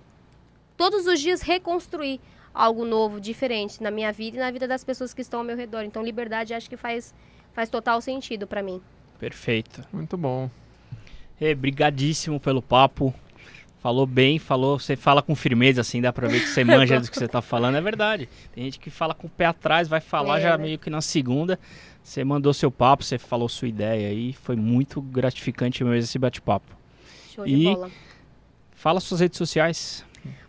todos 0.76 1.08
os 1.08 1.20
dias 1.20 1.42
reconstruir 1.42 2.20
algo 2.54 2.84
novo, 2.84 3.20
diferente 3.20 3.82
na 3.82 3.90
minha 3.90 4.12
vida 4.12 4.38
e 4.38 4.40
na 4.40 4.52
vida 4.52 4.68
das 4.68 4.84
pessoas 4.84 5.14
que 5.14 5.22
estão 5.22 5.40
ao 5.40 5.46
meu 5.46 5.56
redor. 5.56 5.84
Então, 5.84 6.04
liberdade 6.04 6.54
acho 6.54 6.70
que 6.70 6.78
faz 6.78 7.14
faz 7.54 7.70
total 7.70 8.02
sentido 8.02 8.48
pra 8.48 8.64
mim. 8.64 8.82
Perfeito. 9.20 9.86
Muito 9.92 10.18
bom. 10.18 10.50
Ei, 11.42 11.56
brigadíssimo 11.56 12.40
pelo 12.40 12.62
papo. 12.62 13.14
Falou 13.82 14.06
bem, 14.06 14.38
falou. 14.38 14.80
Você 14.80 14.96
fala 14.96 15.24
com 15.24 15.34
firmeza, 15.36 15.82
assim, 15.82 16.00
dá 16.00 16.14
pra 16.14 16.28
ver 16.28 16.42
que 16.42 16.48
você 16.50 16.64
manja 16.64 17.00
do 17.00 17.10
que 17.10 17.18
você 17.18 17.28
tá 17.28 17.42
falando. 17.42 17.76
É 17.78 17.82
verdade. 17.82 18.30
Tem 18.54 18.64
gente 18.66 18.80
que 18.80 18.92
fala 18.92 19.16
com 19.16 19.26
o 19.26 19.30
pé 19.30 19.46
atrás, 19.48 19.88
vai 19.88 20.00
falar 20.00 20.38
É, 20.38 20.44
já 20.44 20.58
né? 20.58 20.64
meio 20.66 20.78
que 20.80 20.90
na 20.90 21.02
segunda. 21.02 21.60
Você 22.04 22.24
mandou 22.24 22.54
seu 22.54 22.70
papo, 22.72 23.04
você 23.04 23.18
falou 23.18 23.50
sua 23.50 23.68
ideia 23.68 24.10
aí. 24.10 24.34
Foi 24.34 24.56
muito 24.56 25.02
gratificante 25.02 25.84
mesmo 25.84 25.96
esse 25.96 26.20
bate-papo. 26.20 26.76
Show 27.34 27.48
E- 27.48 27.58
de 27.58 27.64
bola. 27.76 27.92
Fala 28.76 29.00
suas 29.00 29.20
redes 29.20 29.38
sociais. 29.38 30.06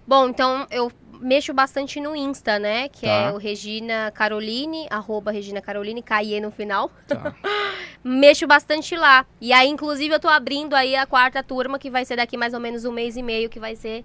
Bom, 0.06 0.28
então 0.28 0.66
eu 0.70 0.90
mexo 1.22 1.54
bastante 1.54 2.00
no 2.00 2.14
Insta, 2.16 2.58
né? 2.58 2.88
Que 2.88 3.06
Tá. 3.06 3.12
é 3.12 3.32
o 3.32 3.36
Regina 3.38 4.10
Caroline, 4.14 4.86
arroba 4.90 5.30
Regina 5.30 5.60
Caroline, 5.62 6.02
Caie 6.02 6.40
no 6.40 6.50
final. 6.50 6.90
Tá. 7.08 7.34
Mexo 8.04 8.46
bastante 8.48 8.96
lá. 8.96 9.24
E 9.40 9.52
aí, 9.52 9.68
inclusive, 9.68 10.12
eu 10.12 10.18
tô 10.18 10.28
abrindo 10.28 10.74
aí 10.74 10.96
a 10.96 11.06
quarta 11.06 11.40
turma, 11.42 11.78
que 11.78 11.88
vai 11.88 12.04
ser 12.04 12.16
daqui 12.16 12.36
mais 12.36 12.52
ou 12.52 12.58
menos 12.58 12.84
um 12.84 12.90
mês 12.90 13.16
e 13.16 13.22
meio, 13.22 13.48
que 13.48 13.60
vai 13.60 13.76
ser. 13.76 14.04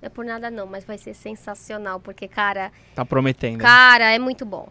Não 0.00 0.06
é 0.06 0.08
por 0.08 0.24
nada 0.24 0.48
não, 0.50 0.66
mas 0.66 0.84
vai 0.84 0.96
ser 0.96 1.12
sensacional, 1.14 1.98
porque, 1.98 2.28
cara, 2.28 2.70
Tá 2.94 3.04
prometendo. 3.04 3.58
cara, 3.60 4.10
é 4.12 4.18
muito 4.18 4.44
bom. 4.46 4.68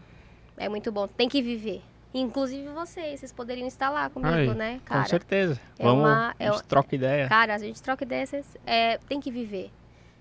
É 0.56 0.68
muito 0.70 0.90
bom. 0.90 1.06
Tem 1.06 1.28
que 1.28 1.42
viver. 1.42 1.82
Inclusive 2.14 2.68
vocês, 2.68 3.20
vocês 3.20 3.32
poderiam 3.32 3.66
estar 3.66 3.88
lá 3.90 4.08
comigo, 4.10 4.32
Aí, 4.34 4.54
né, 4.54 4.78
Com 4.86 4.94
cara? 4.94 5.04
certeza. 5.06 5.60
é 5.78 5.82
Vamos, 5.82 6.04
uma- 6.04 6.34
é 6.38 6.48
a 6.48 6.52
gente 6.52 6.60
o- 6.60 6.64
troca 6.66 6.94
ideia. 6.94 7.28
Cara, 7.28 7.54
a 7.54 7.58
gente 7.58 7.82
troca 7.82 8.04
ideias, 8.04 8.32
é, 8.66 8.98
tem 9.08 9.20
que 9.20 9.30
viver. 9.30 9.70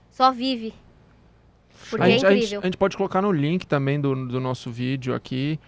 Só 0.09 0.31
vive. 0.31 0.73
Porque 1.89 2.03
a, 2.03 2.07
é 2.07 2.11
gente, 2.11 2.25
a, 2.25 2.35
gente, 2.35 2.55
a 2.55 2.61
gente 2.61 2.77
pode 2.77 2.95
colocar 2.97 3.21
no 3.21 3.31
link 3.31 3.65
também 3.65 3.99
do, 3.99 4.27
do 4.27 4.39
nosso 4.39 4.69
vídeo 4.71 5.13
aqui. 5.13 5.59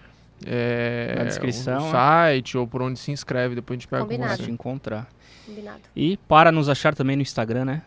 é, 0.45 1.15
Na 1.17 1.23
descrição, 1.25 1.81
O 1.81 1.85
né? 1.85 1.91
site 1.91 2.57
ou 2.57 2.67
por 2.67 2.81
onde 2.81 2.99
se 2.99 3.11
inscreve, 3.11 3.55
depois 3.55 3.77
a 3.77 3.79
gente 3.79 3.87
pega 3.87 4.03
com 4.03 4.09
Combinado. 4.09 4.43
Te 4.43 4.51
encontrar. 4.51 5.07
Combinado. 5.45 5.81
E 5.95 6.17
para 6.27 6.51
nos 6.51 6.69
achar 6.69 6.93
também 6.95 7.15
no 7.15 7.21
Instagram, 7.21 7.65
né? 7.65 7.81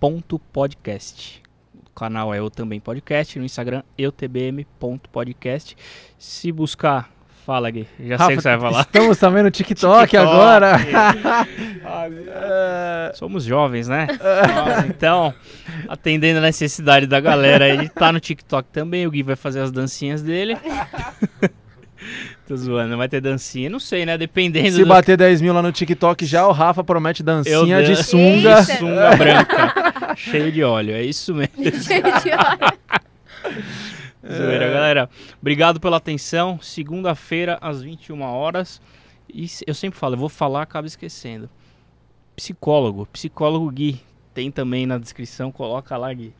eutbm.podcast. 0.00 1.42
O 1.86 1.90
canal 1.94 2.34
é 2.34 2.38
eu 2.40 2.50
também 2.50 2.80
podcast, 2.80 3.38
no 3.38 3.44
Instagram 3.44 3.82
eutbm.podcast. 3.96 5.76
Se 6.18 6.50
buscar, 6.50 7.10
fala 7.44 7.70
Gui, 7.70 7.86
já 8.00 8.16
sei 8.18 8.26
o 8.26 8.36
que 8.36 8.42
você 8.42 8.56
vai 8.56 8.60
falar. 8.60 8.80
Estamos 8.80 9.18
também 9.18 9.42
no 9.42 9.50
TikTok, 9.52 10.10
TikTok. 10.10 10.16
agora. 10.16 10.78
Somos 13.14 13.44
jovens, 13.44 13.86
né? 13.86 14.06
Então, 14.88 15.32
atendendo 15.88 16.38
a 16.38 16.42
necessidade 16.42 17.06
da 17.06 17.20
galera 17.20 17.66
aí, 17.66 17.88
tá 17.88 18.10
no 18.10 18.18
TikTok 18.20 18.68
também. 18.72 19.06
O 19.06 19.10
Gui 19.10 19.22
vai 19.22 19.36
fazer 19.36 19.60
as 19.60 19.70
dancinhas 19.70 20.22
dele. 20.22 20.56
Tô 22.46 22.54
zoando, 22.56 22.90
não 22.90 22.98
vai 22.98 23.08
ter 23.08 23.22
dancinha, 23.22 23.70
não 23.70 23.80
sei, 23.80 24.04
né? 24.04 24.18
Dependendo 24.18 24.72
Se 24.72 24.82
do 24.82 24.86
bater 24.86 25.16
10 25.16 25.40
mil 25.40 25.54
lá 25.54 25.62
no 25.62 25.72
TikTok, 25.72 26.26
já 26.26 26.46
o 26.46 26.52
Rafa 26.52 26.84
promete 26.84 27.22
dancinha 27.22 27.82
de 27.82 27.96
sunga. 28.04 28.60
Eita. 28.60 28.62
sunga 28.64 29.16
branca, 29.16 30.14
cheio 30.14 30.52
de 30.52 30.62
óleo, 30.62 30.94
é 30.94 31.02
isso 31.02 31.34
mesmo. 31.34 31.54
Cheio 31.82 32.02
de 32.02 32.30
hora. 32.30 32.74
Zoeira, 34.32 34.70
galera. 34.70 35.10
Obrigado 35.40 35.80
pela 35.80 35.96
atenção. 35.96 36.58
Segunda-feira, 36.60 37.58
às 37.60 37.82
21 37.82 38.22
horas. 38.22 38.80
E 39.28 39.46
eu 39.66 39.74
sempre 39.74 39.98
falo, 39.98 40.14
eu 40.14 40.18
vou 40.18 40.28
falar, 40.28 40.62
acabo 40.62 40.86
esquecendo. 40.86 41.48
Psicólogo, 42.36 43.06
psicólogo 43.06 43.70
Gui. 43.70 44.00
Tem 44.32 44.50
também 44.50 44.86
na 44.86 44.98
descrição, 44.98 45.52
coloca 45.52 45.96
lá, 45.96 46.12
Gui. 46.12 46.32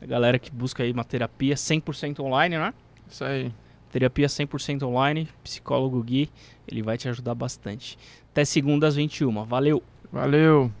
A 0.00 0.06
galera 0.06 0.38
que 0.38 0.50
busca 0.50 0.82
aí 0.82 0.92
uma 0.92 1.04
terapia 1.04 1.54
100% 1.54 2.20
online, 2.20 2.58
né? 2.58 2.74
Isso 3.08 3.24
aí. 3.24 3.52
Terapia 3.90 4.26
100% 4.26 4.84
online, 4.84 5.28
psicólogo 5.44 6.02
Gui, 6.02 6.30
ele 6.66 6.82
vai 6.82 6.96
te 6.96 7.08
ajudar 7.08 7.34
bastante. 7.34 7.98
Até 8.30 8.44
segunda 8.44 8.86
às 8.86 8.96
21. 8.96 9.44
Valeu! 9.44 9.82
Valeu! 10.10 10.72